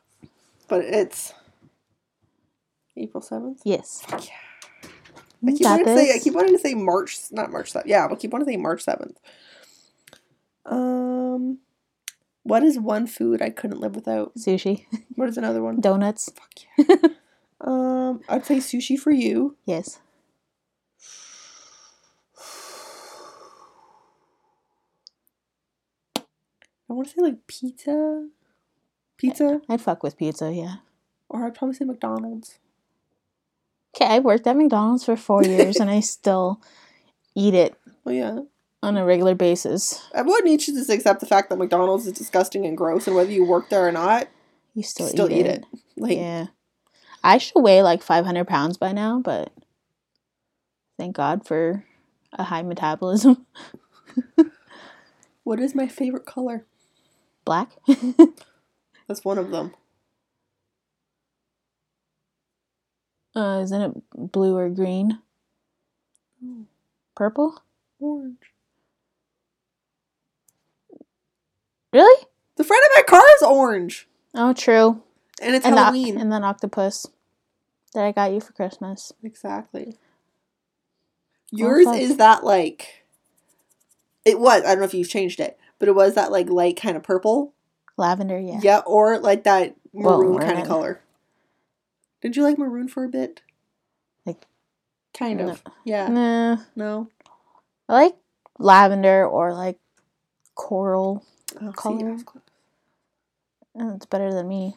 but 0.68 0.82
it's 0.84 1.32
April 2.96 3.22
seventh. 3.22 3.60
Yes. 3.64 4.02
Fuck 4.06 4.26
yeah. 4.26 4.34
I 5.46 5.50
You 5.50 5.56
keep 5.56 5.66
wanting 5.66 5.86
to 5.86 5.96
say. 5.96 6.14
I 6.14 6.18
keep 6.18 6.34
wanting 6.34 6.54
to 6.54 6.58
say 6.58 6.74
March, 6.74 7.18
not 7.30 7.50
March 7.50 7.72
seventh. 7.72 7.88
Yeah, 7.90 8.06
but 8.08 8.18
keep 8.20 8.32
wanting 8.32 8.46
to 8.46 8.52
say 8.52 8.56
March 8.56 8.82
seventh. 8.82 9.18
Um, 10.66 11.58
what 12.42 12.62
is 12.62 12.78
one 12.78 13.06
food 13.06 13.42
I 13.42 13.50
couldn't 13.50 13.80
live 13.80 13.94
without? 13.94 14.34
Sushi. 14.36 14.86
What 15.16 15.28
is 15.28 15.36
another 15.38 15.62
one? 15.62 15.80
Donuts. 15.80 16.30
Fuck 16.32 16.52
yeah. 16.78 17.08
um, 17.60 18.20
I'd 18.28 18.44
say 18.46 18.56
sushi 18.56 18.98
for 18.98 19.10
you. 19.10 19.56
Yes. 19.64 19.98
I 26.94 26.96
want 26.96 27.08
to 27.08 27.14
say 27.14 27.22
like 27.22 27.46
pizza, 27.48 28.28
pizza, 29.18 29.60
I'd 29.68 29.80
fuck 29.80 30.04
with 30.04 30.16
pizza, 30.16 30.52
yeah. 30.52 30.76
or 31.28 31.44
I'd 31.44 31.56
probably 31.56 31.74
say 31.74 31.84
McDonald's. 31.84 32.60
Okay, 33.96 34.06
I 34.06 34.20
worked 34.20 34.46
at 34.46 34.56
McDonald's 34.56 35.04
for 35.04 35.16
four 35.16 35.42
years 35.42 35.78
and 35.80 35.90
I 35.90 35.98
still 36.16 36.60
eat 37.34 37.52
it 37.52 37.74
Well, 38.04 38.14
yeah. 38.14 38.38
on 38.80 38.96
a 38.96 39.04
regular 39.04 39.34
basis. 39.34 40.06
Everyone 40.14 40.44
needs 40.44 40.66
to 40.66 40.72
just 40.72 40.88
accept 40.88 41.18
the 41.18 41.26
fact 41.26 41.50
that 41.50 41.56
McDonald's 41.58 42.06
is 42.06 42.12
disgusting 42.12 42.64
and 42.64 42.76
gross, 42.76 43.08
and 43.08 43.16
whether 43.16 43.32
you 43.32 43.44
work 43.44 43.70
there 43.70 43.88
or 43.88 43.90
not, 43.92 44.28
You 44.72 44.84
still, 44.84 45.08
still, 45.08 45.28
eat, 45.32 45.38
eat, 45.40 45.46
it. 45.46 45.64
it. 45.72 45.80
Like, 45.96 46.16
Yeah. 46.16 46.46
I 47.24 47.38
should 47.38 47.60
weigh 47.60 47.82
like 47.82 48.04
500 48.04 48.46
pounds 48.46 48.76
by 48.76 48.92
now, 48.92 49.18
but 49.18 49.52
thank 50.96 51.16
God 51.16 51.44
for 51.44 51.84
a 52.32 52.44
high 52.44 52.62
metabolism. 52.62 53.46
what 55.42 55.58
is 55.58 55.74
my 55.74 55.88
favorite 55.88 56.24
color? 56.24 56.66
Black? 57.44 57.70
That's 59.08 59.24
one 59.24 59.38
of 59.38 59.50
them. 59.50 59.74
uh, 63.36 63.60
isn't 63.62 63.80
it 63.82 64.32
blue 64.32 64.56
or 64.56 64.68
green? 64.70 65.18
Oh, 66.44 66.64
Purple? 67.14 67.60
orange. 68.00 68.38
Really? 71.92 72.26
The 72.56 72.64
front 72.64 72.82
of 72.84 72.90
my 72.96 73.02
car 73.02 73.22
is 73.36 73.42
orange, 73.42 74.08
Oh, 74.34 74.52
true. 74.52 75.02
and 75.40 75.54
it's 75.54 75.64
And, 75.64 75.76
the, 75.76 75.80
Halloween. 75.82 76.18
and 76.18 76.32
then 76.32 76.42
octopus 76.44 77.06
that 77.92 78.04
I 78.04 78.12
got 78.12 78.32
you 78.32 78.40
for 78.40 78.52
Christmas. 78.52 79.12
exactly. 79.22 79.96
Yours 81.50 81.84
fuck. 81.84 81.96
is 81.98 82.16
that 82.16 82.42
like. 82.44 83.04
It 84.24 84.40
was. 84.40 84.62
I 84.64 84.68
don't 84.70 84.78
know 84.78 84.84
if 84.84 84.94
you've 84.94 85.08
changed 85.08 85.38
it, 85.38 85.56
but 85.78 85.88
it 85.88 85.94
was 85.94 86.14
that 86.14 86.30
like 86.32 86.48
light 86.48 86.76
kind 86.76 86.96
of 86.96 87.02
purple. 87.02 87.52
Lavender, 87.96 88.38
yeah. 88.38 88.60
Yeah, 88.62 88.78
or 88.86 89.18
like 89.18 89.44
that 89.44 89.76
Well, 89.92 90.18
maroon 90.18 90.40
kind 90.40 90.58
of 90.58 90.66
color. 90.66 91.00
Did 92.20 92.36
you 92.36 92.42
like 92.42 92.58
maroon 92.58 92.88
for 92.88 93.04
a 93.04 93.08
bit? 93.08 93.42
Like- 94.26 94.46
kind 95.16 95.38
No. 95.38 95.50
of. 95.50 95.62
Yeah. 95.84 96.08
Nah. 96.08 96.56
No. 96.74 97.08
I 97.88 97.92
like 97.92 98.16
lavender 98.58 99.26
or 99.26 99.52
like 99.52 99.78
coral. 100.54 101.24
Oh, 101.60 101.72
Color. 101.72 102.16
close. 102.24 102.42
Uh, 103.78 103.94
It's 103.96 104.06
better 104.06 104.32
than 104.32 104.48
me. 104.48 104.76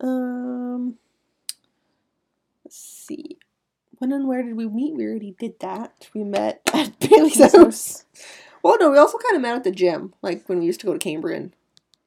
Um. 0.00 0.98
Let's 2.64 2.76
see. 2.76 3.38
When 3.98 4.12
and 4.12 4.26
where 4.26 4.42
did 4.42 4.56
we 4.56 4.66
meet? 4.66 4.94
We 4.94 5.04
already 5.06 5.34
did 5.38 5.60
that. 5.60 6.08
We 6.14 6.24
met 6.24 6.60
at 6.74 6.98
Bailey's 7.00 7.52
house. 7.54 8.04
Well, 8.62 8.76
no, 8.78 8.90
we 8.90 8.98
also 8.98 9.18
kind 9.18 9.36
of 9.36 9.42
met 9.42 9.56
at 9.56 9.64
the 9.64 9.70
gym, 9.70 10.14
like 10.22 10.48
when 10.48 10.60
we 10.60 10.66
used 10.66 10.80
to 10.80 10.86
go 10.86 10.92
to 10.92 10.98
Cambrian. 10.98 11.52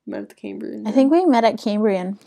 Met 0.07 0.21
at 0.21 0.29
the 0.29 0.35
Cambrian. 0.35 0.87
I 0.87 0.91
think 0.91 1.11
we 1.11 1.25
met 1.25 1.43
at 1.43 1.57
Cambrian 1.57 2.19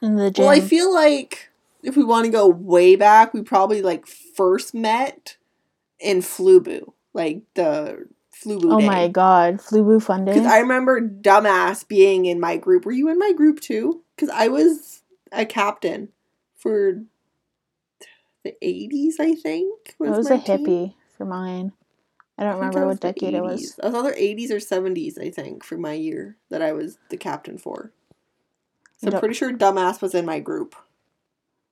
in 0.00 0.16
the 0.16 0.30
gym. 0.30 0.44
Well, 0.44 0.54
I 0.54 0.60
feel 0.60 0.92
like 0.92 1.50
if 1.82 1.96
we 1.96 2.04
want 2.04 2.26
to 2.26 2.30
go 2.30 2.46
way 2.46 2.96
back, 2.96 3.34
we 3.34 3.42
probably 3.42 3.82
like 3.82 4.06
first 4.06 4.74
met 4.74 5.36
in 5.98 6.18
Flubu, 6.18 6.92
like 7.12 7.42
the 7.54 8.06
Flubu. 8.32 8.72
oh 8.72 8.80
day. 8.80 8.86
my 8.86 9.08
god, 9.08 9.56
Flubu 9.56 10.02
Fun 10.02 10.24
Day. 10.24 10.34
Because 10.34 10.50
I 10.50 10.58
remember 10.60 11.00
dumbass 11.00 11.86
being 11.86 12.26
in 12.26 12.40
my 12.40 12.56
group. 12.56 12.84
Were 12.84 12.92
you 12.92 13.08
in 13.08 13.18
my 13.18 13.32
group 13.32 13.60
too? 13.60 14.02
Because 14.14 14.30
I 14.30 14.48
was 14.48 15.02
a 15.32 15.44
captain 15.44 16.08
for 16.56 17.02
the 18.44 18.54
eighties, 18.62 19.18
I 19.20 19.34
think. 19.34 19.96
I 20.02 20.10
was 20.10 20.30
my 20.30 20.36
a 20.36 20.38
team. 20.38 20.66
hippie 20.66 20.94
for 21.16 21.24
mine. 21.24 21.72
I 22.40 22.44
don't 22.44 22.54
I 22.54 22.56
remember 22.56 22.86
what 22.86 23.00
decade 23.00 23.34
it 23.34 23.42
was. 23.42 23.76
80s. 23.78 23.84
I 23.84 23.86
was 23.88 23.94
either 23.94 24.14
eighties 24.16 24.50
or 24.50 24.58
seventies, 24.60 25.18
I 25.18 25.28
think, 25.30 25.62
for 25.62 25.76
my 25.76 25.92
year 25.92 26.36
that 26.48 26.62
I 26.62 26.72
was 26.72 26.96
the 27.10 27.18
captain 27.18 27.58
for. 27.58 27.92
So 28.96 29.10
I'm 29.12 29.18
pretty 29.20 29.34
sure 29.34 29.52
dumbass 29.52 30.00
was 30.00 30.14
in 30.14 30.24
my 30.24 30.40
group. 30.40 30.74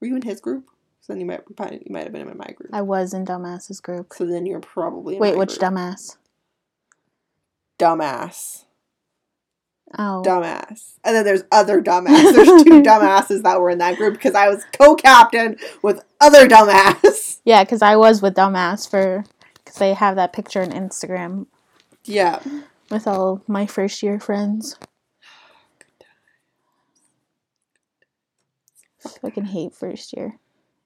Were 0.01 0.07
you 0.07 0.17
in 0.17 0.23
his 0.23 0.41
group? 0.41 0.69
So 1.01 1.13
then 1.15 1.21
you 1.21 1.27
might 1.27 1.41
you 1.49 1.91
might 1.91 2.05
have 2.05 2.13
been 2.13 2.29
in 2.29 2.37
my 2.37 2.53
group. 2.53 2.69
I 2.73 2.83
was 2.83 3.15
in 3.15 3.25
Dumbass's 3.25 3.81
group. 3.81 4.13
So 4.13 4.27
then 4.27 4.45
you're 4.45 4.61
probably 4.61 5.15
in 5.17 5.21
Wait, 5.21 5.39
which 5.39 5.59
group. 5.59 5.73
dumbass? 5.73 6.17
dumbass. 7.79 8.65
Oh, 9.99 10.23
dumbass. 10.27 10.99
And 11.03 11.17
then 11.17 11.25
there's 11.25 11.45
other 11.51 11.81
dumbass. 11.81 12.35
There's 12.35 12.63
two 12.63 12.83
dumbasses 12.83 13.43
that 13.43 13.59
were 13.59 13.71
in 13.71 13.79
that 13.79 13.97
group 13.97 14.15
because 14.15 14.35
I 14.35 14.49
was 14.49 14.65
co-captain 14.79 15.57
with 15.83 16.05
other 16.21 16.47
dumbass. 16.47 17.39
yeah, 17.45 17.65
because 17.65 17.81
I 17.81 17.97
was 17.97 18.21
with 18.21 18.35
Dumbass 18.35 18.89
for 18.91 19.25
because 19.69 19.79
they 19.79 19.93
have 19.95 20.17
that 20.17 20.33
picture 20.33 20.63
on 20.63 20.71
Instagram 20.71 21.47
Yeah. 22.05 22.41
with 22.91 23.07
all 23.07 23.43
my 23.47 23.67
first 23.67 24.03
year 24.03 24.19
friends. 24.19 24.77
I 29.05 29.09
fucking 29.21 29.47
hate 29.47 29.75
first 29.75 30.13
year. 30.17 30.39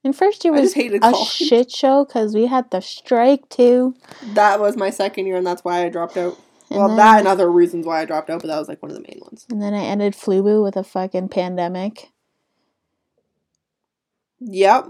And 0.04 0.16
first 0.16 0.44
year 0.44 0.52
was 0.52 0.76
a 0.76 0.98
college. 0.98 1.28
shit 1.28 1.70
show 1.70 2.04
because 2.04 2.34
we 2.34 2.46
had 2.46 2.70
the 2.72 2.80
strike 2.80 3.48
too, 3.48 3.94
That 4.34 4.58
was 4.58 4.76
my 4.76 4.90
second 4.90 5.26
year 5.26 5.36
and 5.36 5.46
that's 5.46 5.62
why 5.64 5.84
I 5.84 5.88
dropped 5.88 6.16
out. 6.16 6.36
And 6.70 6.78
well, 6.78 6.88
then, 6.88 6.96
that 6.96 7.18
and 7.20 7.28
other 7.28 7.50
reasons 7.50 7.86
why 7.86 8.00
I 8.00 8.04
dropped 8.04 8.30
out, 8.30 8.40
but 8.40 8.48
that 8.48 8.58
was 8.58 8.68
like 8.68 8.82
one 8.82 8.90
of 8.90 8.96
the 8.96 9.02
main 9.02 9.20
ones. 9.20 9.46
and 9.50 9.62
then 9.62 9.74
I 9.74 9.84
ended 9.84 10.14
FLUBU 10.14 10.62
with 10.62 10.76
a 10.76 10.82
fucking 10.82 11.28
pandemic. 11.28 12.10
Yep. 14.40 14.88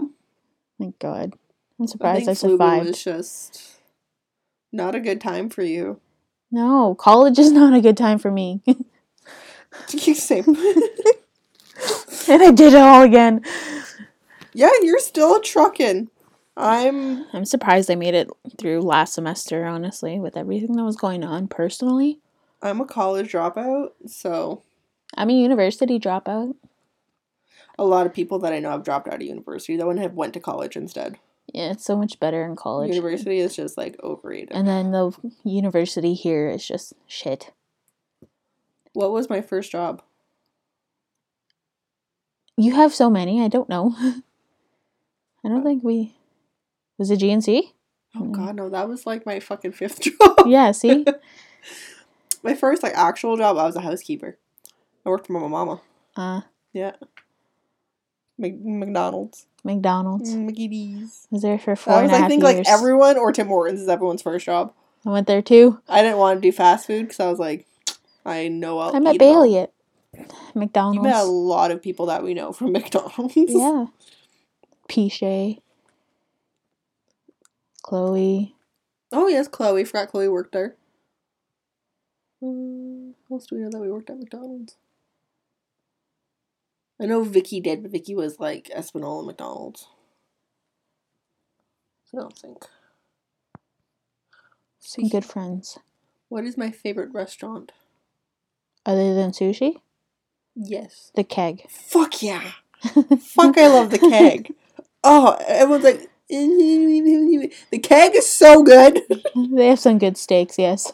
Thank 0.79 0.97
God, 0.97 1.33
I'm 1.79 1.83
I 1.83 1.85
surprised 1.85 2.27
I, 2.29 2.31
FLUBU 2.31 2.35
survived. 2.51 2.87
was 2.87 3.03
just 3.03 3.79
not 4.73 4.95
a 4.95 4.99
good 4.99 5.21
time 5.21 5.49
for 5.49 5.61
you. 5.61 5.99
No, 6.51 6.95
college 6.95 7.39
is 7.39 7.51
not 7.61 7.73
a 7.73 7.81
good 7.81 7.97
time 7.97 8.19
for 8.19 8.31
me, 8.31 8.61
Same. 9.87 10.45
and 12.27 12.43
I 12.43 12.51
did 12.51 12.73
it 12.73 12.75
all 12.75 13.01
again. 13.03 13.41
yeah, 14.53 14.69
you're 14.81 14.99
still 14.99 15.39
trucking. 15.39 16.09
I'm 16.55 17.25
I'm 17.33 17.45
surprised 17.45 17.89
I 17.89 17.95
made 17.95 18.13
it 18.13 18.29
through 18.59 18.81
last 18.81 19.15
semester. 19.15 19.65
Honestly, 19.65 20.19
with 20.19 20.37
everything 20.37 20.75
that 20.75 20.83
was 20.83 20.95
going 20.95 21.23
on 21.23 21.47
personally, 21.47 22.19
I'm 22.61 22.79
a 22.81 22.85
college 22.85 23.31
dropout, 23.31 23.89
so 24.05 24.61
I'm 25.17 25.31
a 25.31 25.33
university 25.33 25.99
dropout. 25.99 26.53
a 27.79 27.83
lot 27.85 28.05
of 28.05 28.13
people 28.13 28.37
that 28.39 28.53
I 28.53 28.59
know 28.59 28.69
have 28.69 28.83
dropped 28.83 29.07
out 29.07 29.15
of 29.15 29.21
university 29.23 29.75
though 29.77 29.89
and 29.89 29.99
have 29.99 30.13
went 30.13 30.35
to 30.35 30.39
college 30.39 30.75
instead. 30.75 31.17
Yeah, 31.53 31.71
it's 31.71 31.85
so 31.85 31.95
much 31.95 32.19
better 32.19 32.43
in 32.45 32.55
college. 32.55 32.89
University 32.89 33.37
is 33.39 33.55
just 33.55 33.77
like 33.77 33.95
overrated. 34.03 34.51
And 34.53 34.67
then 34.67 34.91
the 34.91 35.11
university 35.43 36.15
here 36.15 36.49
is 36.49 36.65
just 36.67 36.93
shit. 37.07 37.51
what 38.93 39.11
was 39.11 39.29
my 39.29 39.41
first 39.41 39.71
job? 39.71 40.01
You 42.57 42.73
have 42.75 42.93
so 42.93 43.09
many, 43.09 43.41
I 43.41 43.47
don't 43.47 43.69
know. 43.69 43.95
I 45.45 45.49
don't 45.49 45.63
think 45.63 45.83
we 45.83 46.15
was 46.97 47.11
it 47.11 47.19
GNC? 47.19 47.71
Oh 48.15 48.25
god, 48.25 48.55
no, 48.55 48.69
that 48.69 48.87
was 48.87 49.05
like 49.05 49.25
my 49.25 49.39
fucking 49.39 49.71
fifth 49.73 50.01
job. 50.19 50.45
Yeah, 50.45 50.71
see? 50.71 51.05
my 52.43 52.53
first 52.55 52.81
like 52.83 52.93
actual 52.95 53.37
job, 53.37 53.57
I 53.57 53.63
was 53.63 53.75
a 53.75 53.81
housekeeper. 53.81 54.37
I 55.05 55.09
worked 55.09 55.27
for 55.27 55.33
my 55.33 55.47
mama. 55.47 55.81
Uh 56.15 56.41
Yeah. 56.73 56.93
Mc- 58.37 58.59
McDonald's. 58.63 59.47
McDonald's. 59.63 60.33
Mm, 60.35 60.53
D's. 60.53 61.27
I 61.31 61.35
was 61.35 61.41
there 61.41 61.57
for 61.59 61.75
four 61.75 61.93
That 61.93 62.03
and 62.03 62.11
was, 62.11 62.11
a 62.11 62.15
I 62.15 62.19
half 62.21 62.29
think, 62.29 62.43
years. 62.43 62.55
like 62.57 62.67
everyone 62.67 63.17
or 63.17 63.31
Tim 63.31 63.47
Hortons 63.47 63.81
is 63.81 63.87
everyone's 63.89 64.21
first 64.21 64.45
job. 64.45 64.73
I 65.05 65.09
went 65.09 65.27
there 65.27 65.41
too. 65.41 65.79
I 65.87 66.01
didn't 66.01 66.17
want 66.17 66.37
to 66.41 66.41
do 66.47 66.51
fast 66.51 66.87
food 66.87 67.03
because 67.03 67.19
I 67.19 67.29
was 67.29 67.39
like, 67.39 67.65
I 68.25 68.47
know 68.47 68.79
I'll 68.79 68.95
I 68.95 68.99
met 68.99 69.15
eat 69.15 69.21
it 69.21 69.25
all. 69.25 69.43
Bailey 69.43 69.57
at 69.59 69.71
McDonald's. 70.55 70.97
You 70.97 71.01
met 71.03 71.15
a 71.21 71.23
lot 71.23 71.71
of 71.71 71.81
people 71.81 72.05
that 72.07 72.23
we 72.23 72.33
know 72.33 72.51
from 72.53 72.71
McDonald's. 72.73 73.33
yeah. 73.35 73.85
Pichet. 74.87 75.59
Chloe. 77.81 78.55
Oh 79.11 79.27
yes, 79.27 79.47
Chloe. 79.47 79.83
Forgot 79.83 80.09
Chloe 80.09 80.27
worked 80.29 80.53
there. 80.53 80.75
Um, 82.41 83.15
who 83.27 83.35
else 83.35 83.45
do 83.47 83.55
we 83.55 83.61
know 83.61 83.69
that 83.71 83.79
we 83.79 83.91
worked 83.91 84.09
at 84.09 84.17
McDonald's? 84.19 84.75
I 87.03 87.05
know 87.05 87.23
Vicky 87.23 87.59
did, 87.59 87.83
but 87.83 87.91
Vicky 87.91 88.15
was 88.15 88.39
like 88.39 88.69
Espanola 88.73 89.25
McDonald's. 89.25 89.87
I 92.13 92.17
don't 92.17 92.37
think. 92.37 92.65
Some 94.79 95.09
good 95.09 95.25
friends. 95.25 95.79
What 96.29 96.45
is 96.45 96.57
my 96.57 96.71
favorite 96.71 97.13
restaurant? 97.13 97.73
Other 98.85 99.13
than 99.13 99.31
sushi? 99.31 99.81
Yes. 100.55 101.11
The 101.15 101.25
keg. 101.25 101.69
Fuck 101.69 102.21
yeah. 102.21 102.51
Fuck, 102.81 103.57
I 103.57 103.67
love 103.67 103.91
the 103.91 103.99
keg. 103.99 104.53
Oh, 105.05 105.35
everyone's 105.49 105.83
like, 105.83 106.09
the 106.29 107.79
keg 107.83 108.15
is 108.15 108.29
so 108.29 108.63
good. 108.63 109.01
they 109.35 109.67
have 109.67 109.79
some 109.79 109.97
good 109.97 110.17
steaks, 110.17 110.57
yes. 110.57 110.93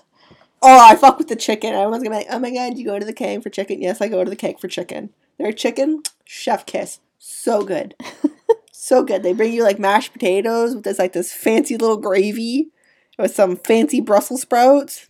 Oh, 0.64 0.90
I 0.90 0.96
fuck 0.96 1.20
with 1.20 1.28
the 1.28 1.36
chicken. 1.36 1.76
Everyone's 1.76 2.02
gonna 2.02 2.16
be 2.16 2.24
like, 2.24 2.28
oh 2.32 2.40
my 2.40 2.50
god, 2.50 2.80
you 2.80 2.86
go 2.86 2.98
to 2.98 3.06
the 3.06 3.14
keg 3.14 3.44
for 3.44 3.52
chicken? 3.52 3.84
Yes, 3.84 4.02
I 4.02 4.08
go 4.08 4.24
to 4.24 4.30
the 4.32 4.36
keg 4.36 4.60
for 4.60 4.68
chicken. 4.68 5.12
Their 5.40 5.52
chicken, 5.54 6.04
chef 6.26 6.66
kiss. 6.66 7.00
So 7.18 7.64
good. 7.64 7.96
so 8.72 9.04
good. 9.04 9.24
They 9.24 9.34
bring 9.34 9.54
you 9.54 9.64
like 9.64 9.80
mashed 9.80 10.14
potatoes 10.14 10.76
with 10.76 10.84
this 10.84 11.00
like 11.00 11.14
this 11.14 11.34
fancy 11.34 11.78
little 11.78 11.98
gravy 11.98 12.70
with 13.18 13.34
some 13.34 13.56
fancy 13.56 14.02
Brussels 14.02 14.42
sprouts. 14.42 15.08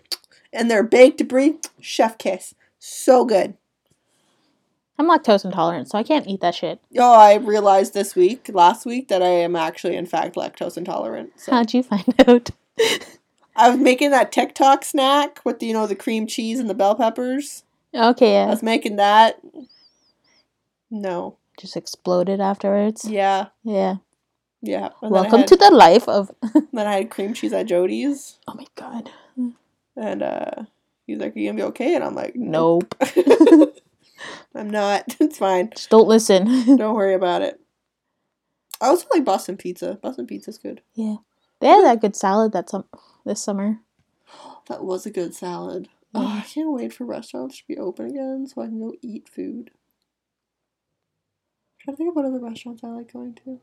And 0.54 0.70
they're 0.70 0.84
baked 0.84 1.28
brie. 1.28 1.58
Chef 1.82 2.18
kiss. 2.18 2.56
So 2.80 3.26
good. 3.26 3.56
I'm 4.98 5.08
lactose 5.10 5.46
intolerant, 5.46 5.90
so 5.90 5.98
I 5.98 6.04
can't 6.04 6.28
eat 6.28 6.42
that 6.42 6.56
shit. 6.56 6.82
Oh, 6.98 7.14
I 7.18 7.36
realized 7.36 7.94
this 7.94 8.16
week, 8.18 8.50
last 8.54 8.86
week, 8.86 9.08
that 9.08 9.24
I 9.24 9.28
am 9.28 9.56
actually 9.56 9.96
in 9.96 10.06
fact 10.06 10.36
lactose 10.36 10.76
intolerant. 10.78 11.32
So 11.38 11.54
How'd 11.54 11.74
you 11.74 11.84
find 11.84 12.14
out? 12.28 12.50
I 13.56 13.70
was 13.70 13.80
making 13.80 14.12
that 14.12 14.32
TikTok 14.34 14.84
snack 14.84 15.40
with 15.46 15.60
the, 15.60 15.68
you 15.68 15.74
know 15.74 15.88
the 15.88 15.96
cream 15.96 16.28
cheese 16.28 16.60
and 16.60 16.70
the 16.70 16.74
bell 16.74 16.96
peppers. 16.96 17.64
okay, 17.96 18.38
I 18.42 18.48
was 18.48 18.62
making 18.62 18.98
that. 18.98 19.40
No. 20.92 21.38
Just 21.60 21.76
exploded 21.78 22.40
afterwards. 22.40 23.06
Yeah. 23.06 23.48
Yeah. 23.64 23.96
Yeah. 24.62 24.90
And 25.02 25.12
Welcome 25.12 25.40
had- 25.40 25.48
to 25.50 25.56
the 25.56 25.72
life 25.72 26.08
of. 26.08 26.32
Then 26.74 26.88
I 26.88 26.94
had 26.94 27.10
cream 27.10 27.34
cheese 27.34 27.54
at 27.54 27.66
Jody's, 27.68 28.38
oh 28.48 28.54
my 28.56 28.66
god. 28.76 29.12
and 29.96 30.24
uh, 30.24 30.64
he's 31.06 31.18
like, 31.20 31.36
"Are 31.36 31.40
you 31.40 31.50
gonna 31.50 31.58
be 31.58 31.68
okay?" 31.70 31.96
And 31.96 32.04
I'm 32.04 32.16
like, 32.16 32.36
Nope. 32.36 32.96
I'm 34.56 34.70
not. 34.70 35.16
It's 35.20 35.38
fine. 35.38 35.70
Just 35.72 35.90
don't 35.90 36.08
listen. 36.08 36.46
Don't 36.78 36.96
worry 36.96 37.14
about 37.14 37.42
it." 37.42 37.60
I 38.82 38.88
also 38.88 39.08
like 39.12 39.26
Boston 39.26 39.58
pizza. 39.58 40.00
Boston 40.02 40.26
pizza's 40.28 40.58
good. 40.58 40.82
yeah. 40.96 41.18
They 41.60 41.68
had 41.68 41.84
that 41.84 42.00
good 42.02 42.16
salad 42.16 42.54
that 42.54 42.70
some 42.70 42.86
this 43.26 43.42
summer. 43.44 43.80
That 44.70 44.84
was 44.86 45.06
a 45.08 45.12
good 45.12 45.34
salad. 45.34 45.90
Oh, 46.14 46.26
I 46.28 46.42
can't 46.42 46.72
wait 46.72 46.94
for 46.94 47.04
restaurants 47.04 47.58
to 47.58 47.64
be 47.68 47.76
open 47.78 48.06
again 48.06 48.46
so 48.48 48.62
I 48.62 48.68
can 48.68 48.80
go 48.80 48.94
eat 49.02 49.28
food. 49.28 49.72
Trying 51.80 51.96
to 51.96 51.98
think 51.98 52.10
of 52.10 52.16
what 52.16 52.26
other 52.26 52.40
restaurants 52.40 52.84
I 52.84 52.88
like 52.88 53.14
going 53.14 53.38
to. 53.46 53.60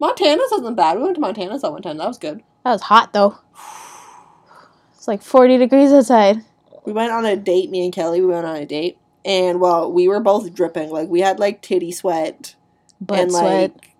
Montana's 0.00 0.48
wasn't 0.50 0.76
bad. 0.76 0.96
We 0.96 1.04
went 1.04 1.14
to 1.14 1.20
Montana's 1.20 1.62
that 1.62 1.70
one 1.72 1.82
time. 1.82 1.96
That 1.98 2.08
was 2.08 2.18
good. 2.18 2.42
That 2.64 2.72
was 2.72 2.82
hot 2.82 3.12
though. 3.12 3.38
It's 4.96 5.08
like 5.08 5.22
40 5.22 5.58
degrees 5.58 5.92
outside. 5.92 6.44
We 6.84 6.92
went 6.92 7.12
on 7.12 7.24
a 7.24 7.36
date, 7.36 7.70
me 7.70 7.84
and 7.84 7.92
Kelly, 7.92 8.20
we 8.20 8.28
went 8.28 8.46
on 8.46 8.56
a 8.56 8.66
date. 8.66 8.98
And 9.24 9.60
well, 9.60 9.90
we 9.92 10.08
were 10.08 10.20
both 10.20 10.52
dripping. 10.54 10.90
Like 10.90 11.08
we 11.08 11.20
had 11.20 11.38
like 11.38 11.62
titty 11.62 11.92
sweat 11.92 12.56
Butt 13.00 13.18
and 13.18 13.30
sweat. 13.30 13.44
like 13.74 13.91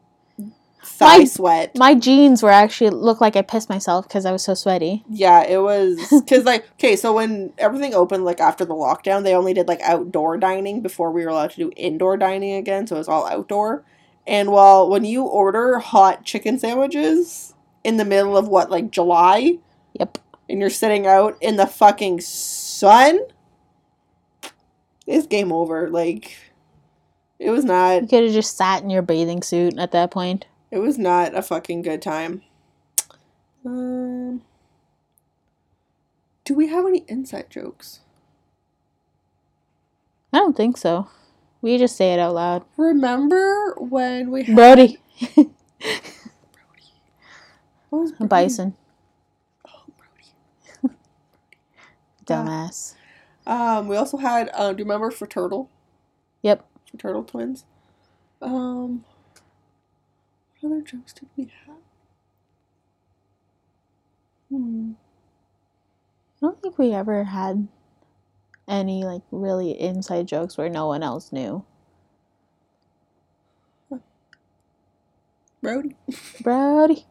thigh 0.85 1.19
My- 1.19 1.25
sweat. 1.25 1.77
My 1.77 1.95
jeans 1.95 2.43
were 2.43 2.51
actually 2.51 2.91
looked 2.91 3.21
like 3.21 3.37
I 3.37 3.43
pissed 3.43 3.69
myself 3.69 4.07
because 4.09 4.25
I 4.27 4.33
was 4.33 4.43
so 4.45 4.55
sweaty. 4.55 5.05
Yeah, 5.09 5.43
it 5.45 5.59
was 5.63 5.99
because 6.25 6.45
like 6.45 6.69
okay, 6.75 6.97
so 6.97 7.13
when 7.13 7.53
everything 7.59 7.95
opened 7.95 8.25
like 8.25 8.41
after 8.41 8.65
the 8.65 8.75
lockdown, 8.75 9.23
they 9.23 9.35
only 9.35 9.55
did 9.55 9.69
like 9.69 9.81
outdoor 9.83 10.37
dining 10.39 10.81
before 10.81 11.11
we 11.13 11.23
were 11.25 11.31
allowed 11.31 11.51
to 11.53 11.57
do 11.57 11.73
indoor 11.77 12.17
dining 12.17 12.55
again. 12.55 12.87
So 12.87 12.97
it 12.97 12.99
was 12.99 13.09
all 13.09 13.27
outdoor. 13.27 13.85
And 14.27 14.51
while 14.53 14.89
when 14.89 15.05
you 15.05 15.25
order 15.25 15.79
hot 15.79 16.25
chicken 16.25 16.59
sandwiches 16.59 17.55
in 17.85 17.97
the 17.97 18.05
middle 18.05 18.37
of 18.37 18.47
what 18.49 18.71
like 18.71 18.91
July, 18.91 19.59
Yep. 19.95 20.19
and 20.49 20.61
you're 20.61 20.71
sitting 20.71 21.07
out 21.07 21.37
in 21.41 21.57
the 21.57 21.67
fucking 21.67 22.21
sun, 22.21 23.19
it's 25.07 25.27
game 25.27 25.53
over. 25.53 25.89
Like 25.91 26.37
it 27.39 27.51
was 27.51 27.65
not. 27.65 28.03
You 28.03 28.09
could 28.09 28.25
have 28.25 28.33
just 28.33 28.57
sat 28.57 28.83
in 28.83 28.91
your 28.91 29.03
bathing 29.03 29.43
suit 29.43 29.79
at 29.79 29.91
that 29.93 30.11
point. 30.11 30.47
It 30.73 30.79
was 30.79 30.97
not 30.97 31.37
a 31.37 31.43
fucking 31.43 31.83
good 31.83 32.01
time. 32.01 32.41
Um, 33.65 34.41
do 36.47 36.55
we 36.55 36.69
have 36.69 36.87
any 36.87 37.05
inside 37.09 37.51
jokes? 37.51 38.01
I 40.33 40.39
don't 40.39 40.57
think 40.57 40.79
so. 40.79 41.09
We 41.61 41.77
just 41.77 41.95
say 41.95 42.15
it 42.15 42.19
out 42.19 42.35
loud. 42.35 42.65
Remember 42.79 43.75
when 43.77 44.31
we 44.31 44.45
had 44.45 44.57
Brody. 44.57 44.99
what 45.35 45.51
was 47.91 48.13
Brody? 48.13 48.29
Bison. 48.29 48.75
Oh, 49.69 49.85
Brody. 50.81 50.97
Dumbass. 52.25 52.95
Um, 53.45 53.89
we 53.89 53.97
also 53.97 54.19
had. 54.19 54.51
Uh, 54.55 54.73
do 54.73 54.79
you 54.79 54.85
remember 54.85 55.11
for 55.11 55.27
turtle? 55.27 55.69
Yep. 56.43 56.65
For 56.89 56.97
turtle 56.97 57.25
twins. 57.25 57.65
Um, 58.41 59.05
other 60.65 60.81
jokes 60.81 61.13
did 61.13 61.29
we 61.37 61.51
have? 61.67 61.77
Hmm. 64.51 64.93
I 66.43 66.47
don't 66.47 66.61
think 66.61 66.79
we 66.79 66.93
ever 66.93 67.25
had 67.25 67.69
any 68.69 69.05
like 69.05 69.23
really 69.31 69.79
inside 69.81 70.27
jokes 70.27 70.57
where 70.59 70.69
no 70.69 70.87
one 70.87 71.03
else 71.03 71.33
knew. 71.33 71.65
Brody. 75.63 75.95
Brody. 76.43 77.07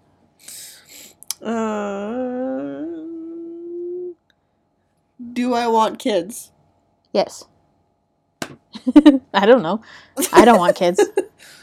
Uh, 1.41 2.83
do 5.33 5.53
I 5.53 5.67
want 5.67 5.99
kids? 5.99 6.51
Yes. 7.13 7.45
I 9.33 9.45
don't 9.45 9.61
know. 9.61 9.81
I 10.33 10.43
don't 10.43 10.59
want 10.59 10.75
kids. 10.75 11.01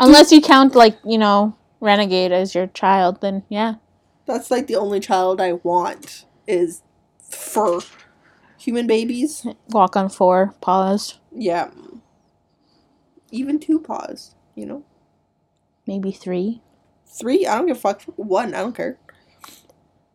Unless 0.00 0.32
you 0.32 0.40
count 0.40 0.74
like, 0.74 0.98
you 1.04 1.18
know, 1.18 1.56
Renegade 1.80 2.32
as 2.32 2.54
your 2.54 2.66
child, 2.68 3.20
then 3.20 3.42
yeah. 3.48 3.74
That's 4.26 4.50
like 4.50 4.66
the 4.66 4.76
only 4.76 5.00
child 5.00 5.40
I 5.40 5.52
want. 5.54 6.24
is 6.46 6.82
fur. 7.30 7.80
Human 8.58 8.86
babies, 8.86 9.46
Walk 9.68 9.94
on 9.96 10.08
four 10.08 10.54
paws, 10.62 11.18
yeah. 11.30 11.70
Even 13.30 13.58
two 13.58 13.78
paws, 13.78 14.34
you 14.54 14.64
know. 14.64 14.84
maybe 15.86 16.10
three, 16.12 16.62
Three, 17.06 17.46
I 17.46 17.56
don't 17.58 17.66
give 17.66 17.76
a 17.76 17.80
fuck. 17.80 18.02
One, 18.16 18.54
I 18.54 18.58
don't 18.60 18.74
care. 18.74 18.98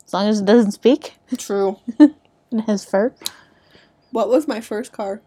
as 0.05 0.13
long 0.13 0.27
as 0.27 0.39
it 0.41 0.45
doesn't 0.45 0.71
speak 0.71 1.13
True. 1.37 1.77
and 1.99 2.61
has 2.65 2.83
fur. 2.85 3.13
What 4.11 4.29
was 4.29 4.47
my 4.47 4.59
first 4.61 4.91
car? 4.91 5.21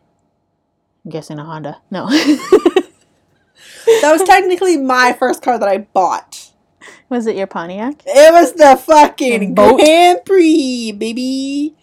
I'm 1.05 1.11
guessing 1.13 1.39
a 1.39 1.45
Honda. 1.45 1.81
No. 1.91 2.09
That 3.87 4.13
was 4.13 4.23
technically 4.25 4.77
my 4.77 5.13
first 5.13 5.43
car 5.43 5.59
that 5.59 5.69
I 5.69 5.79
bought. 5.79 6.51
was 7.09 7.27
it 7.27 7.37
your 7.37 7.47
Pontiac? 7.47 8.03
It 8.07 8.33
was 8.33 8.53
the 8.55 8.77
fucking 8.77 9.55
Boat. 9.55 9.79
Grand 9.81 10.25
Prix, 10.25 10.93
baby. 10.93 11.75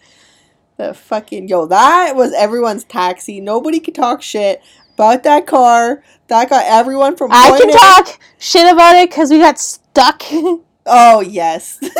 The 0.76 0.94
fucking 0.94 1.48
yo, 1.48 1.66
that 1.66 2.14
was 2.16 2.32
everyone's 2.32 2.84
taxi. 2.84 3.40
Nobody 3.40 3.80
could 3.80 3.94
talk 3.94 4.22
shit 4.22 4.62
about 4.94 5.22
that 5.24 5.46
car. 5.46 6.02
That 6.28 6.48
got 6.48 6.64
everyone 6.66 7.16
from. 7.16 7.30
I 7.32 7.58
can 7.58 7.70
talk 7.70 8.18
shit 8.38 8.72
about 8.72 8.96
it 8.96 9.10
because 9.10 9.30
we 9.30 9.38
got 9.38 9.58
stuck. 9.58 10.22
Oh 10.92 11.20
yes. 11.20 11.76
that 11.80 11.92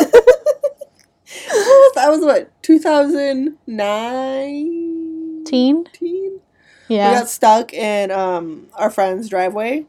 was 2.09 2.21
what 2.21 2.49
two 2.63 2.79
thousand 2.79 3.57
nine. 3.67 5.43
Teen? 5.45 5.85
We 6.01 6.31
Yeah. 6.87 7.19
got 7.19 7.29
stuck 7.29 7.73
in 7.73 8.09
um 8.11 8.67
our 8.73 8.89
friend's 8.89 9.29
driveway, 9.29 9.85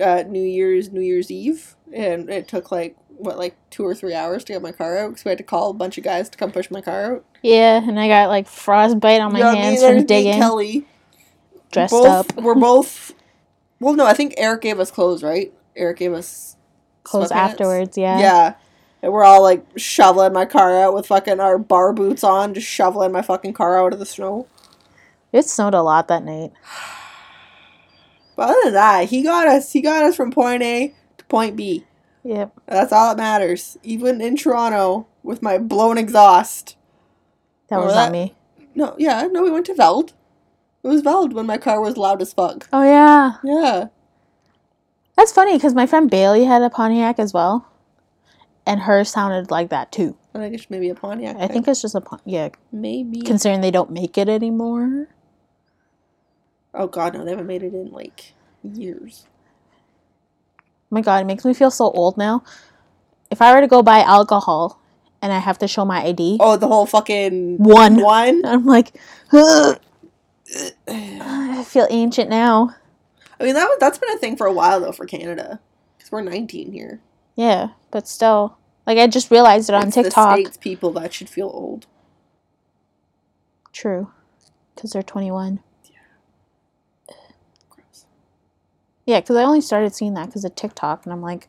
uh, 0.00 0.24
New 0.26 0.42
Year's 0.42 0.90
New 0.90 1.00
Year's 1.00 1.30
Eve, 1.30 1.76
and 1.92 2.28
it 2.30 2.48
took 2.48 2.70
like 2.70 2.96
what 3.16 3.38
like 3.38 3.56
two 3.70 3.84
or 3.84 3.94
three 3.94 4.14
hours 4.14 4.44
to 4.44 4.52
get 4.52 4.62
my 4.62 4.72
car 4.72 4.98
out 4.98 5.10
because 5.10 5.24
we 5.24 5.28
had 5.30 5.38
to 5.38 5.44
call 5.44 5.70
a 5.70 5.74
bunch 5.74 5.98
of 5.98 6.04
guys 6.04 6.28
to 6.28 6.38
come 6.38 6.50
push 6.50 6.70
my 6.70 6.80
car 6.80 7.16
out. 7.16 7.24
Yeah, 7.42 7.82
and 7.82 7.98
I 7.98 8.08
got 8.08 8.28
like 8.28 8.46
frostbite 8.46 9.20
on 9.20 9.32
my 9.32 9.40
Yeah, 9.40 9.52
me 9.52 9.58
hands 9.58 9.82
and 9.82 9.98
from 9.98 10.06
digging. 10.06 10.34
Kelly, 10.34 10.86
dressed 11.72 11.92
both, 11.92 12.06
up. 12.06 12.42
We're 12.42 12.54
both. 12.56 13.12
Well, 13.80 13.94
no, 13.94 14.06
I 14.06 14.14
think 14.14 14.34
Eric 14.36 14.62
gave 14.62 14.80
us 14.80 14.90
clothes, 14.90 15.22
right? 15.22 15.52
Eric 15.76 15.98
gave 15.98 16.12
us 16.12 16.56
Clothes 17.02 17.30
afterwards, 17.30 17.98
yeah. 17.98 18.18
Yeah. 18.18 18.54
And 19.02 19.12
we're 19.12 19.24
all 19.24 19.42
like 19.42 19.64
shoveling 19.76 20.32
my 20.32 20.46
car 20.46 20.80
out 20.82 20.94
with 20.94 21.06
fucking 21.06 21.38
our 21.38 21.58
bar 21.58 21.92
boots 21.92 22.24
on, 22.24 22.54
just 22.54 22.66
shoveling 22.66 23.12
my 23.12 23.20
fucking 23.20 23.52
car 23.52 23.78
out 23.78 23.92
of 23.92 23.98
the 23.98 24.06
snow. 24.06 24.46
It 25.30 25.44
snowed 25.44 25.74
a 25.74 25.82
lot 25.82 26.08
that 26.08 26.24
night. 26.24 26.52
But 28.36 28.50
other 28.50 28.60
than 28.64 28.72
that, 28.74 29.08
he 29.08 29.22
got 29.22 29.46
us. 29.46 29.72
He 29.72 29.80
got 29.80 30.04
us 30.04 30.16
from 30.16 30.30
point 30.30 30.62
A 30.62 30.94
to 31.18 31.24
point 31.26 31.56
B. 31.56 31.84
Yep. 32.24 32.52
That's 32.66 32.92
all 32.92 33.08
that 33.14 33.16
matters. 33.22 33.76
Even 33.82 34.20
in 34.20 34.36
Toronto 34.36 35.06
with 35.22 35.42
my 35.42 35.58
blown 35.58 35.98
exhaust. 35.98 36.76
That 37.68 37.80
was 37.80 37.94
not 37.94 38.12
me. 38.12 38.34
No, 38.74 38.94
yeah, 38.98 39.28
no, 39.30 39.42
we 39.42 39.50
went 39.50 39.66
to 39.66 39.74
Veld. 39.74 40.12
It 40.82 40.88
was 40.88 41.00
Veld 41.00 41.32
when 41.32 41.46
my 41.46 41.58
car 41.58 41.80
was 41.80 41.96
loud 41.96 42.20
as 42.20 42.32
fuck. 42.32 42.68
Oh 42.72 42.82
yeah. 42.82 43.34
Yeah. 43.42 43.86
That's 45.16 45.32
funny 45.32 45.54
because 45.56 45.74
my 45.74 45.86
friend 45.86 46.10
Bailey 46.10 46.44
had 46.44 46.62
a 46.62 46.70
Pontiac 46.70 47.18
as 47.18 47.32
well. 47.32 47.70
And 48.66 48.80
hers 48.80 49.10
sounded 49.10 49.50
like 49.50 49.68
that 49.70 49.92
too. 49.92 50.16
I 50.34 50.38
think 50.38 50.54
it's 50.54 50.68
maybe 50.70 50.88
a 50.88 50.94
Pontiac. 50.94 51.36
I 51.36 51.40
thing. 51.40 51.48
think 51.48 51.68
it's 51.68 51.82
just 51.82 51.94
a 51.94 52.00
Pontiac. 52.00 52.58
yeah, 52.60 52.78
maybe. 52.78 53.20
considering 53.22 53.60
they 53.60 53.70
don't 53.70 53.90
make 53.90 54.18
it 54.18 54.28
anymore. 54.28 55.08
Oh 56.74 56.86
god, 56.86 57.14
no, 57.14 57.24
they 57.24 57.30
haven't 57.30 57.46
made 57.46 57.62
it 57.62 57.72
in 57.74 57.90
like 57.90 58.32
years. 58.62 59.26
Oh 60.58 60.62
my 60.90 61.00
god, 61.00 61.22
it 61.22 61.26
makes 61.26 61.44
me 61.44 61.54
feel 61.54 61.70
so 61.70 61.90
old 61.92 62.16
now. 62.16 62.42
If 63.30 63.40
I 63.42 63.54
were 63.54 63.60
to 63.60 63.66
go 63.66 63.82
buy 63.82 64.00
alcohol 64.00 64.80
and 65.22 65.32
I 65.32 65.38
have 65.38 65.58
to 65.58 65.68
show 65.68 65.84
my 65.84 66.04
ID, 66.04 66.38
Oh, 66.40 66.56
the 66.56 66.68
whole 66.68 66.86
fucking 66.86 67.58
one, 67.58 67.96
one. 68.00 68.42
I'm 68.46 68.66
like, 68.66 68.94
"Ugh." 69.32 69.78
I 70.88 71.64
feel 71.66 71.86
ancient 71.90 72.30
now. 72.30 72.74
I 73.40 73.44
mean, 73.44 73.54
that 73.54 73.68
that's 73.80 73.98
been 73.98 74.12
a 74.12 74.18
thing 74.18 74.36
for 74.36 74.46
a 74.46 74.52
while 74.52 74.80
though 74.80 74.92
for 74.92 75.06
Canada, 75.06 75.60
because 75.96 76.12
we're 76.12 76.20
19 76.20 76.70
here. 76.72 77.00
Yeah, 77.34 77.68
but 77.90 78.06
still, 78.06 78.58
like 78.86 78.98
I 78.98 79.06
just 79.08 79.30
realized 79.30 79.68
it 79.68 79.74
on 79.74 79.88
It's 79.88 79.96
the 79.96 80.02
TikTok. 80.04 80.34
states 80.38 80.56
people 80.56 80.90
that 80.92 81.12
should 81.12 81.28
feel 81.28 81.50
old. 81.52 81.86
True, 83.72 84.12
because 84.74 84.92
they're 84.92 85.02
21. 85.02 85.58
Gross. 87.70 88.04
Yeah, 89.06 89.20
because 89.20 89.36
I 89.36 89.44
only 89.44 89.60
started 89.60 89.94
seeing 89.94 90.14
that 90.14 90.26
because 90.26 90.44
of 90.44 90.54
TikTok, 90.54 91.04
and 91.04 91.12
I'm 91.12 91.20
like, 91.20 91.48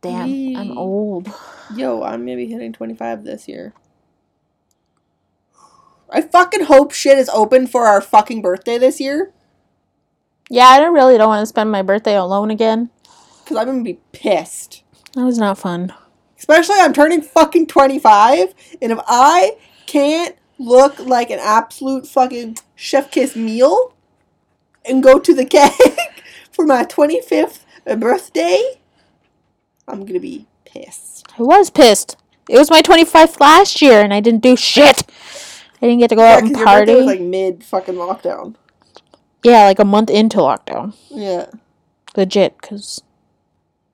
damn, 0.00 0.28
Yee. 0.28 0.56
I'm 0.56 0.76
old. 0.76 1.32
Yo, 1.74 2.02
I'm 2.02 2.24
maybe 2.24 2.46
hitting 2.46 2.72
25 2.72 3.24
this 3.24 3.48
year. 3.48 3.72
I 6.10 6.20
fucking 6.20 6.64
hope 6.64 6.92
shit 6.92 7.18
is 7.18 7.28
open 7.30 7.66
for 7.66 7.86
our 7.86 8.00
fucking 8.00 8.42
birthday 8.42 8.78
this 8.78 9.00
year. 9.00 9.32
Yeah, 10.50 10.66
I 10.66 10.78
don't 10.78 10.94
really 10.94 11.16
don't 11.16 11.28
want 11.28 11.42
to 11.42 11.46
spend 11.46 11.70
my 11.70 11.82
birthday 11.82 12.16
alone 12.16 12.50
again. 12.50 12.90
Because 13.42 13.56
I'm 13.56 13.66
gonna 13.66 13.82
be 13.82 14.00
pissed. 14.12 14.82
That 15.14 15.24
was 15.24 15.38
not 15.38 15.58
fun. 15.58 15.94
Especially 16.38 16.76
I'm 16.78 16.92
turning 16.92 17.22
fucking 17.22 17.68
25. 17.68 18.54
And 18.82 18.92
if 18.92 18.98
I 19.06 19.56
can't 19.86 20.36
look 20.58 20.98
like 20.98 21.30
an 21.30 21.38
absolute 21.40 22.06
fucking 22.06 22.58
chef 22.74 23.10
kiss 23.10 23.34
meal 23.34 23.93
and 24.84 25.02
go 25.02 25.18
to 25.18 25.34
the 25.34 25.44
cake 25.56 26.24
for 26.52 26.64
my 26.66 26.84
25th 26.84 27.60
birthday, 27.98 28.80
I'm 29.88 30.04
gonna 30.06 30.20
be 30.20 30.46
pissed. 30.64 31.26
I 31.38 31.42
was 31.42 31.70
pissed. 31.70 32.16
It 32.48 32.58
was 32.58 32.70
my 32.70 32.82
25th 32.82 33.40
last 33.40 33.80
year, 33.82 34.02
and 34.02 34.12
I 34.12 34.20
didn't 34.20 34.42
do 34.42 34.56
shit. 34.56 35.02
I 35.80 35.86
didn't 35.86 35.98
get 36.00 36.08
to 36.10 36.16
go 36.16 36.22
Yeah, 36.22 36.32
out 36.34 36.38
and 36.40 36.48
because 36.48 36.58
your 36.60 36.66
party. 36.66 36.94
was 36.94 37.06
like 37.06 37.20
mid 37.20 37.64
fucking 37.64 37.94
lockdown. 37.94 38.54
yeah, 39.42 39.64
like 39.64 39.78
a 39.78 39.84
month 39.84 40.10
into 40.10 40.38
lockdown. 40.38 40.94
Yeah. 41.10 41.46
Legit, 42.16 42.58
because 42.60 43.02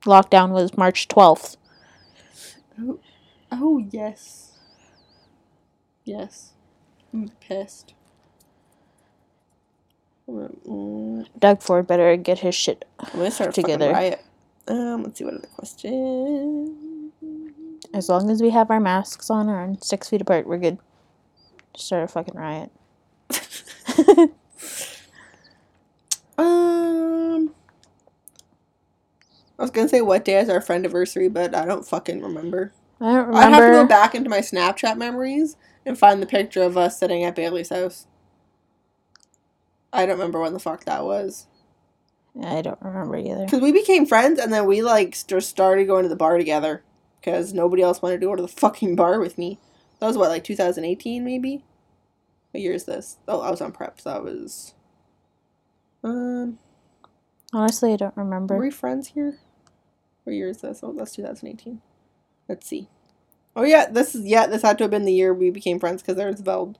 lockdown 0.02 0.50
was 0.50 0.76
March 0.76 1.08
12th. 1.08 1.56
Oh, 3.52 3.78
yes. 3.90 4.52
Yes. 6.04 6.52
I'm 7.12 7.30
pissed. 7.40 7.94
Mm, 10.30 11.26
Doug 11.38 11.62
Ford 11.62 11.86
better 11.86 12.16
get 12.16 12.38
his 12.40 12.54
shit. 12.54 12.84
I'm 12.98 13.10
gonna 13.12 13.30
start 13.30 13.54
Together. 13.54 13.88
together. 13.88 13.92
riot. 13.92 14.24
Um, 14.68 15.02
let's 15.02 15.18
see 15.18 15.24
what 15.24 15.34
other 15.34 15.48
question. 15.56 17.12
As 17.92 18.08
long 18.08 18.30
as 18.30 18.40
we 18.40 18.50
have 18.50 18.70
our 18.70 18.80
masks 18.80 19.30
on 19.30 19.48
or 19.48 19.58
on 19.60 19.80
six 19.82 20.08
feet 20.08 20.20
apart, 20.22 20.46
we're 20.46 20.58
good. 20.58 20.78
Start 21.76 22.04
a 22.04 22.08
fucking 22.08 22.34
riot. 22.36 22.70
Um, 26.38 27.52
I 29.58 29.62
was 29.62 29.70
gonna 29.70 29.88
say 29.88 30.00
what 30.00 30.24
day 30.24 30.38
is 30.40 30.48
our 30.48 30.62
friend 30.62 30.86
anniversary, 30.86 31.28
but 31.28 31.54
I 31.54 31.66
don't 31.66 31.86
fucking 31.86 32.22
remember. 32.22 32.72
I 32.98 33.04
don't 33.12 33.26
remember. 33.28 33.36
I'd 33.36 33.52
have 33.52 33.64
to 33.66 33.72
go 33.72 33.86
back 33.86 34.14
into 34.14 34.30
my 34.30 34.38
Snapchat 34.38 34.96
memories 34.96 35.56
and 35.84 35.98
find 35.98 36.22
the 36.22 36.26
picture 36.26 36.62
of 36.62 36.78
us 36.78 36.98
sitting 36.98 37.24
at 37.24 37.36
Bailey's 37.36 37.68
house. 37.68 38.06
I 39.92 40.06
don't 40.06 40.18
remember 40.18 40.40
when 40.40 40.52
the 40.52 40.60
fuck 40.60 40.84
that 40.84 41.04
was. 41.04 41.46
I 42.42 42.62
don't 42.62 42.80
remember 42.80 43.16
either. 43.16 43.44
Because 43.44 43.60
we 43.60 43.72
became 43.72 44.06
friends 44.06 44.38
and 44.38 44.52
then 44.52 44.66
we 44.66 44.82
like 44.82 45.14
st- 45.14 45.42
started 45.42 45.86
going 45.86 46.04
to 46.04 46.08
the 46.08 46.16
bar 46.16 46.38
together. 46.38 46.82
Because 47.20 47.52
nobody 47.52 47.82
else 47.82 48.00
wanted 48.00 48.20
to 48.20 48.26
go 48.26 48.36
to 48.36 48.42
the 48.42 48.48
fucking 48.48 48.96
bar 48.96 49.20
with 49.20 49.36
me. 49.36 49.58
That 49.98 50.06
was 50.06 50.16
what, 50.16 50.30
like 50.30 50.44
2018 50.44 51.24
maybe? 51.24 51.64
What 52.52 52.62
year 52.62 52.72
is 52.72 52.84
this? 52.84 53.18
Oh, 53.28 53.40
I 53.40 53.50
was 53.50 53.60
on 53.60 53.72
prep. 53.72 54.00
So 54.00 54.10
that 54.10 54.24
was. 54.24 54.74
Um, 56.02 56.58
Honestly, 57.52 57.92
I 57.92 57.96
don't 57.96 58.16
remember. 58.16 58.54
were 58.54 58.62
we 58.62 58.70
friends 58.70 59.08
here? 59.08 59.38
What 60.24 60.34
year 60.34 60.48
is 60.48 60.58
this? 60.62 60.80
Oh, 60.82 60.92
that's 60.92 61.14
2018. 61.16 61.80
Let's 62.48 62.66
see. 62.66 62.88
Oh 63.56 63.64
yeah, 63.64 63.86
this 63.90 64.14
is 64.14 64.24
yeah. 64.24 64.46
This 64.46 64.62
had 64.62 64.78
to 64.78 64.84
have 64.84 64.90
been 64.90 65.04
the 65.04 65.12
year 65.12 65.34
we 65.34 65.50
became 65.50 65.80
friends 65.80 66.02
because 66.02 66.16
there's 66.16 66.40
Veld. 66.40 66.78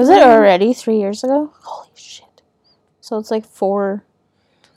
Was 0.00 0.08
it 0.08 0.22
already 0.22 0.72
three 0.72 0.98
years 0.98 1.22
ago? 1.22 1.52
Holy 1.60 1.90
shit. 1.94 2.40
So 3.02 3.18
it's 3.18 3.30
like 3.30 3.44
four. 3.44 4.02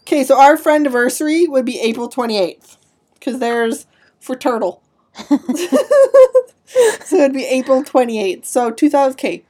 Okay, 0.01 0.25
so 0.25 0.37
our 0.37 0.57
friend 0.57 0.85
anniversary 0.85 1.47
would 1.47 1.63
be 1.63 1.79
April 1.79 2.09
28th 2.09 2.75
because 3.13 3.39
there's 3.39 3.85
for 4.19 4.35
Turtle. 4.35 4.83
so 5.15 5.37
it'd 7.15 7.31
be 7.33 7.45
April 7.45 7.83
28th. 7.83 8.43
So 8.45 8.69
2000 8.69 9.15
K. 9.17 9.45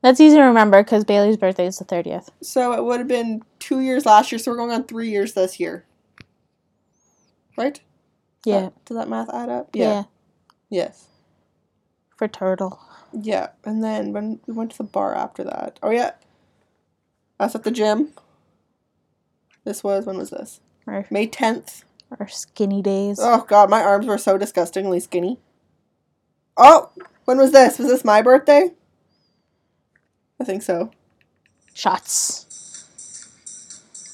That's 0.00 0.20
easy 0.20 0.36
to 0.36 0.42
remember 0.42 0.84
because 0.84 1.02
Bailey's 1.04 1.38
birthday 1.38 1.66
is 1.66 1.78
the 1.78 1.84
30th. 1.84 2.28
So 2.42 2.72
it 2.74 2.84
would 2.84 3.00
have 3.00 3.08
been 3.08 3.42
2 3.58 3.80
years 3.80 4.06
last 4.06 4.30
year, 4.30 4.38
so 4.38 4.52
we're 4.52 4.58
going 4.58 4.70
on 4.70 4.84
3 4.84 5.08
years 5.08 5.32
this 5.32 5.58
year. 5.58 5.84
Right? 7.56 7.80
Yeah. 8.44 8.60
that- 8.60 8.84
does 8.84 8.96
that 8.96 9.08
math 9.08 9.28
add 9.34 9.48
up? 9.48 9.70
Yeah. 9.72 10.04
Yes. 10.70 11.08
For 12.16 12.28
Turtle. 12.28 12.78
Yeah. 13.14 13.48
And 13.64 13.82
then 13.82 14.12
when 14.12 14.40
we 14.46 14.54
went 14.54 14.72
to 14.72 14.78
the 14.78 14.84
bar 14.84 15.14
after 15.14 15.44
that. 15.44 15.78
Oh 15.82 15.90
yeah. 15.90 16.12
Us 17.38 17.54
at 17.54 17.64
the 17.64 17.70
gym. 17.70 18.12
This 19.64 19.82
was 19.82 20.06
when 20.06 20.18
was 20.18 20.30
this? 20.30 20.60
Or, 20.86 21.06
May 21.10 21.26
10th, 21.26 21.84
Our 22.18 22.28
skinny 22.28 22.82
days. 22.82 23.18
Oh 23.20 23.44
god, 23.48 23.70
my 23.70 23.82
arms 23.82 24.06
were 24.06 24.18
so 24.18 24.36
disgustingly 24.36 25.00
skinny. 25.00 25.38
Oh, 26.56 26.90
when 27.24 27.38
was 27.38 27.52
this? 27.52 27.78
Was 27.78 27.88
this 27.88 28.04
my 28.04 28.20
birthday? 28.20 28.70
I 30.40 30.44
think 30.44 30.62
so. 30.62 30.90
Shots. 31.72 32.44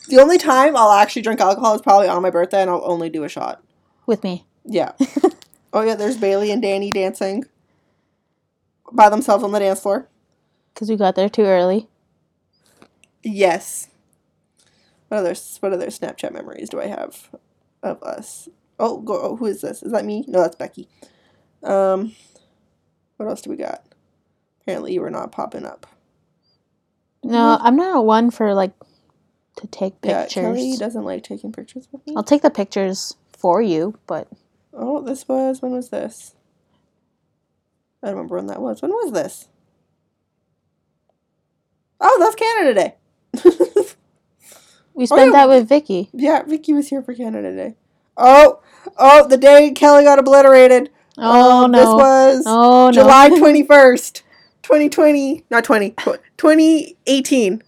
The 0.09 0.21
only 0.21 0.39
time 0.39 0.77
I'll 0.77 0.93
actually 0.93 1.23
drink 1.23 1.41
alcohol 1.41 1.75
is 1.75 1.83
probably 1.83 2.09
on 2.09 2.23
my 2.23 2.31
birthday, 2.31 2.63
and 2.63 2.71
I'll 2.71 2.85
only 2.85 3.11
do 3.11 3.25
a 3.25 3.29
shot. 3.29 3.63
With 4.07 4.25
me. 4.25 4.47
Yeah. 4.65 4.93
oh 5.73 5.83
yeah, 5.83 5.97
there's 5.97 6.17
Bailey 6.17 6.51
and 6.53 6.63
Danny 6.63 6.91
dancing 6.91 7.45
by 8.93 9.09
themselves 9.09 9.45
on 9.45 9.53
the 9.53 9.61
dance 9.61 9.81
floor. 9.81 10.09
Because 10.75 10.89
we 10.91 10.97
got 10.97 11.15
there 11.17 11.29
too 11.29 11.45
early. 11.45 11.89
Yes. 13.23 13.89
What 15.09 15.19
other 15.19 15.35
what 15.61 15.73
other 15.73 15.89
Snapchat 15.89 16.33
memories 16.33 16.69
do 16.71 16.81
I 16.81 16.87
have 16.87 17.31
of 17.83 18.03
us? 18.03 18.49
Oh, 18.79 19.01
go. 19.01 19.21
Oh, 19.21 19.37
who 19.37 19.47
is 19.47 19.61
this? 19.61 19.83
Is 19.83 19.93
that 19.93 20.05
me? 20.05 20.25
No, 20.29 20.41
that's 20.43 20.57
Becky. 20.57 20.89
Um, 21.63 22.15
what 23.17 23.29
else 23.29 23.43
do 23.43 23.51
we 23.51 23.57
got? 23.57 23.85
Apparently, 24.63 24.95
you 24.95 25.01
were 25.01 25.11
not 25.11 25.33
popping 25.33 25.67
up. 25.67 25.87
No, 27.25 27.59
I'm 27.61 27.77
not 27.77 28.05
one 28.07 28.31
for 28.31 28.55
like 28.55 28.73
to 29.57 29.67
take 29.67 30.01
Yeah, 30.03 30.27
pictures. 30.27 30.43
Kelly 30.59 30.77
doesn't 30.77 31.05
like 31.05 31.23
taking 31.25 31.53
pictures 31.53 31.89
with 31.93 32.07
me. 32.07 32.15
I'll 32.17 32.23
take 32.25 32.43
the 32.43 32.51
pictures 32.51 33.17
for 33.39 33.61
you, 33.63 33.99
but 34.07 34.29
Oh, 34.73 35.03
this 35.03 35.29
was 35.29 35.63
when 35.63 35.73
was 35.73 35.91
this? 35.91 36.35
I 38.03 38.07
don't 38.09 38.17
remember 38.17 38.37
when 38.37 38.47
that 38.47 38.61
was. 38.63 38.81
When 38.83 38.91
was 38.91 39.13
this? 39.13 39.49
Oh, 42.01 42.17
that's 42.21 42.35
Canada 42.35 42.75
Day. 42.75 42.95
we 44.95 45.03
Oh, 45.03 45.07
spent 45.07 45.33
yeah. 45.33 45.33
that 45.33 45.49
with 45.49 45.69
Vicky. 45.69 46.09
yeah, 46.13 46.43
Vicky 46.43 46.73
was 46.73 46.89
here 46.89 47.03
for 47.03 47.15
Canada 47.15 47.55
Day. 47.55 47.75
Oh, 48.17 48.61
oh, 48.99 49.27
the 49.29 49.37
day 49.37 49.71
Kelly 49.73 50.05
got 50.05 50.19
obliterated. 50.19 50.91
Oh 51.19 51.65
Um, 51.65 51.71
no. 51.73 51.79
This 51.79 51.87
was 51.87 52.45
oh 52.47 52.87
no. 52.87 52.93
July 52.93 53.29
21st, 53.31 54.23
2020. 54.63 55.45
Not 55.51 55.65
20, 55.65 55.91
2018. 56.37 57.63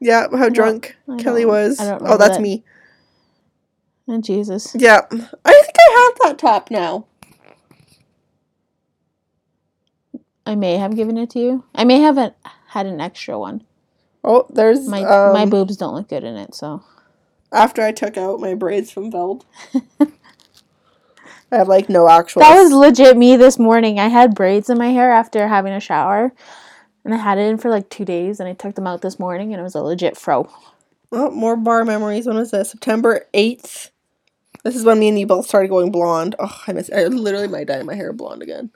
Yeah, 0.00 0.26
how 0.36 0.48
drunk 0.48 0.96
Kelly 1.18 1.44
was. 1.44 1.78
I 1.80 1.90
don't 1.90 2.02
Oh, 2.04 2.16
that's 2.18 2.36
that. 2.36 2.42
me. 2.42 2.64
And 4.06 4.22
Jesus. 4.24 4.74
Yeah. 4.78 5.00
I 5.10 5.14
think 5.62 5.76
I 5.78 6.12
have 6.12 6.18
that 6.28 6.38
top 6.38 6.70
now. 6.70 7.06
I 10.46 10.54
may 10.54 10.76
have 10.76 10.96
given 10.96 11.16
it 11.16 11.30
to 11.30 11.38
you. 11.38 11.64
I 11.74 11.84
may 11.84 12.00
have 12.00 12.18
a, 12.18 12.34
had 12.68 12.86
an 12.86 13.00
extra 13.00 13.38
one. 13.38 13.64
Oh, 14.22 14.46
there's 14.50 14.88
My 14.88 15.02
um, 15.02 15.32
my 15.32 15.46
boobs 15.46 15.76
don't 15.76 15.94
look 15.94 16.08
good 16.08 16.24
in 16.24 16.36
it, 16.36 16.54
so 16.54 16.82
after 17.52 17.82
I 17.82 17.92
took 17.92 18.16
out 18.16 18.40
my 18.40 18.54
braids 18.54 18.90
from 18.90 19.10
Veld. 19.10 19.44
I 20.00 21.58
have 21.58 21.68
like 21.68 21.88
no 21.88 22.08
actual. 22.08 22.40
that 22.40 22.60
was 22.60 22.72
legit 22.72 23.16
me 23.16 23.36
this 23.36 23.58
morning. 23.58 24.00
I 24.00 24.08
had 24.08 24.34
braids 24.34 24.68
in 24.68 24.78
my 24.78 24.88
hair 24.88 25.12
after 25.12 25.46
having 25.46 25.72
a 25.72 25.78
shower, 25.80 26.32
and 27.04 27.14
I 27.14 27.18
had 27.18 27.38
it 27.38 27.42
in 27.42 27.58
for 27.58 27.70
like 27.70 27.88
two 27.90 28.04
days, 28.04 28.40
and 28.40 28.48
I 28.48 28.54
took 28.54 28.74
them 28.74 28.86
out 28.86 29.02
this 29.02 29.18
morning, 29.18 29.52
and 29.52 29.60
it 29.60 29.62
was 29.62 29.74
a 29.74 29.82
legit 29.82 30.16
fro. 30.16 30.50
oh, 31.12 31.30
more 31.30 31.56
bar 31.56 31.84
memories. 31.84 32.26
When 32.26 32.36
was 32.36 32.50
this? 32.50 32.70
September 32.70 33.26
8th. 33.34 33.90
This 34.64 34.74
is 34.74 34.84
when 34.84 34.98
me 34.98 35.08
and 35.08 35.18
you 35.18 35.26
both 35.26 35.46
started 35.46 35.68
going 35.68 35.92
blonde. 35.92 36.34
Oh, 36.38 36.62
I 36.66 36.72
miss. 36.72 36.90
I 36.90 37.04
literally 37.04 37.48
might 37.48 37.66
dye 37.66 37.82
my 37.82 37.94
hair 37.94 38.12
blonde 38.12 38.42
again. 38.42 38.70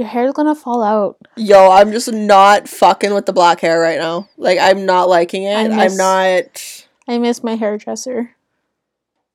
Your 0.00 0.08
hair's 0.08 0.32
gonna 0.32 0.54
fall 0.54 0.82
out. 0.82 1.18
Yo, 1.36 1.70
I'm 1.70 1.92
just 1.92 2.10
not 2.10 2.66
fucking 2.70 3.12
with 3.12 3.26
the 3.26 3.34
black 3.34 3.60
hair 3.60 3.78
right 3.78 3.98
now. 3.98 4.30
Like, 4.38 4.58
I'm 4.58 4.86
not 4.86 5.10
liking 5.10 5.42
it. 5.42 5.54
I 5.54 5.64
I'm 5.84 5.94
not. 5.94 6.86
I 7.06 7.18
miss 7.18 7.44
my 7.44 7.54
hairdresser. 7.56 8.34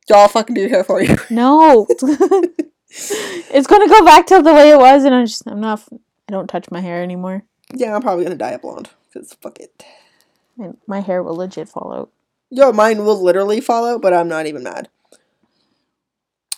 Y'all 0.09 0.27
fucking 0.27 0.55
do 0.55 0.61
your 0.61 0.71
hair 0.71 0.83
for 0.83 1.03
you. 1.03 1.17
No, 1.29 1.85
it's 1.89 3.67
gonna 3.67 3.87
go 3.87 4.03
back 4.05 4.25
to 4.25 4.41
the 4.41 4.55
way 4.55 4.71
it 4.71 4.79
was, 4.79 5.03
and 5.03 5.13
I'm 5.13 5.27
just 5.27 5.43
I'm 5.45 5.61
not. 5.61 5.83
I 6.27 6.31
don't 6.31 6.47
touch 6.47 6.71
my 6.71 6.81
hair 6.81 7.03
anymore. 7.03 7.43
yeah, 7.71 7.95
I'm 7.95 8.01
probably 8.01 8.23
gonna 8.23 8.35
dye 8.35 8.53
it 8.53 8.63
blonde. 8.63 8.89
Because 9.13 9.33
fuck 9.33 9.59
it. 9.59 9.85
And 10.57 10.77
my 10.87 11.01
hair 11.01 11.21
will 11.21 11.35
legit 11.35 11.69
fall 11.69 11.93
out. 11.93 12.09
Yo, 12.49 12.71
mine 12.71 13.05
will 13.05 13.21
literally 13.21 13.61
fall 13.61 13.85
out, 13.85 14.01
but 14.01 14.15
I'm 14.15 14.27
not 14.27 14.47
even 14.47 14.63
mad. 14.63 14.89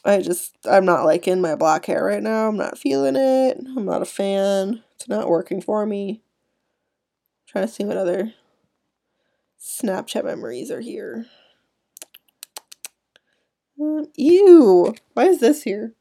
I 0.06 0.22
just, 0.22 0.56
I'm 0.66 0.86
not 0.86 1.06
liking 1.06 1.42
my 1.42 1.56
black 1.56 1.86
hair 1.86 2.04
right 2.04 2.24
now. 2.24 2.48
I'm 2.48 2.58
not 2.58 2.78
feeling 2.78 3.16
it. 3.16 3.58
I'm 3.76 3.86
not 3.86 4.02
a 4.02 4.06
fan. 4.06 4.84
It's 4.96 5.08
not 5.10 5.30
working 5.30 5.62
for 5.62 5.86
me. 5.86 6.22
trying 7.48 7.66
to 7.66 7.72
see 7.72 7.84
what 7.84 7.98
other 7.98 8.34
Snapchat 9.60 10.24
memories 10.24 10.72
are 10.72 10.82
here. 10.82 11.26
Um, 13.80 14.08
ew. 14.16 14.96
Why 15.14 15.26
is 15.26 15.40
this 15.40 15.64
here? 15.64 15.94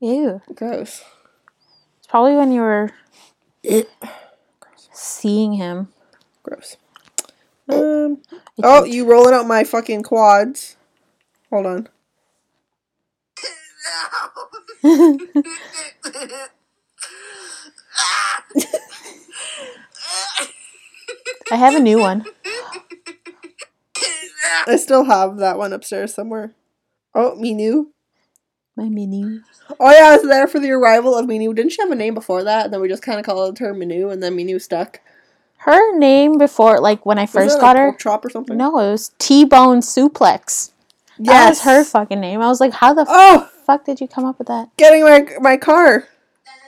Ew. 0.00 0.40
Gross. 0.54 1.04
It's 1.98 2.06
probably 2.06 2.34
when 2.34 2.52
you 2.52 2.62
were 2.62 2.90
seeing 4.92 5.54
him. 5.54 5.88
Gross. 6.42 6.76
Um. 7.68 8.22
Oh, 8.62 8.84
you 8.84 9.04
rolling 9.04 9.34
out 9.34 9.46
my 9.46 9.64
fucking 9.64 10.02
quads. 10.02 10.76
Hold 11.50 11.66
on. 11.66 11.88
I 14.84 15.18
have 21.56 21.74
a 21.74 21.80
new 21.80 21.98
one. 21.98 22.24
I 24.66 24.76
still 24.76 25.04
have 25.04 25.38
that 25.38 25.58
one 25.58 25.72
upstairs 25.72 26.14
somewhere. 26.14 26.54
Oh, 27.14 27.36
Minu. 27.40 27.86
My 28.76 28.88
mini. 28.88 29.40
Oh 29.80 29.90
yeah, 29.90 30.10
I 30.10 30.16
was 30.16 30.22
there 30.22 30.46
for 30.46 30.60
the 30.60 30.70
arrival 30.70 31.16
of 31.16 31.26
Minu. 31.26 31.52
Didn't 31.52 31.72
she 31.72 31.82
have 31.82 31.90
a 31.90 31.96
name 31.96 32.14
before 32.14 32.44
that? 32.44 32.66
And 32.66 32.72
then 32.72 32.80
we 32.80 32.88
just 32.88 33.02
kind 33.02 33.18
of 33.18 33.26
called 33.26 33.58
her 33.58 33.74
Minu, 33.74 34.12
and 34.12 34.22
then 34.22 34.36
Minu 34.36 34.60
stuck. 34.60 35.00
Her 35.58 35.98
name 35.98 36.38
before, 36.38 36.80
like 36.80 37.04
when 37.04 37.18
I 37.18 37.22
Was 37.22 37.32
first 37.32 37.60
got 37.60 37.74
like, 37.74 37.78
her. 37.78 37.96
Chop 37.98 38.24
or 38.24 38.30
something. 38.30 38.56
No, 38.56 38.78
it 38.78 38.92
was 38.92 39.10
T 39.18 39.44
Bone 39.44 39.80
Suplex. 39.80 40.70
Yes. 41.18 41.26
That 41.26 41.48
was 41.48 41.60
her 41.62 41.82
fucking 41.82 42.20
name. 42.20 42.40
I 42.40 42.46
was 42.46 42.60
like, 42.60 42.72
how 42.72 42.94
the 42.94 43.04
Oh, 43.08 43.50
fuck 43.68 43.84
did 43.84 44.00
you 44.00 44.08
come 44.08 44.24
up 44.24 44.38
with 44.38 44.48
that? 44.48 44.70
getting 44.76 45.04
my 45.04 45.26
my 45.40 45.56
car. 45.58 45.94
And 45.94 46.04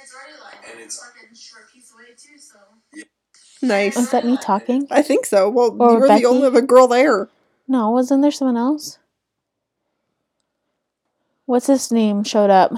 it's 0.03 0.12
already 0.14 0.36
like 0.44 0.82
And 0.82 0.92
fucking 0.92 1.34
short 1.34 1.64
piece 1.72 1.90
away 1.92 2.12
too, 2.16 2.38
so 2.38 2.59
Nice. 3.66 3.96
Was 3.96 4.11
that 4.11 4.24
me 4.24 4.36
talking? 4.36 4.86
I 4.90 5.03
think 5.03 5.24
so. 5.26 5.48
Well, 5.51 5.74
Or 5.80 5.92
you 5.94 5.98
were 6.01 6.09
Becky? 6.09 6.22
the 6.22 6.28
only 6.28 6.46
other 6.46 6.61
girl 6.62 6.86
there. 6.88 7.28
No, 7.66 7.90
wasn't 7.90 8.22
there 8.22 8.30
someone 8.30 8.57
else? 8.57 8.98
What's 11.46 11.66
his 11.66 11.90
name 11.90 12.22
showed 12.24 12.51
up? 12.51 12.72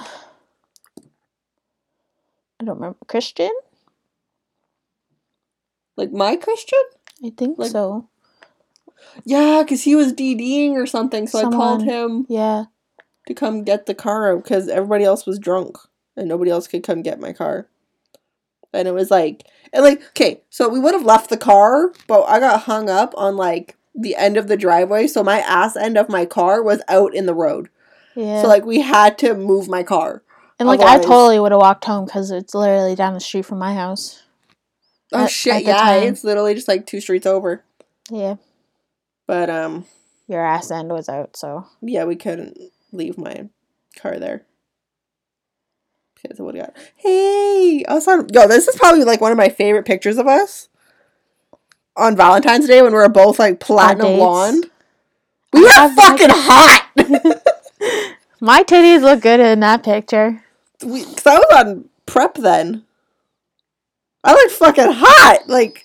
I 2.60 2.64
don't 2.64 2.76
remember. 2.76 2.98
Christian? 3.06 3.50
Like 5.96 6.12
my 6.12 6.36
Christian? 6.36 6.82
I 7.24 7.30
think 7.36 7.58
Like- 7.58 7.70
so. 7.70 8.08
Yeah, 9.24 9.62
because 9.62 9.82
he 9.82 9.94
was 9.96 10.12
DDing 10.12 10.72
or 10.72 10.86
something. 10.86 11.26
So 11.26 11.38
I 11.40 11.50
called 11.50 11.82
him 11.82 12.24
Yeah. 12.28 12.64
To 13.26 13.34
come 13.34 13.64
get 13.64 13.86
the 13.86 13.94
car 13.94 14.36
because 14.36 14.68
everybody 14.68 15.04
else 15.04 15.26
was 15.26 15.38
drunk 15.38 15.76
and 16.16 16.28
nobody 16.28 16.50
else 16.50 16.66
could 16.66 16.82
come 16.82 17.02
get 17.02 17.20
my 17.20 17.32
car. 17.32 17.68
And 18.72 18.88
it 18.88 18.92
was 18.92 19.10
like, 19.10 19.44
and 19.72 19.84
like, 19.84 20.02
okay, 20.08 20.42
so 20.50 20.68
we 20.68 20.78
would 20.78 20.94
have 20.94 21.04
left 21.04 21.28
the 21.30 21.36
car, 21.36 21.92
but 22.06 22.22
I 22.22 22.40
got 22.40 22.62
hung 22.62 22.88
up 22.88 23.12
on 23.16 23.36
like 23.36 23.76
the 23.94 24.16
end 24.16 24.36
of 24.38 24.48
the 24.48 24.56
driveway, 24.56 25.06
so 25.06 25.22
my 25.22 25.40
ass 25.40 25.76
end 25.76 25.98
of 25.98 26.08
my 26.08 26.24
car 26.24 26.62
was 26.62 26.80
out 26.88 27.14
in 27.14 27.26
the 27.26 27.34
road. 27.34 27.68
Yeah. 28.16 28.40
So 28.42 28.48
like 28.48 28.64
we 28.64 28.80
had 28.80 29.18
to 29.18 29.34
move 29.34 29.68
my 29.68 29.82
car. 29.82 30.22
and 30.58 30.66
like 30.66 30.80
I 30.80 30.96
totally 30.96 31.38
would 31.38 31.52
have 31.52 31.60
walked 31.60 31.84
home 31.84 32.06
because 32.06 32.30
it's 32.30 32.54
literally 32.54 32.94
down 32.94 33.12
the 33.14 33.20
street 33.20 33.44
from 33.44 33.58
my 33.58 33.74
house. 33.74 34.22
Oh 35.12 35.24
At- 35.24 35.30
shit, 35.30 35.54
at 35.54 35.64
yeah, 35.64 35.76
time. 35.76 36.02
it's 36.04 36.24
literally 36.24 36.54
just 36.54 36.68
like 36.68 36.86
two 36.86 37.00
streets 37.02 37.26
over. 37.26 37.62
Yeah. 38.10 38.36
But 39.26 39.50
um, 39.50 39.84
Your 40.28 40.44
ass 40.44 40.70
end 40.70 40.90
was 40.90 41.08
out, 41.10 41.36
so 41.36 41.66
yeah, 41.82 42.04
we 42.04 42.16
couldn't 42.16 42.58
leave 42.92 43.18
my 43.18 43.48
car 43.98 44.18
there. 44.18 44.44
Because 46.22 46.38
it 46.38 46.42
would 46.42 46.54
have 46.54 46.66
got 46.66 46.76
hey, 46.96 47.84
I 47.88 47.94
was 47.94 48.06
on 48.06 48.28
yo, 48.32 48.46
this 48.46 48.68
is 48.68 48.76
probably 48.76 49.04
like 49.04 49.20
one 49.20 49.32
of 49.32 49.38
my 49.38 49.48
favorite 49.48 49.84
pictures 49.86 50.18
of 50.18 50.26
us. 50.28 50.68
On 51.96 52.16
Valentine's 52.16 52.66
Day 52.68 52.80
when 52.80 52.92
we 52.92 52.98
were 52.98 53.08
both 53.08 53.38
like 53.38 53.60
platinum 53.60 54.16
blonde. 54.16 54.66
We 55.52 55.60
I 55.60 55.62
were 55.62 55.68
have 55.70 55.96
my- 55.96 56.02
fucking 56.04 56.28
hot. 56.30 56.88
my 58.40 58.62
titties 58.62 59.02
look 59.02 59.20
good 59.20 59.40
in 59.40 59.60
that 59.60 59.82
picture. 59.82 60.42
we, 60.84 61.02
Cause 61.04 61.26
I 61.26 61.34
was 61.36 61.46
on 61.66 61.88
prep 62.06 62.34
then. 62.34 62.84
I 64.24 64.32
looked 64.32 64.52
fucking 64.52 64.86
hot. 64.92 65.40
Like 65.48 65.84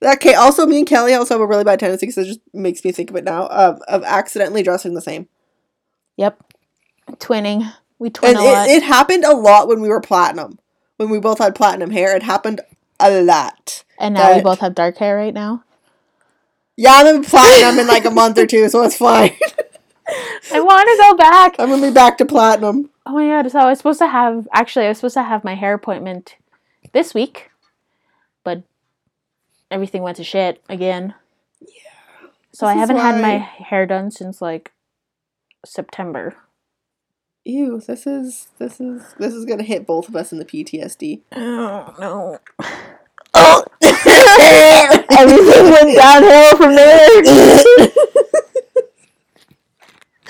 that. 0.00 0.16
okay, 0.18 0.34
also 0.34 0.64
me 0.66 0.78
and 0.78 0.86
Kelly 0.86 1.12
also 1.12 1.34
have 1.34 1.40
a 1.42 1.46
really 1.46 1.64
bad 1.64 1.80
tendency 1.80 2.06
because 2.06 2.18
it 2.18 2.26
just 2.28 2.40
makes 2.54 2.84
me 2.84 2.92
think 2.92 3.10
of 3.10 3.16
it 3.16 3.24
now, 3.24 3.48
um, 3.50 3.80
of 3.88 4.04
accidentally 4.04 4.62
dressing 4.62 4.94
the 4.94 5.00
same. 5.02 5.28
Yep. 6.18 6.42
Twinning. 7.12 7.72
We 7.98 8.10
twin 8.10 8.36
and 8.36 8.40
a 8.40 8.42
lot. 8.42 8.68
it, 8.68 8.72
it 8.72 8.82
happened 8.82 9.24
a 9.24 9.34
lot 9.34 9.68
when 9.68 9.80
we 9.80 9.88
were 9.88 10.00
platinum. 10.00 10.58
When 10.96 11.10
we 11.10 11.18
both 11.20 11.38
had 11.38 11.54
platinum 11.54 11.90
hair, 11.90 12.14
it 12.14 12.24
happened 12.24 12.60
a 13.00 13.22
lot. 13.22 13.84
and 13.98 14.14
now 14.14 14.34
we 14.34 14.42
both 14.42 14.58
have 14.58 14.74
dark 14.74 14.98
hair 14.98 15.16
right 15.16 15.32
now. 15.32 15.64
Yeah, 16.76 16.92
I'm 16.94 17.16
in 17.16 17.24
platinum 17.24 17.78
in 17.78 17.86
like 17.86 18.04
a 18.04 18.10
month 18.20 18.36
or 18.38 18.46
two, 18.46 18.68
so 18.68 18.82
it's 18.82 18.96
fine. 18.96 19.30
I 20.52 20.60
want 20.60 20.88
to 20.88 20.96
go 21.02 21.16
back. 21.16 21.56
I'm 21.58 21.70
gonna 21.70 21.86
be 21.86 21.92
back 21.92 22.18
to 22.18 22.24
platinum. 22.24 22.90
Oh 23.06 23.12
my 23.12 23.26
god! 23.26 23.50
So 23.50 23.60
I 23.60 23.66
was 23.66 23.78
supposed 23.78 24.00
to 24.00 24.08
have 24.08 24.48
actually 24.52 24.86
I 24.86 24.88
was 24.88 24.98
supposed 24.98 25.14
to 25.14 25.22
have 25.22 25.44
my 25.44 25.54
hair 25.54 25.74
appointment 25.74 26.36
this 26.92 27.14
week, 27.14 27.50
but 28.42 28.62
everything 29.70 30.02
went 30.02 30.16
to 30.16 30.24
shit 30.24 30.62
again. 30.68 31.14
Yeah. 31.60 31.68
So 32.52 32.66
I 32.66 32.74
haven't 32.74 32.96
had 32.96 33.20
my 33.20 33.36
hair 33.36 33.86
done 33.86 34.10
since 34.10 34.40
like 34.42 34.72
September. 35.64 36.36
Ew, 37.44 37.80
this 37.80 38.06
is 38.06 38.48
this 38.58 38.80
is 38.80 39.14
this 39.18 39.32
is 39.32 39.44
gonna 39.44 39.62
hit 39.62 39.86
both 39.86 40.08
of 40.08 40.16
us 40.16 40.32
in 40.32 40.38
the 40.38 40.44
PTSD. 40.44 41.22
Oh 41.34 41.94
no! 41.98 42.38
Oh, 43.34 43.64
Everything 45.10 45.70
went 45.70 45.96
downhill 45.96 46.56
from 46.56 46.74
there. 46.74 47.08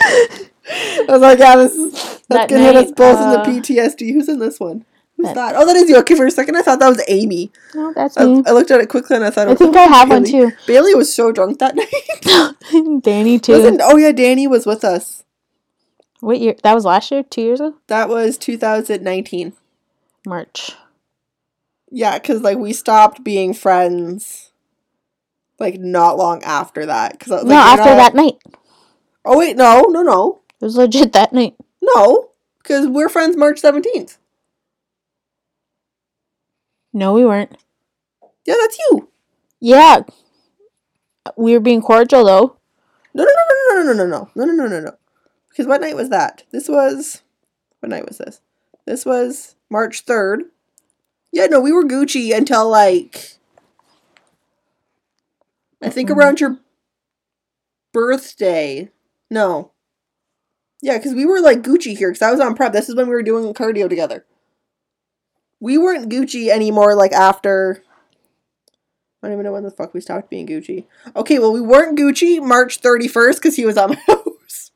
I 0.01 1.13
was 1.13 1.21
like, 1.23 1.39
yeah, 1.39 1.57
this 1.57 1.75
is 1.75 1.93
that's 1.93 2.29
That 2.29 2.49
gonna 2.49 2.63
hit 2.63 2.77
us 2.77 2.93
both 2.93 3.19
uh, 3.19 3.23
in 3.25 3.31
the 3.31 3.61
PTSD. 3.61 4.13
Who's 4.13 4.29
in 4.29 4.39
this 4.39 4.61
one? 4.61 4.85
Who's 5.19 5.33
that-? 5.35 5.57
Oh, 5.57 5.67
that 5.67 5.77
is 5.77 5.91
you. 5.91 5.99
Okay, 5.99 6.15
for 6.15 6.27
a 6.27 6.31
second 6.31 6.57
I 6.57 6.63
thought 6.63 6.79
that 6.79 6.89
was 6.89 7.03
Amy. 7.09 7.51
Oh, 7.75 7.93
that's 7.95 8.17
I, 8.17 8.25
me. 8.25 8.43
I 8.47 8.53
looked 8.53 8.71
at 8.71 8.81
it 8.81 8.89
quickly 8.89 9.17
and 9.17 9.25
I 9.25 9.31
thought 9.31 9.43
it 9.49 9.51
I 9.51 9.53
was 9.53 9.59
think 9.59 9.77
I 9.77 9.83
have 9.83 10.09
one 10.09 10.25
too. 10.25 10.53
Bailey 10.67 10.95
was 10.95 11.13
so 11.13 11.33
drunk 11.33 11.59
that 11.59 11.75
night. 11.77 13.03
Danny 13.03 13.39
too. 13.39 13.53
Wasn't 13.53 13.81
oh 13.83 13.97
yeah, 13.97 14.13
Danny 14.13 14.47
was 14.47 14.65
with 14.65 14.85
us. 14.85 15.25
What 16.21 16.41
year? 16.41 16.55
That 16.63 16.75
was 16.75 16.85
last 16.85 17.11
year. 17.11 17.23
Two 17.25 17.43
years 17.43 17.61
ago. 17.61 17.75
That 17.89 18.09
was 18.09 18.39
2019. 18.39 19.53
March. 20.27 20.73
Yeah, 21.91 22.19
because 22.19 22.43
like 22.43 22.59
we 22.59 22.73
stopped 22.73 23.25
being 23.25 23.55
friends, 23.55 24.51
like 25.59 25.81
not 25.81 26.17
long 26.17 26.43
after 26.45 26.87
that. 26.87 27.13
Because 27.19 27.45
no, 27.45 27.55
after 27.55 27.85
that 27.85 28.15
night. 28.15 28.37
Oh 29.25 29.39
wait, 29.39 29.57
no, 29.57 29.83
no, 29.89 30.03
no, 30.03 30.41
It 30.61 30.65
was 30.65 30.77
legit 30.77 31.13
that 31.13 31.33
night. 31.33 31.55
no. 31.83 32.31
Because 32.63 32.87
we're 32.87 33.09
friends 33.09 33.35
March 33.35 33.63
17th. 33.63 34.18
No, 36.99 37.13
we 37.13 37.25
weren't. 37.25 37.57
Yeah, 38.45 38.57
that's 38.61 38.77
you. 38.91 39.09
Yeah. 39.61 40.01
We 41.37 41.53
were 41.53 41.61
being 41.61 41.81
cordial 41.81 42.25
though. 42.25 42.57
No, 43.15 43.23
no, 43.23 43.31
no, 43.31 43.83
no, 43.85 43.93
no, 43.93 43.93
no, 43.93 44.05
no, 44.05 44.31
no, 44.35 44.45
no, 44.45 44.53
no, 44.53 44.67
no, 44.67 44.81
no. 44.81 44.95
Because 45.49 45.69
what 45.69 45.81
night 45.81 45.95
was 45.95 46.09
that? 46.09 46.43
This 46.51 46.69
was 46.69 47.23
what 47.79 47.91
night 47.91 48.09
was 48.09 48.19
this? 48.19 48.41
This 48.85 49.07
was 49.07 49.55
March 49.71 50.05
3rd. 50.07 50.41
Yeah, 51.31 51.47
no, 51.47 51.61
we 51.61 51.71
were 51.71 51.85
Gucci 51.85 52.37
until 52.37 52.69
like 52.69 53.35
I 55.81 55.89
think 55.89 56.09
Mhm. 56.11 56.17
around 56.17 56.41
your 56.41 56.59
birthday. 57.93 58.91
No. 59.31 59.71
Yeah, 60.83 60.97
because 60.99 61.15
we 61.15 61.27
were 61.27 61.41
like 61.41 61.63
Gucci 61.63 61.97
here 61.97 62.11
because 62.11 62.23
I 62.23 62.33
was 62.33 62.41
on 62.41 62.57
prep. 62.57 62.73
This 62.73 62.89
is 62.89 62.97
when 62.97 63.07
we 63.07 63.15
were 63.15 63.23
doing 63.23 63.55
cardio 63.55 63.89
together. 63.89 64.25
We 65.61 65.79
weren't 65.79 66.11
Gucci 66.11 66.49
anymore 66.49 66.95
like 66.95 67.13
after. 67.13 67.83
I 69.23 69.27
don't 69.27 69.35
even 69.35 69.45
know 69.45 69.53
when 69.53 69.65
the 69.65 69.71
fuck 69.71 69.95
we 69.95 70.01
stopped 70.01 70.31
being 70.31 70.47
Gucci. 70.47 70.85
Okay, 71.17 71.39
well, 71.39 71.53
we 71.53 71.61
weren't 71.61 71.99
Gucci 71.99 72.41
March 72.41 72.81
31st 72.81 73.35
because 73.37 73.57
he 73.57 73.67
was 73.67 73.77
on 73.77 73.91
my 73.91 74.03
house. 74.07 74.71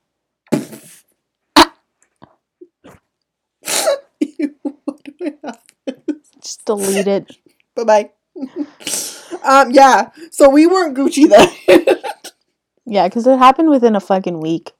Ew, 4.21 4.55
what 4.85 5.05
do 5.05 5.13
I 5.21 5.35
have? 5.45 5.61
Just 6.41 6.65
delete 6.65 7.07
it. 7.07 7.37
Bye 7.77 7.85
bye. 7.85 8.11
um, 9.45 9.71
yeah, 9.71 10.11
so 10.31 10.49
we 10.49 10.67
weren't 10.67 10.97
Gucci 10.97 11.29
then. 11.29 11.97
Yeah, 12.85 13.09
because 13.09 13.27
it 13.27 13.39
happened 13.39 13.71
within 13.71 13.97
a 13.97 14.01
fucking 14.01 14.41
week. 14.41 14.73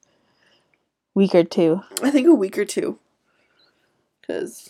Week 1.15 1.33
or 1.33 1.43
two. 1.43 1.81
I 2.01 2.11
think 2.11 2.27
a 2.27 2.33
week 2.33 2.57
or 2.57 2.65
two. 2.65 2.99
Because 4.21 4.69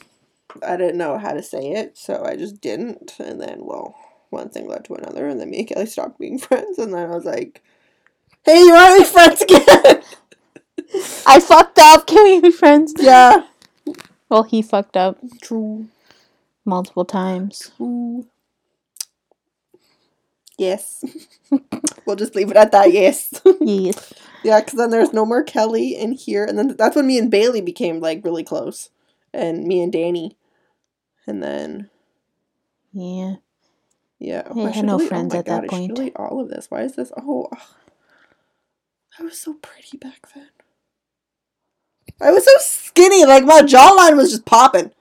I 0.61 0.77
didn't 0.77 0.97
know 0.97 1.17
how 1.17 1.31
to 1.33 1.41
say 1.41 1.71
it, 1.71 1.97
so 1.97 2.23
I 2.23 2.35
just 2.35 2.61
didn't. 2.61 3.13
And 3.19 3.41
then, 3.41 3.59
well, 3.61 3.95
one 4.29 4.49
thing 4.49 4.67
led 4.67 4.85
to 4.85 4.95
another, 4.95 5.27
and 5.27 5.39
then 5.39 5.49
me 5.49 5.59
and 5.59 5.67
Kelly 5.67 5.85
stopped 5.85 6.19
being 6.19 6.37
friends, 6.39 6.77
and 6.77 6.93
then 6.93 7.09
I 7.09 7.15
was 7.15 7.25
like, 7.25 7.61
hey, 8.45 8.59
you 8.59 8.73
want 8.73 8.97
to 8.97 9.03
be 9.03 9.13
friends 9.13 9.41
again? 9.41 10.03
I 11.27 11.39
fucked 11.39 11.79
up. 11.79 12.07
Can 12.07 12.23
we 12.23 12.41
be 12.41 12.51
friends? 12.51 12.93
yeah. 12.97 13.45
Well, 14.29 14.43
he 14.43 14.61
fucked 14.61 14.97
up 14.97 15.19
True. 15.41 15.87
multiple 16.65 17.05
times. 17.05 17.71
True. 17.77 18.27
Yes. 20.57 21.03
we'll 22.05 22.15
just 22.15 22.35
leave 22.35 22.49
it 22.51 22.57
at 22.57 22.71
that, 22.71 22.91
yes. 22.91 23.41
Yes. 23.59 24.13
yeah, 24.43 24.59
because 24.59 24.77
then 24.77 24.89
there's 24.89 25.13
no 25.13 25.25
more 25.25 25.43
Kelly 25.43 25.95
in 25.95 26.11
here, 26.13 26.45
and 26.45 26.57
then 26.57 26.75
that's 26.77 26.95
when 26.95 27.07
me 27.07 27.17
and 27.17 27.29
Bailey 27.29 27.61
became, 27.61 27.99
like, 27.99 28.23
really 28.23 28.43
close. 28.43 28.89
And 29.33 29.65
me 29.65 29.81
and 29.81 29.91
Danny. 29.91 30.37
And 31.27 31.41
then 31.41 31.89
Yeah. 32.91 33.35
Yeah. 34.19 34.43
I 34.55 34.69
had 34.69 34.85
no 34.85 34.97
delete- 34.97 35.05
oh 35.05 35.07
friends 35.07 35.33
my 35.33 35.39
at 35.39 35.45
that 35.45 35.63
I 35.63 35.67
point. 35.67 35.91
Really, 35.97 36.13
all 36.15 36.39
of 36.39 36.49
this. 36.49 36.69
Why 36.69 36.81
is 36.81 36.95
this? 36.95 37.11
Oh, 37.17 37.47
ugh. 37.51 37.59
I 39.19 39.23
was 39.23 39.39
so 39.39 39.53
pretty 39.55 39.97
back 39.97 40.27
then. 40.33 40.47
I 42.21 42.31
was 42.31 42.45
so 42.45 42.51
skinny. 42.59 43.25
Like 43.25 43.43
my 43.45 43.61
jawline 43.61 44.17
was 44.17 44.31
just 44.31 44.45
popping. 44.45 44.91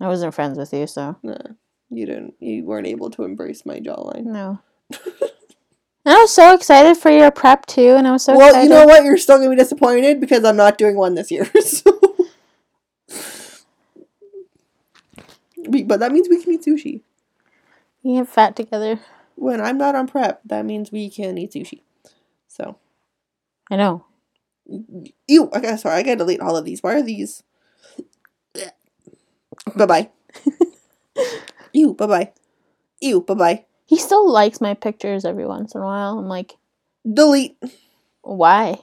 I 0.00 0.08
wasn't 0.08 0.34
friends 0.34 0.56
with 0.58 0.72
you, 0.72 0.86
so 0.86 1.16
Nah, 1.22 1.36
you 1.90 2.06
didn't. 2.06 2.34
You 2.40 2.64
weren't 2.64 2.86
able 2.86 3.10
to 3.10 3.24
embrace 3.24 3.66
my 3.66 3.80
jawline. 3.80 4.24
no. 4.24 4.60
I 6.06 6.14
was 6.22 6.32
so 6.32 6.54
excited 6.54 6.96
for 6.96 7.10
your 7.10 7.30
prep 7.30 7.66
too, 7.66 7.90
and 7.96 8.08
I 8.08 8.12
was 8.12 8.24
so 8.24 8.32
excited. 8.32 8.38
well, 8.38 8.48
excited. 8.48 8.64
you 8.64 8.70
know 8.70 8.86
what? 8.86 9.04
You're 9.04 9.18
still 9.18 9.36
gonna 9.36 9.50
be 9.50 9.56
disappointed 9.56 10.18
because 10.20 10.44
I'm 10.44 10.56
not 10.56 10.78
doing 10.78 10.96
one 10.96 11.14
this 11.14 11.30
year. 11.30 11.44
so. 11.60 11.99
We- 15.68 15.84
but 15.84 16.00
that 16.00 16.12
means 16.12 16.28
we 16.28 16.42
can 16.42 16.52
eat 16.54 16.62
sushi. 16.62 17.02
We 18.02 18.14
get 18.14 18.28
fat 18.28 18.56
together. 18.56 19.00
When 19.36 19.60
I'm 19.60 19.78
not 19.78 19.94
on 19.94 20.06
prep, 20.06 20.40
that 20.44 20.64
means 20.64 20.90
we 20.92 21.10
can 21.10 21.36
eat 21.38 21.52
sushi. 21.52 21.82
So. 22.48 22.76
I 23.70 23.76
know. 23.76 24.04
Ew, 25.26 25.50
I 25.52 25.60
got 25.60 25.80
sorry, 25.80 25.96
I 25.96 26.02
gotta 26.02 26.16
delete 26.18 26.40
all 26.40 26.56
of 26.56 26.64
these. 26.64 26.82
Why 26.82 26.94
are 26.94 27.02
these? 27.02 27.42
bye 29.76 29.86
bye. 29.86 30.10
Ew, 31.72 31.94
bye 31.94 32.06
bye. 32.06 32.32
Ew, 33.00 33.20
bye 33.22 33.34
bye. 33.34 33.64
He 33.86 33.98
still 33.98 34.28
likes 34.30 34.60
my 34.60 34.74
pictures 34.74 35.24
every 35.24 35.46
once 35.46 35.74
in 35.74 35.80
a 35.80 35.84
while. 35.84 36.18
I'm 36.18 36.28
like, 36.28 36.56
Delete. 37.10 37.56
why? 38.22 38.78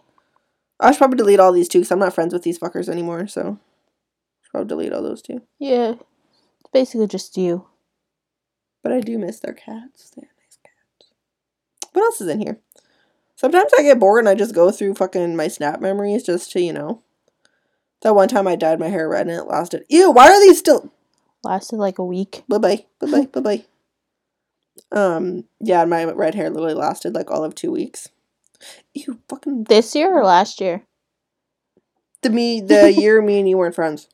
I 0.80 0.91
should 0.91 0.97
probably 0.97 1.17
delete 1.17 1.39
all 1.39 1.53
these 1.53 1.67
too, 1.69 1.80
because 1.80 1.91
I'm 1.91 1.99
not 1.99 2.13
friends 2.13 2.34
with 2.34 2.43
these 2.43 2.59
fuckers 2.59 2.89
anymore, 2.89 3.28
so 3.28 3.57
should 4.43 4.51
probably 4.51 4.67
delete 4.67 4.93
all 4.93 5.01
those 5.03 5.21
too. 5.21 5.41
Yeah. 5.59 5.95
It's 6.68 6.74
basically 6.74 7.07
just 7.07 7.38
you. 7.38 7.65
But 8.84 8.91
I 8.91 8.99
do 8.99 9.18
miss 9.18 9.39
their 9.39 9.53
cats. 9.53 10.11
They're 10.11 10.30
nice 10.38 10.57
cats. 10.63 11.11
What 11.93 12.03
else 12.03 12.20
is 12.20 12.28
in 12.28 12.41
here? 12.41 12.59
Sometimes 13.38 13.72
I 13.78 13.84
get 13.84 13.99
bored 13.99 14.20
and 14.20 14.28
I 14.28 14.36
just 14.36 14.53
go 14.53 14.72
through 14.72 14.95
fucking 14.95 15.36
my 15.36 15.47
snap 15.47 15.80
memories 15.80 16.24
just 16.24 16.51
to, 16.51 16.61
you 16.61 16.74
know. 16.74 17.01
That 18.01 18.15
one 18.15 18.28
time 18.28 18.47
I 18.47 18.55
dyed 18.55 18.80
my 18.80 18.89
hair 18.89 19.07
red 19.07 19.28
and 19.28 19.36
it 19.36 19.43
lasted. 19.43 19.86
Ew, 19.89 20.11
why 20.11 20.28
are 20.28 20.41
these 20.41 20.59
still 20.59 20.91
Lasted 21.43 21.78
like 21.78 21.99
a 21.99 22.03
week. 22.05 22.43
Bye 22.49 22.57
bye. 22.57 22.86
Bye 22.99 23.11
bye. 23.11 23.26
Bye 23.28 23.41
bye. 23.41 23.65
Um, 24.91 25.45
yeah, 25.61 25.86
my 25.86 26.03
red 26.03 26.36
hair 26.36 26.49
literally 26.49 26.74
lasted 26.74 27.15
like 27.15 27.32
all 27.32 27.43
of 27.43 27.55
two 27.55 27.72
weeks. 27.72 28.09
Ew, 28.93 29.20
fucking 29.30 29.65
This 29.65 29.95
year 29.95 30.11
or 30.11 30.24
last 30.26 30.59
year? 30.59 30.84
the 32.24 32.30
me 32.30 32.59
the 32.59 32.91
year 32.91 33.22
me 33.22 33.39
and 33.39 33.47
you 33.47 33.57
weren't 33.57 33.76
friends. 33.76 34.09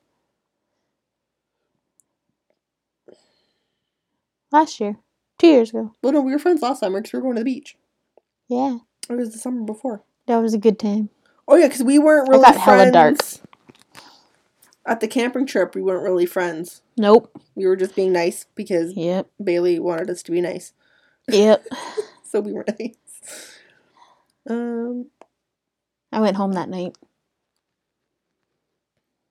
Last 4.53 4.79
year. 4.79 4.97
Two 5.39 5.47
years 5.47 5.71
ago. 5.71 5.91
Well, 6.03 6.13
no, 6.13 6.21
we 6.21 6.31
were 6.31 6.37
friends 6.39 6.61
last 6.61 6.79
summer 6.81 7.01
because 7.01 7.11
we 7.13 7.17
were 7.17 7.23
going 7.23 7.35
to 7.35 7.41
the 7.41 7.45
beach. 7.45 7.75
Yeah. 8.47 8.77
It 9.09 9.15
was 9.15 9.33
the 9.33 9.39
summer 9.39 9.63
before. 9.65 10.03
That 10.27 10.37
was 10.37 10.53
a 10.53 10.57
good 10.59 10.77
time. 10.79 11.09
Oh 11.47 11.55
yeah, 11.55 11.67
because 11.67 11.83
we 11.83 11.99
weren't 11.99 12.29
I 12.29 12.31
really 12.33 12.43
got 12.43 12.55
hella 12.57 12.91
friends. 12.91 12.93
dark. 12.93 14.03
At 14.85 14.99
the 14.99 15.07
camping 15.07 15.45
trip, 15.45 15.75
we 15.75 15.81
weren't 15.81 16.03
really 16.03 16.25
friends. 16.27 16.81
Nope. 16.97 17.31
We 17.55 17.65
were 17.65 17.75
just 17.75 17.95
being 17.95 18.13
nice 18.13 18.45
because 18.55 18.93
Yep. 18.95 19.27
Bailey 19.43 19.79
wanted 19.79 20.09
us 20.09 20.21
to 20.23 20.31
be 20.31 20.39
nice, 20.39 20.73
Yep. 21.29 21.65
so 22.23 22.39
we 22.41 22.53
were 22.53 22.65
nice. 22.79 22.95
Um, 24.49 25.07
I 26.11 26.19
went 26.19 26.37
home 26.37 26.53
that 26.53 26.69
night. 26.69 26.95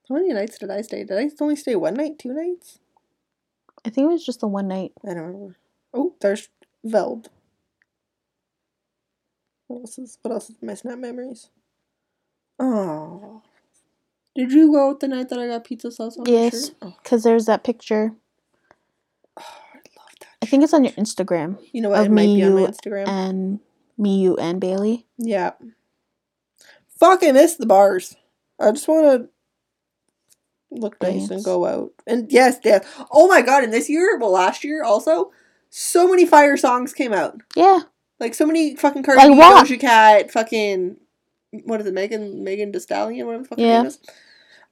how 0.09 0.17
many 0.17 0.33
nights 0.33 0.59
did 0.59 0.71
I 0.71 0.81
stay? 0.83 1.05
Did 1.05 1.17
I 1.19 1.31
only 1.41 1.57
stay 1.57 1.77
one 1.77 1.95
night, 1.95 2.19
two 2.19 2.33
nights? 2.33 2.79
I 3.85 3.91
think 3.91 4.07
it 4.07 4.13
was 4.13 4.25
just 4.25 4.41
the 4.41 4.47
one 4.49 4.69
night. 4.69 4.93
I 5.05 5.15
don't 5.15 5.23
remember. 5.25 5.57
Oh, 5.93 6.15
there's 6.21 6.49
Veld. 6.85 7.29
What 9.67 9.81
else 9.81 9.99
is 9.99 10.19
what 10.23 10.33
else 10.33 10.51
is 10.51 10.57
my 10.63 10.75
snap 10.75 10.99
memories? 10.99 11.49
Oh. 12.59 13.43
Did 14.35 14.53
you 14.53 14.73
go 14.73 14.91
out 14.91 15.01
the 15.01 15.09
night 15.09 15.29
that 15.29 15.39
I 15.39 15.47
got 15.47 15.65
pizza 15.65 15.91
sauce 15.91 16.17
on 16.17 16.27
Yes. 16.27 16.69
shirt? 16.69 16.77
Oh, 16.83 16.95
Because 17.03 17.23
there's 17.23 17.47
that 17.47 17.65
picture. 17.65 18.13
Oh, 19.37 19.43
I 19.43 19.77
love 19.77 20.15
that. 20.21 20.29
I 20.43 20.47
think 20.47 20.63
it's 20.63 20.73
on 20.75 20.85
your 20.85 20.93
Instagram. 20.95 21.59
You 21.73 21.83
know 21.83 21.91
what? 21.91 22.07
It 22.07 22.11
might 22.11 22.27
be 22.27 22.43
on 22.45 22.55
my 22.55 22.63
Instagram. 22.63 23.09
And 23.09 23.61
me, 23.99 24.21
you, 24.21 24.37
and 24.37 24.61
Bailey. 24.61 25.07
yeah. 25.19 25.53
fuck, 26.99 27.23
I 27.23 27.33
miss 27.33 27.57
the 27.57 27.67
bars. 27.67 28.17
I 28.61 28.71
just 28.71 28.89
want 28.89 29.05
to 29.23 29.29
look 30.81 31.01
nice 31.03 31.31
and 31.31 31.45
go 31.45 31.67
out. 31.67 31.93
And 32.07 32.31
yes, 32.31 32.59
dance. 32.59 32.87
Oh 33.11 33.29
my 33.29 33.43
god! 33.43 33.65
And 33.65 33.73
this 33.73 33.89
year, 33.89 34.19
well, 34.19 34.33
last 34.33 34.65
year 34.65 34.83
also, 34.83 35.33
so 35.71 36.09
many 36.09 36.27
fire 36.27 36.57
songs 36.57 36.93
came 36.93 37.13
out. 37.13 37.41
Yeah. 37.57 37.81
Like 38.21 38.35
so 38.35 38.47
many 38.47 38.77
fucking 38.77 39.03
Cardi 39.03 39.19
Like 39.19 39.31
B, 39.33 39.39
what? 39.39 39.67
Doja 39.67 39.81
Cat, 39.81 40.31
fucking 40.31 40.97
what 41.65 41.81
is 41.81 41.87
it, 41.87 41.95
Megan 41.95 42.45
Megan 42.45 42.73
Thee 42.73 42.79
Stallion, 42.79 43.27
whatever 43.27 43.43
the 43.43 43.49
fuck 43.49 43.59
her 43.59 43.65
name 43.65 43.87
is. 43.87 43.99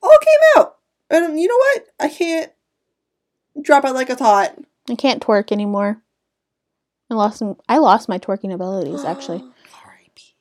All 0.03 0.19
came 0.23 0.63
out, 0.63 0.77
and 1.11 1.27
um, 1.27 1.37
you 1.37 1.49
know 1.49 1.57
what? 1.57 1.87
I 1.99 2.09
can't 2.09 2.53
drop 3.61 3.85
it 3.85 3.93
like 3.93 4.11
a 4.11 4.17
thought. 4.17 4.57
I 4.89 4.95
can't 4.95 5.23
twerk 5.23 5.53
anymore. 5.53 6.03
I 7.11 7.15
lost 7.15 7.39
some, 7.39 7.57
I 7.69 7.79
lost 7.79 8.09
my 8.09 8.19
twerking 8.19 8.53
abilities 8.53 9.05
actually. 9.05 9.39
R.I.P. 9.85 10.35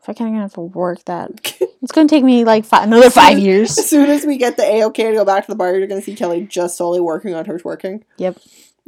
If 0.00 0.08
I 0.08 0.14
can't 0.14 0.30
gonna 0.30 0.42
have 0.42 0.54
to 0.54 0.60
work 0.60 1.04
that, 1.04 1.42
it's 1.84 1.92
gonna 1.92 2.08
take 2.08 2.24
me 2.24 2.44
like 2.44 2.64
fi- 2.64 2.82
another 2.82 3.10
five 3.10 3.38
years. 3.38 3.76
As 3.76 3.88
soon 3.90 4.08
as 4.08 4.24
we 4.24 4.38
get 4.38 4.56
the 4.56 4.62
AOK 4.62 4.94
to 4.96 5.12
go 5.12 5.24
back 5.24 5.44
to 5.44 5.52
the 5.52 5.54
bar, 5.56 5.76
you're 5.76 5.86
gonna 5.86 6.00
see 6.00 6.14
Kelly 6.16 6.46
just 6.46 6.78
solely 6.78 6.98
working 6.98 7.34
on 7.34 7.44
her 7.44 7.58
twerking. 7.58 8.02
Yep. 8.16 8.38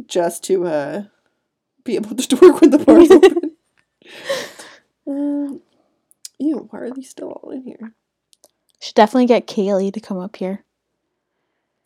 Just 0.06 0.42
to 0.44 0.66
uh 0.66 1.02
be 1.84 1.96
able 1.96 2.16
to 2.16 2.22
twerk 2.36 2.62
when 2.62 2.70
the 2.70 2.78
bar's 2.78 3.10
open. 3.10 3.52
um, 5.06 5.60
ew, 6.38 6.68
why 6.70 6.78
are 6.80 6.90
these 6.90 7.10
still 7.10 7.32
all 7.32 7.50
in 7.50 7.64
here? 7.64 7.92
Should 8.80 8.94
definitely 8.94 9.26
get 9.26 9.46
Kaylee 9.46 9.92
to 9.92 10.00
come 10.00 10.18
up 10.18 10.36
here. 10.36 10.64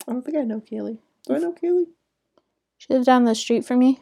I 0.07 0.13
don't 0.13 0.23
think 0.23 0.37
I 0.37 0.43
know 0.43 0.61
Kaylee. 0.61 0.99
Do 1.27 1.35
I 1.35 1.39
know 1.39 1.51
Kaylee? 1.53 1.87
She 2.77 2.93
lives 2.93 3.05
down 3.05 3.25
the 3.25 3.35
street 3.35 3.65
from 3.65 3.79
me. 3.79 3.99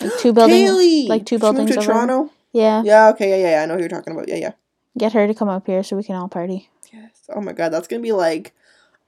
Like 0.00 0.16
two 0.18 0.32
buildings. 0.32 0.70
Kaylee! 0.70 1.08
like 1.08 1.26
two 1.26 1.38
She 1.38 1.42
moved 1.44 1.56
buildings 1.56 1.70
to 1.72 1.78
over. 1.78 1.92
Toronto. 1.92 2.30
Yeah. 2.52 2.82
Yeah, 2.84 3.08
okay, 3.10 3.30
yeah, 3.30 3.36
yeah, 3.36 3.50
yeah, 3.56 3.62
I 3.62 3.66
know 3.66 3.74
who 3.74 3.80
you're 3.80 3.88
talking 3.88 4.12
about. 4.12 4.28
Yeah, 4.28 4.36
yeah. 4.36 4.52
Get 4.98 5.12
her 5.12 5.26
to 5.26 5.34
come 5.34 5.48
up 5.48 5.66
here 5.66 5.82
so 5.82 5.96
we 5.96 6.04
can 6.04 6.16
all 6.16 6.28
party. 6.28 6.68
Yes. 6.92 7.10
Oh 7.34 7.40
my 7.40 7.52
god, 7.52 7.70
that's 7.70 7.88
gonna 7.88 8.02
be 8.02 8.12
like 8.12 8.52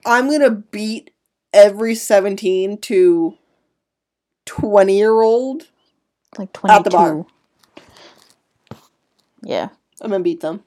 I'm 0.06 0.30
gonna 0.30 0.50
beat 0.50 1.10
every 1.52 1.94
17 1.94 2.78
to 2.78 3.38
20 4.46 4.96
year 4.96 5.20
old. 5.20 5.68
Like 6.38 6.52
twenty 6.52 6.74
At 6.74 6.84
the 6.84 6.90
bar. 6.90 7.26
Yeah. 9.42 9.68
I'm 10.00 10.10
gonna 10.10 10.24
beat 10.24 10.40
them. 10.40 10.64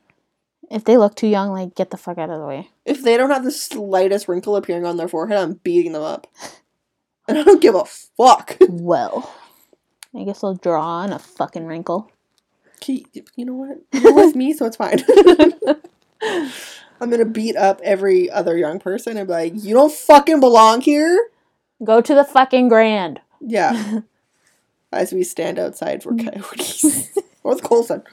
If 0.70 0.84
they 0.84 0.97
look 0.97 1.15
too 1.15 1.28
young, 1.28 1.51
like 1.51 1.76
get 1.76 1.91
the 1.91 1.97
fuck 1.97 2.18
out 2.18 2.30
of 2.30 2.39
the 2.39 2.45
way. 2.45 2.70
If 2.86 3.03
they 3.03 3.18
don't 3.18 3.30
have 3.30 3.43
the 3.43 3.51
slightest 3.51 4.28
wrinkle 4.28 4.55
appearing 4.55 4.86
on 4.86 4.97
their 4.97 5.07
forehead, 5.07 5.38
I'm 5.38 5.53
beating 5.53 5.93
them 5.93 6.03
up. 6.03 6.28
And 7.28 7.38
I 7.38 7.43
don't 7.43 7.61
give 7.61 7.76
a 7.76 7.86
fuck. 7.86 8.57
Well. 8.70 9.34
I 10.15 10.24
guess 10.24 10.43
I'll 10.43 10.55
draw 10.55 10.82
on 10.82 11.11
a 11.11 11.20
fucking 11.20 11.65
wrinkle. 11.65 12.09
You 12.86 13.45
know 13.45 13.53
what? 13.53 13.78
You're 13.91 14.13
with 14.13 14.36
me, 14.36 14.53
so 14.53 14.65
it's 14.65 14.78
fine. 14.78 15.03
I'm 17.01 17.09
gonna 17.09 17.25
beat 17.25 17.55
up 17.55 17.80
every 17.84 18.30
other 18.30 18.57
young 18.57 18.80
person 18.80 19.17
and 19.17 19.28
be 19.28 19.34
like, 19.34 19.53
you 19.55 19.73
don't 19.73 19.91
fucking 19.91 20.39
belong 20.39 20.82
here. 20.82 21.30
Go 21.84 22.01
to 22.01 22.15
the 22.15 22.23
fucking 22.23 22.69
grand. 22.69 23.21
Yeah. 23.39 24.01
As 24.91 25.11
we 25.11 25.23
stand 25.23 25.59
outside 25.59 26.01
for 26.01 26.13
mm. 26.13 26.32
coyotes. 26.32 27.09
or 27.43 27.55
the 27.55 27.61
Colson. 27.61 28.03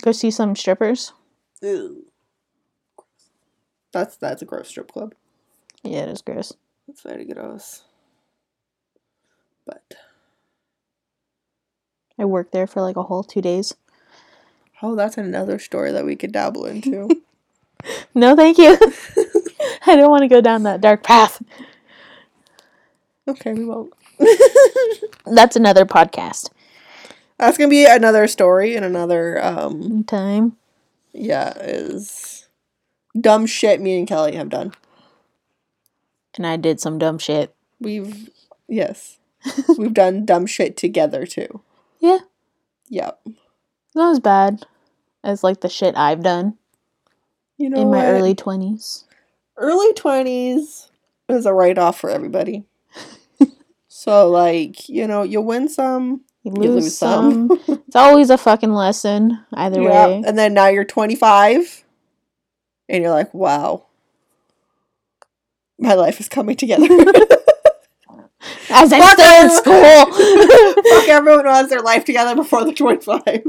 Go 0.00 0.12
see 0.12 0.30
some 0.30 0.56
strippers. 0.56 1.12
Ew. 1.62 2.06
That's 3.92 4.16
that's 4.16 4.42
a 4.42 4.44
gross 4.46 4.68
strip 4.68 4.92
club. 4.92 5.14
Yeah, 5.82 6.00
it 6.00 6.08
is 6.10 6.22
gross. 6.22 6.52
That's 6.86 7.02
very 7.02 7.24
gross. 7.24 7.82
But 9.66 9.94
I 12.20 12.26
worked 12.26 12.52
there 12.52 12.66
for 12.66 12.82
like 12.82 12.96
a 12.96 13.02
whole 13.04 13.24
two 13.24 13.40
days. 13.40 13.74
oh, 14.82 14.94
that's 14.94 15.16
another 15.16 15.58
story 15.58 15.90
that 15.90 16.04
we 16.04 16.14
could 16.16 16.32
dabble 16.32 16.66
into. 16.66 17.08
No, 18.14 18.36
thank 18.36 18.58
you. 18.58 18.76
I 19.86 19.96
don't 19.96 20.10
want 20.10 20.20
to 20.20 20.28
go 20.28 20.42
down 20.42 20.64
that 20.64 20.82
dark 20.82 21.02
path. 21.02 21.42
okay, 23.26 23.54
we 23.54 23.64
won't. 23.64 23.94
That's 25.24 25.56
another 25.56 25.86
podcast. 25.86 26.50
That's 27.38 27.56
gonna 27.56 27.70
be 27.70 27.86
another 27.86 28.28
story 28.28 28.76
and 28.76 28.84
another 28.84 29.42
um 29.42 30.04
Time. 30.04 30.58
yeah 31.14 31.56
is 31.58 32.48
dumb 33.18 33.46
shit 33.46 33.80
me 33.80 33.98
and 33.98 34.06
Kelly 34.06 34.36
have 34.36 34.50
done. 34.50 34.74
And 36.36 36.46
I 36.46 36.58
did 36.58 36.80
some 36.80 36.98
dumb 36.98 37.16
shit. 37.16 37.54
We've 37.80 38.28
yes. 38.68 39.16
We've 39.78 39.94
done 39.94 40.26
dumb 40.26 40.44
shit 40.44 40.76
together 40.76 41.24
too. 41.24 41.62
Yeah. 42.00 42.18
Yep. 42.88 43.20
Not 43.94 44.12
as 44.12 44.20
bad 44.20 44.66
as 45.22 45.44
like 45.44 45.60
the 45.60 45.68
shit 45.68 45.96
I've 45.96 46.22
done 46.22 46.56
You 47.58 47.70
know 47.70 47.80
in 47.82 47.90
my 47.90 47.98
what? 47.98 48.06
early 48.06 48.34
20s. 48.34 49.04
early 49.56 49.92
twenties 49.94 50.90
is 51.28 51.46
a 51.46 51.52
write 51.52 51.78
off 51.78 52.00
for 52.00 52.10
everybody. 52.10 52.64
so 53.88 54.28
like, 54.28 54.88
you 54.88 55.06
know, 55.06 55.22
you 55.22 55.40
win 55.40 55.68
some, 55.68 56.22
You 56.42 56.52
you 56.56 56.62
lose, 56.62 56.84
lose 56.84 56.98
some. 56.98 57.48
some. 57.66 57.82
it's 57.86 57.96
always 57.96 58.30
a 58.30 58.38
fucking 58.38 58.72
lesson, 58.72 59.44
either 59.54 59.80
yeah. 59.82 60.06
way. 60.06 60.22
And 60.26 60.38
then 60.38 60.54
now 60.54 60.68
you're 60.68 60.84
twenty 60.84 61.14
five 61.16 61.84
and 62.88 63.02
you're 63.02 63.12
like, 63.12 63.32
wow. 63.34 63.84
My 65.78 65.94
life 65.94 66.18
is 66.20 66.28
coming 66.28 66.56
together. 66.56 66.86
As 68.70 68.92
I'm 68.92 69.00
Fuck 69.00 69.18
still 69.18 69.44
in 69.44 69.50
school. 69.50 70.82
Fuck 70.92 71.08
everyone 71.08 71.44
who 71.44 71.50
has 71.50 71.68
their 71.68 71.80
life 71.80 72.04
together 72.04 72.34
before 72.34 72.72
twenty 72.72 73.02
five. 73.02 73.44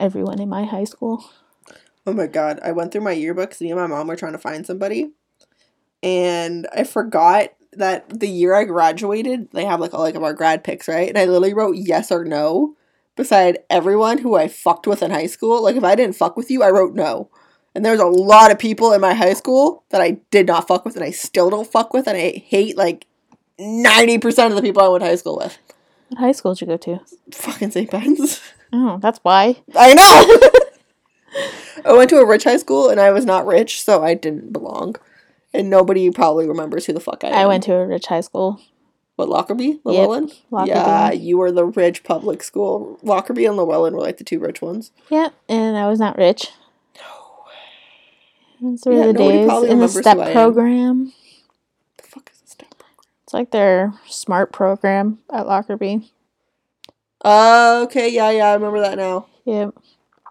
Everyone 0.00 0.40
in 0.40 0.48
my 0.48 0.64
high 0.64 0.84
school. 0.84 1.24
Oh 2.06 2.12
my 2.12 2.26
god, 2.26 2.60
I 2.62 2.72
went 2.72 2.92
through 2.92 3.02
my 3.02 3.14
yearbooks. 3.14 3.60
Me 3.60 3.70
and 3.70 3.80
my 3.80 3.86
mom 3.86 4.06
were 4.06 4.16
trying 4.16 4.32
to 4.32 4.38
find 4.38 4.66
somebody, 4.66 5.10
and 6.02 6.66
I 6.74 6.84
forgot 6.84 7.50
that 7.72 8.20
the 8.20 8.28
year 8.28 8.54
I 8.54 8.64
graduated, 8.64 9.50
they 9.52 9.64
have 9.64 9.80
like 9.80 9.94
all 9.94 10.00
like 10.00 10.14
of 10.14 10.22
our 10.22 10.34
grad 10.34 10.64
pics, 10.64 10.88
right? 10.88 11.08
And 11.08 11.18
I 11.18 11.24
literally 11.24 11.54
wrote 11.54 11.76
yes 11.76 12.10
or 12.10 12.24
no 12.24 12.76
beside 13.14 13.58
everyone 13.70 14.18
who 14.18 14.36
I 14.36 14.48
fucked 14.48 14.86
with 14.86 15.02
in 15.02 15.10
high 15.10 15.26
school. 15.26 15.62
Like 15.62 15.76
if 15.76 15.84
I 15.84 15.94
didn't 15.94 16.16
fuck 16.16 16.36
with 16.36 16.50
you, 16.50 16.62
I 16.62 16.70
wrote 16.70 16.94
no. 16.94 17.30
And 17.74 17.84
there's 17.84 18.00
a 18.00 18.06
lot 18.06 18.50
of 18.50 18.58
people 18.58 18.92
in 18.92 19.00
my 19.00 19.12
high 19.14 19.34
school 19.34 19.84
that 19.90 20.00
I 20.00 20.20
did 20.30 20.46
not 20.46 20.66
fuck 20.66 20.84
with, 20.84 20.96
and 20.96 21.04
I 21.04 21.10
still 21.10 21.50
don't 21.50 21.70
fuck 21.70 21.92
with, 21.92 22.06
and 22.06 22.16
I 22.16 22.42
hate 22.46 22.76
like 22.76 23.06
ninety 23.58 24.18
percent 24.18 24.52
of 24.52 24.56
the 24.56 24.62
people 24.62 24.82
I 24.82 24.88
went 24.88 25.02
to 25.02 25.08
high 25.08 25.16
school 25.16 25.36
with. 25.38 25.58
What 26.08 26.20
high 26.20 26.32
school 26.32 26.54
did 26.54 26.60
you 26.62 26.66
go 26.68 26.76
to? 26.76 27.00
Fucking 27.32 27.70
St. 27.72 27.90
Ben's. 27.90 28.40
Oh, 28.72 28.98
that's 29.00 29.18
why. 29.22 29.56
I 29.74 29.94
know. 29.94 30.60
I 31.84 31.92
went 31.92 32.10
to 32.10 32.16
a 32.18 32.26
rich 32.26 32.44
high 32.44 32.56
school 32.56 32.88
and 32.88 33.00
I 33.00 33.10
was 33.10 33.24
not 33.24 33.46
rich, 33.46 33.82
so 33.82 34.02
I 34.02 34.14
didn't 34.14 34.52
belong. 34.52 34.96
And 35.52 35.68
nobody 35.70 36.10
probably 36.10 36.46
remembers 36.48 36.86
who 36.86 36.92
the 36.92 37.00
fuck 37.00 37.22
I 37.24 37.28
am. 37.28 37.34
I 37.34 37.46
went 37.46 37.62
to 37.64 37.74
a 37.74 37.86
rich 37.86 38.06
high 38.06 38.20
school. 38.20 38.60
What 39.16 39.28
Lockerbie, 39.28 39.66
Yep, 39.66 39.80
Llewellyn? 39.84 40.30
Lockerbie. 40.50 40.70
Yeah, 40.78 41.10
you 41.12 41.38
were 41.38 41.50
the 41.50 41.64
rich 41.64 42.04
public 42.04 42.42
school. 42.42 42.98
Lockerbie 43.02 43.46
and 43.46 43.56
Llewellyn 43.56 43.94
were 43.94 44.00
like 44.02 44.18
the 44.18 44.24
two 44.24 44.38
rich 44.38 44.60
ones. 44.60 44.90
Yeah, 45.10 45.28
and 45.48 45.76
I 45.76 45.88
was 45.88 45.98
not 45.98 46.18
rich. 46.18 46.48
Those 48.60 48.82
were 48.86 48.92
Yeah, 48.92 49.06
the 49.06 49.12
days 49.12 49.50
in 49.64 49.78
the 49.80 49.88
STEP 49.88 50.16
who 50.16 50.22
I 50.22 50.26
am. 50.28 50.32
program. 50.32 51.12
The 51.98 52.02
fuck 52.04 52.30
is 52.32 52.40
this 52.40 52.50
step 52.52 52.74
program? 52.78 53.06
It's 53.26 53.34
like 53.34 53.50
their 53.50 53.92
smart 54.06 54.52
program 54.52 55.18
at 55.32 55.48
Lockerbie. 55.48 56.12
Uh, 57.24 57.80
okay, 57.84 58.08
yeah, 58.08 58.30
yeah, 58.30 58.46
I 58.50 58.54
remember 58.54 58.78
that 58.80 58.96
now. 58.96 59.26
Yep. 59.44 59.74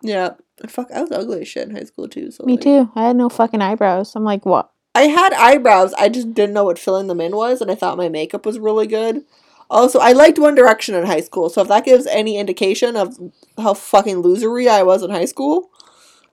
Yeah, 0.01 0.29
fuck, 0.67 0.89
I 0.93 1.01
was 1.01 1.11
ugly 1.11 1.41
as 1.41 1.47
shit 1.49 1.67
in 1.67 1.75
high 1.75 1.83
school 1.83 2.07
too. 2.07 2.31
So 2.31 2.45
Me 2.45 2.53
like- 2.53 2.61
too. 2.61 2.89
I 2.95 3.07
had 3.07 3.17
no 3.17 3.27
fucking 3.27 3.61
eyebrows. 3.61 4.15
I'm 4.15 4.23
like, 4.23 4.45
what? 4.45 4.69
I 4.93 5.03
had 5.03 5.33
eyebrows. 5.33 5.93
I 5.95 6.07
just 6.07 6.33
didn't 6.33 6.53
know 6.53 6.63
what 6.63 6.79
filling 6.79 7.07
them 7.07 7.19
in 7.19 7.35
was, 7.35 7.59
and 7.59 7.69
I 7.69 7.75
thought 7.75 7.97
my 7.97 8.07
makeup 8.07 8.45
was 8.45 8.59
really 8.59 8.87
good. 8.87 9.25
Also, 9.69 9.99
I 9.99 10.13
liked 10.13 10.39
One 10.39 10.55
Direction 10.55 10.95
in 10.95 11.05
high 11.05 11.19
school, 11.21 11.49
so 11.49 11.61
if 11.63 11.67
that 11.67 11.83
gives 11.83 12.07
any 12.07 12.37
indication 12.37 12.95
of 12.95 13.17
how 13.57 13.73
fucking 13.73 14.23
losery 14.23 14.69
I 14.69 14.83
was 14.83 15.03
in 15.03 15.09
high 15.09 15.25
school, 15.25 15.69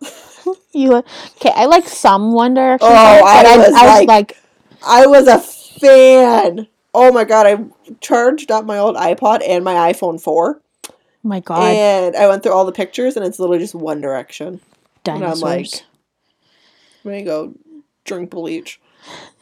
You 0.72 0.96
okay? 0.96 1.50
I 1.56 1.64
like 1.66 1.88
some 1.88 2.32
One 2.34 2.54
Direction. 2.54 2.88
Oh, 2.88 2.94
I 2.94 3.42
but 3.42 3.58
was 3.58 3.66
I 3.68 3.70
was 3.70 4.06
like- 4.06 4.08
like, 4.08 4.36
I 4.86 5.06
was 5.06 5.26
a 5.26 5.38
fan. 5.86 6.68
Oh 6.94 7.10
my 7.12 7.24
god, 7.24 7.46
I 7.46 7.64
charged 8.00 8.50
up 8.50 8.64
my 8.64 8.78
old 8.78 8.96
iPod 8.96 9.40
and 9.46 9.64
my 9.64 9.92
iPhone 9.92 10.20
4, 10.20 10.60
oh 10.90 10.94
my 11.22 11.40
god, 11.40 11.62
and 11.74 12.16
I 12.16 12.26
went 12.28 12.42
through 12.42 12.52
all 12.52 12.64
the 12.66 12.72
pictures, 12.72 13.16
and 13.16 13.24
it's 13.24 13.38
literally 13.38 13.58
just 13.60 13.74
One 13.74 14.00
Direction. 14.00 14.60
and 15.06 15.24
I'm 15.24 15.40
like- 15.40 15.84
I'm 17.04 17.10
gonna 17.10 17.22
go 17.24 17.54
drink 18.04 18.30
bleach 18.30 18.80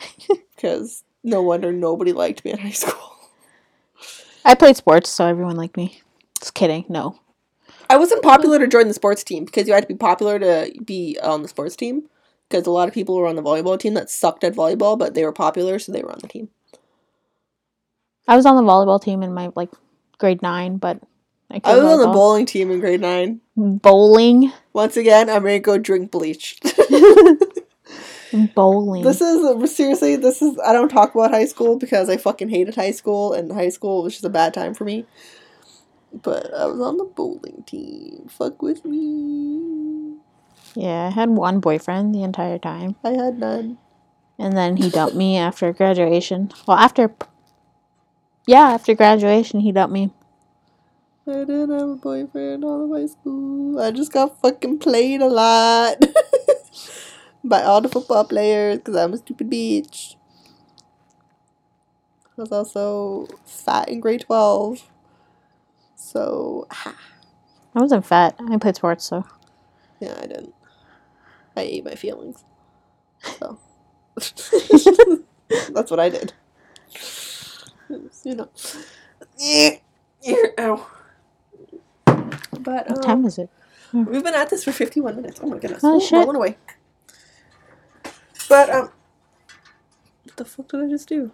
because 0.56 1.02
no 1.22 1.42
wonder 1.42 1.72
nobody 1.72 2.12
liked 2.12 2.44
me 2.44 2.52
in 2.52 2.58
high 2.58 2.70
school. 2.70 3.16
I 4.44 4.54
played 4.54 4.76
sports, 4.76 5.10
so 5.10 5.26
everyone 5.26 5.56
liked 5.56 5.76
me. 5.76 6.00
Just 6.38 6.54
kidding. 6.54 6.86
No. 6.88 7.18
I 7.90 7.96
wasn't 7.96 8.22
popular 8.22 8.58
to 8.58 8.66
join 8.68 8.88
the 8.88 8.94
sports 8.94 9.22
team 9.24 9.44
because 9.44 9.66
you 9.68 9.74
had 9.74 9.82
to 9.82 9.88
be 9.88 9.94
popular 9.96 10.38
to 10.38 10.72
be 10.84 11.18
on 11.22 11.42
the 11.42 11.48
sports 11.48 11.76
team. 11.76 12.04
Because 12.50 12.66
a 12.66 12.70
lot 12.70 12.88
of 12.88 12.94
people 12.94 13.16
were 13.16 13.28
on 13.28 13.36
the 13.36 13.42
volleyball 13.42 13.78
team 13.78 13.94
that 13.94 14.10
sucked 14.10 14.42
at 14.42 14.54
volleyball, 14.54 14.98
but 14.98 15.14
they 15.14 15.24
were 15.24 15.32
popular, 15.32 15.78
so 15.78 15.92
they 15.92 16.02
were 16.02 16.10
on 16.10 16.18
the 16.20 16.28
team. 16.28 16.48
I 18.26 18.36
was 18.36 18.44
on 18.44 18.56
the 18.56 18.62
volleyball 18.62 19.00
team 19.00 19.22
in 19.22 19.32
my 19.32 19.52
like 19.54 19.70
grade 20.18 20.42
nine, 20.42 20.76
but 20.76 21.00
I, 21.50 21.60
I 21.64 21.76
was 21.76 21.84
on 21.84 22.00
the 22.00 22.08
bowling 22.08 22.46
team 22.46 22.70
in 22.70 22.80
grade 22.80 23.00
nine. 23.00 23.40
bowling. 23.56 24.52
Once 24.72 24.96
again, 24.96 25.30
I'm 25.30 25.42
gonna 25.42 25.60
go 25.60 25.78
drink 25.78 26.10
bleach. 26.10 26.58
Bowling. 28.54 29.02
this 29.02 29.20
is 29.20 29.74
seriously. 29.74 30.14
This 30.14 30.40
is. 30.40 30.56
I 30.64 30.72
don't 30.72 30.88
talk 30.88 31.16
about 31.16 31.32
high 31.32 31.46
school 31.46 31.76
because 31.76 32.08
I 32.08 32.16
fucking 32.16 32.48
hated 32.48 32.76
high 32.76 32.92
school, 32.92 33.32
and 33.32 33.50
high 33.50 33.70
school 33.70 34.04
was 34.04 34.12
just 34.12 34.24
a 34.24 34.28
bad 34.28 34.54
time 34.54 34.72
for 34.72 34.84
me. 34.84 35.04
But 36.12 36.54
I 36.54 36.66
was 36.66 36.80
on 36.80 36.96
the 36.96 37.04
bowling 37.04 37.64
team. 37.66 38.28
Fuck 38.28 38.62
with 38.62 38.84
me. 38.84 39.99
Yeah, 40.74 41.06
I 41.06 41.10
had 41.10 41.30
one 41.30 41.60
boyfriend 41.60 42.14
the 42.14 42.22
entire 42.22 42.58
time. 42.58 42.96
I 43.04 43.10
had 43.10 43.38
none. 43.38 43.78
And 44.38 44.56
then 44.56 44.76
he 44.76 44.88
dumped 44.90 45.14
me 45.16 45.36
after 45.36 45.72
graduation. 45.72 46.50
Well, 46.66 46.78
after. 46.78 47.14
Yeah, 48.46 48.70
after 48.70 48.94
graduation, 48.94 49.60
he 49.60 49.72
dumped 49.72 49.92
me. 49.92 50.10
I 51.26 51.44
didn't 51.44 51.70
have 51.70 51.88
a 51.88 51.96
boyfriend 51.96 52.64
all 52.64 52.84
of 52.84 52.90
high 52.98 53.06
school. 53.06 53.78
I 53.78 53.90
just 53.90 54.12
got 54.12 54.40
fucking 54.40 54.78
played 54.78 55.20
a 55.20 55.26
lot 55.26 56.02
by 57.44 57.62
all 57.62 57.80
the 57.80 57.88
football 57.88 58.24
players 58.24 58.78
because 58.78 58.96
I'm 58.96 59.12
a 59.12 59.18
stupid 59.18 59.50
bitch. 59.50 60.16
I 62.38 62.42
was 62.42 62.52
also 62.52 63.28
fat 63.44 63.88
in 63.90 64.00
grade 64.00 64.22
12. 64.22 64.88
So, 65.94 66.66
ha. 66.70 66.96
I 67.74 67.80
wasn't 67.80 68.06
fat. 68.06 68.34
I 68.40 68.56
played 68.56 68.76
sports, 68.76 69.04
so. 69.04 69.24
yeah, 70.00 70.18
I 70.20 70.26
didn't. 70.26 70.54
I 71.56 71.62
ate 71.62 71.84
my 71.84 71.94
feelings. 71.94 72.44
So, 73.38 73.58
that's 75.72 75.90
what 75.90 76.00
I 76.00 76.08
did. 76.08 76.32
You 77.88 78.34
know. 78.36 78.48
Ow. 80.58 80.86
But, 82.60 82.88
What 82.88 82.98
um, 82.98 83.02
time 83.02 83.24
is 83.24 83.38
it? 83.38 83.50
We've 83.92 84.22
been 84.22 84.34
at 84.34 84.50
this 84.50 84.64
for 84.64 84.72
51 84.72 85.16
minutes. 85.16 85.40
Oh 85.42 85.48
my 85.48 85.58
goodness. 85.58 85.82
Holy 85.82 85.96
Oh, 85.96 86.00
shit. 86.06 86.18
Rolling 86.18 86.36
away. 86.36 86.58
But, 88.48 88.70
um, 88.70 88.90
what 90.24 90.36
the 90.36 90.44
fuck 90.44 90.68
did 90.68 90.80
I 90.84 90.88
just 90.88 91.08
do? 91.08 91.32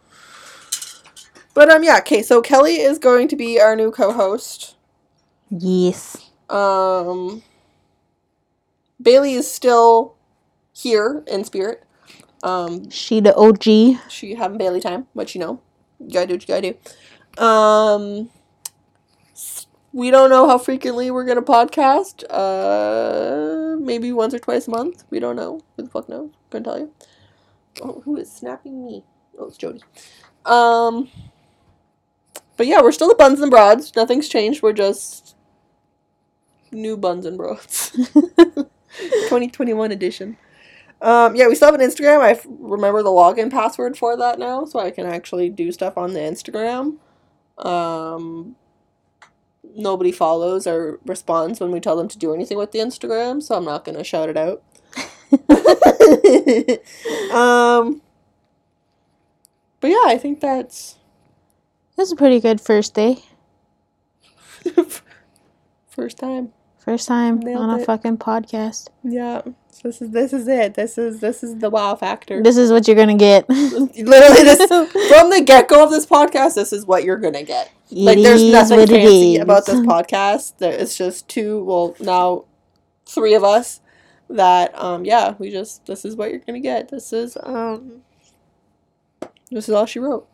But, 1.54 1.70
um, 1.70 1.82
yeah, 1.82 1.98
okay, 1.98 2.22
so 2.22 2.40
Kelly 2.40 2.76
is 2.76 2.98
going 2.98 3.28
to 3.28 3.36
be 3.36 3.60
our 3.60 3.74
new 3.76 3.90
co 3.90 4.12
host. 4.12 4.76
Yes. 5.50 6.30
Um, 6.48 7.42
Bailey 9.06 9.34
is 9.34 9.48
still 9.48 10.16
here 10.72 11.22
in 11.28 11.44
spirit. 11.44 11.84
Um, 12.42 12.90
She 12.90 13.20
the 13.20 13.32
OG. 13.36 14.00
she 14.10 14.34
having 14.34 14.58
Bailey 14.58 14.80
time, 14.80 15.06
what 15.12 15.32
you 15.32 15.40
know. 15.40 15.60
You 16.00 16.10
gotta 16.10 16.26
do 16.26 16.34
what 16.34 16.42
you 16.42 16.48
gotta 16.48 16.72
do. 16.72 17.42
Um, 17.44 18.30
we 19.92 20.10
don't 20.10 20.28
know 20.28 20.48
how 20.48 20.58
frequently 20.58 21.12
we're 21.12 21.24
gonna 21.24 21.40
podcast. 21.40 22.24
Uh, 22.28 23.76
maybe 23.78 24.10
once 24.12 24.34
or 24.34 24.40
twice 24.40 24.66
a 24.66 24.72
month. 24.72 25.04
We 25.08 25.20
don't 25.20 25.36
know. 25.36 25.60
Who 25.76 25.84
the 25.84 25.88
fuck 25.88 26.08
knows? 26.08 26.30
Couldn't 26.50 26.64
tell 26.64 26.80
you. 26.80 26.90
Oh, 27.82 28.02
who 28.04 28.16
is 28.16 28.32
snapping 28.32 28.84
me? 28.84 29.04
Oh, 29.38 29.46
it's 29.46 29.56
Jody. 29.56 29.82
Um, 30.44 31.08
but 32.56 32.66
yeah, 32.66 32.82
we're 32.82 32.90
still 32.90 33.08
the 33.08 33.14
buns 33.14 33.40
and 33.40 33.52
broads. 33.52 33.94
Nothing's 33.94 34.28
changed. 34.28 34.62
We're 34.62 34.72
just 34.72 35.36
new 36.72 36.96
buns 36.96 37.24
and 37.24 37.36
broads. 37.38 37.96
2021 38.98 39.92
edition. 39.92 40.36
Um, 41.02 41.36
yeah, 41.36 41.48
we 41.48 41.54
still 41.54 41.70
have 41.70 41.80
an 41.80 41.86
Instagram. 41.86 42.20
I 42.20 42.30
f- 42.30 42.46
remember 42.48 43.02
the 43.02 43.10
login 43.10 43.50
password 43.50 43.98
for 43.98 44.16
that 44.16 44.38
now, 44.38 44.64
so 44.64 44.78
I 44.78 44.90
can 44.90 45.06
actually 45.06 45.50
do 45.50 45.70
stuff 45.70 45.98
on 45.98 46.14
the 46.14 46.20
Instagram. 46.20 46.96
Um, 47.58 48.56
nobody 49.74 50.12
follows 50.12 50.66
or 50.66 50.98
responds 51.04 51.60
when 51.60 51.70
we 51.70 51.80
tell 51.80 51.96
them 51.96 52.08
to 52.08 52.18
do 52.18 52.34
anything 52.34 52.56
with 52.56 52.72
the 52.72 52.78
Instagram, 52.78 53.42
so 53.42 53.56
I'm 53.56 53.64
not 53.64 53.84
gonna 53.84 54.04
shout 54.04 54.30
it 54.30 54.36
out. 54.36 54.62
um, 57.34 58.00
but 59.80 59.88
yeah, 59.88 60.04
I 60.06 60.18
think 60.18 60.40
that's 60.40 60.96
that's 61.96 62.12
a 62.12 62.16
pretty 62.16 62.40
good 62.40 62.60
first 62.60 62.94
day. 62.94 63.24
first 65.88 66.18
time. 66.18 66.52
First 66.86 67.08
time 67.08 67.40
Nailed 67.40 67.62
on 67.62 67.70
a 67.70 67.78
it. 67.82 67.84
fucking 67.84 68.18
podcast. 68.18 68.90
Yeah, 69.02 69.42
this 69.82 70.00
is 70.00 70.10
this 70.10 70.32
is 70.32 70.46
it. 70.46 70.74
This 70.74 70.96
is 70.96 71.18
this 71.18 71.42
is 71.42 71.56
the 71.58 71.68
wow 71.68 71.96
factor. 71.96 72.40
This 72.40 72.56
is 72.56 72.70
what 72.70 72.86
you're 72.86 72.94
gonna 72.94 73.16
get. 73.16 73.48
Literally, 73.48 74.44
this 74.44 74.68
from 74.68 75.30
the 75.30 75.42
get 75.44 75.66
go 75.66 75.82
of 75.82 75.90
this 75.90 76.06
podcast, 76.06 76.54
this 76.54 76.72
is 76.72 76.86
what 76.86 77.02
you're 77.02 77.16
gonna 77.16 77.42
get. 77.42 77.72
like 77.90 78.18
there's 78.18 78.40
nothing 78.40 78.86
fancy 78.86 79.36
about 79.38 79.66
this 79.66 79.80
podcast. 79.80 80.58
There, 80.58 80.72
it's 80.72 80.96
just 80.96 81.28
two, 81.28 81.64
well 81.64 81.96
now 81.98 82.44
three 83.04 83.34
of 83.34 83.42
us 83.42 83.80
that 84.30 84.72
um 84.80 85.04
yeah, 85.04 85.34
we 85.40 85.50
just 85.50 85.86
this 85.86 86.04
is 86.04 86.14
what 86.14 86.30
you're 86.30 86.38
gonna 86.38 86.60
get. 86.60 86.88
This 86.88 87.12
is 87.12 87.36
um 87.42 88.02
this 89.50 89.68
is 89.68 89.74
all 89.74 89.86
she 89.86 89.98
wrote. 89.98 90.28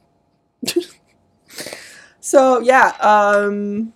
so 2.20 2.60
yeah, 2.60 2.88
um 3.00 3.94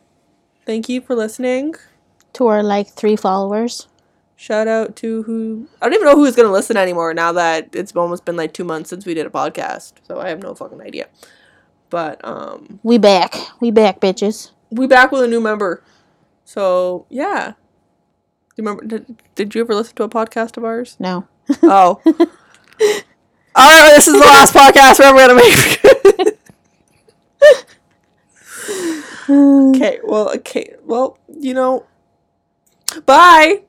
thank 0.64 0.88
you 0.88 1.02
for 1.02 1.14
listening. 1.14 1.74
To 2.36 2.46
our 2.48 2.62
like 2.62 2.88
three 2.88 3.16
followers. 3.16 3.88
Shout 4.36 4.68
out 4.68 4.94
to 4.96 5.22
who 5.22 5.66
I 5.80 5.86
don't 5.86 5.94
even 5.94 6.04
know 6.06 6.16
who's 6.16 6.36
gonna 6.36 6.52
listen 6.52 6.76
anymore 6.76 7.14
now 7.14 7.32
that 7.32 7.74
it's 7.74 7.96
almost 7.96 8.26
been 8.26 8.36
like 8.36 8.52
two 8.52 8.64
months 8.64 8.90
since 8.90 9.06
we 9.06 9.14
did 9.14 9.24
a 9.26 9.30
podcast. 9.30 9.94
So 10.06 10.20
I 10.20 10.28
have 10.28 10.42
no 10.42 10.54
fucking 10.54 10.82
idea. 10.82 11.08
But 11.88 12.22
um 12.22 12.78
We 12.82 12.98
back. 12.98 13.34
We 13.60 13.70
back, 13.70 14.00
bitches. 14.00 14.50
we 14.70 14.86
back 14.86 15.12
with 15.12 15.22
a 15.22 15.26
new 15.28 15.40
member. 15.40 15.82
So 16.44 17.06
yeah. 17.08 17.54
Do 18.54 18.62
you 18.62 18.64
remember 18.64 18.84
did, 18.84 19.22
did 19.34 19.54
you 19.54 19.62
ever 19.62 19.74
listen 19.74 19.96
to 19.96 20.02
a 20.04 20.08
podcast 20.10 20.58
of 20.58 20.64
ours? 20.64 20.96
No. 21.00 21.26
Oh. 21.62 22.02
Alright, 23.58 23.94
this 23.96 24.06
is 24.06 24.12
the 24.12 24.18
last 24.20 24.52
podcast 24.52 24.98
we're 24.98 25.06
ever 25.06 25.16
gonna 25.16 25.34
make. 25.34 25.80
okay, 29.80 30.00
well 30.04 30.28
okay. 30.36 30.74
Well, 30.84 31.18
you 31.34 31.54
know. 31.54 31.86
Bye. 33.04 33.62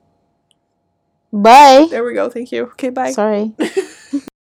Bye. 1.34 1.88
There 1.90 2.04
we 2.04 2.14
go, 2.14 2.30
thank 2.30 2.52
you. 2.52 2.64
Okay, 2.66 2.90
bye. 2.90 3.12
Sorry. 3.12 3.54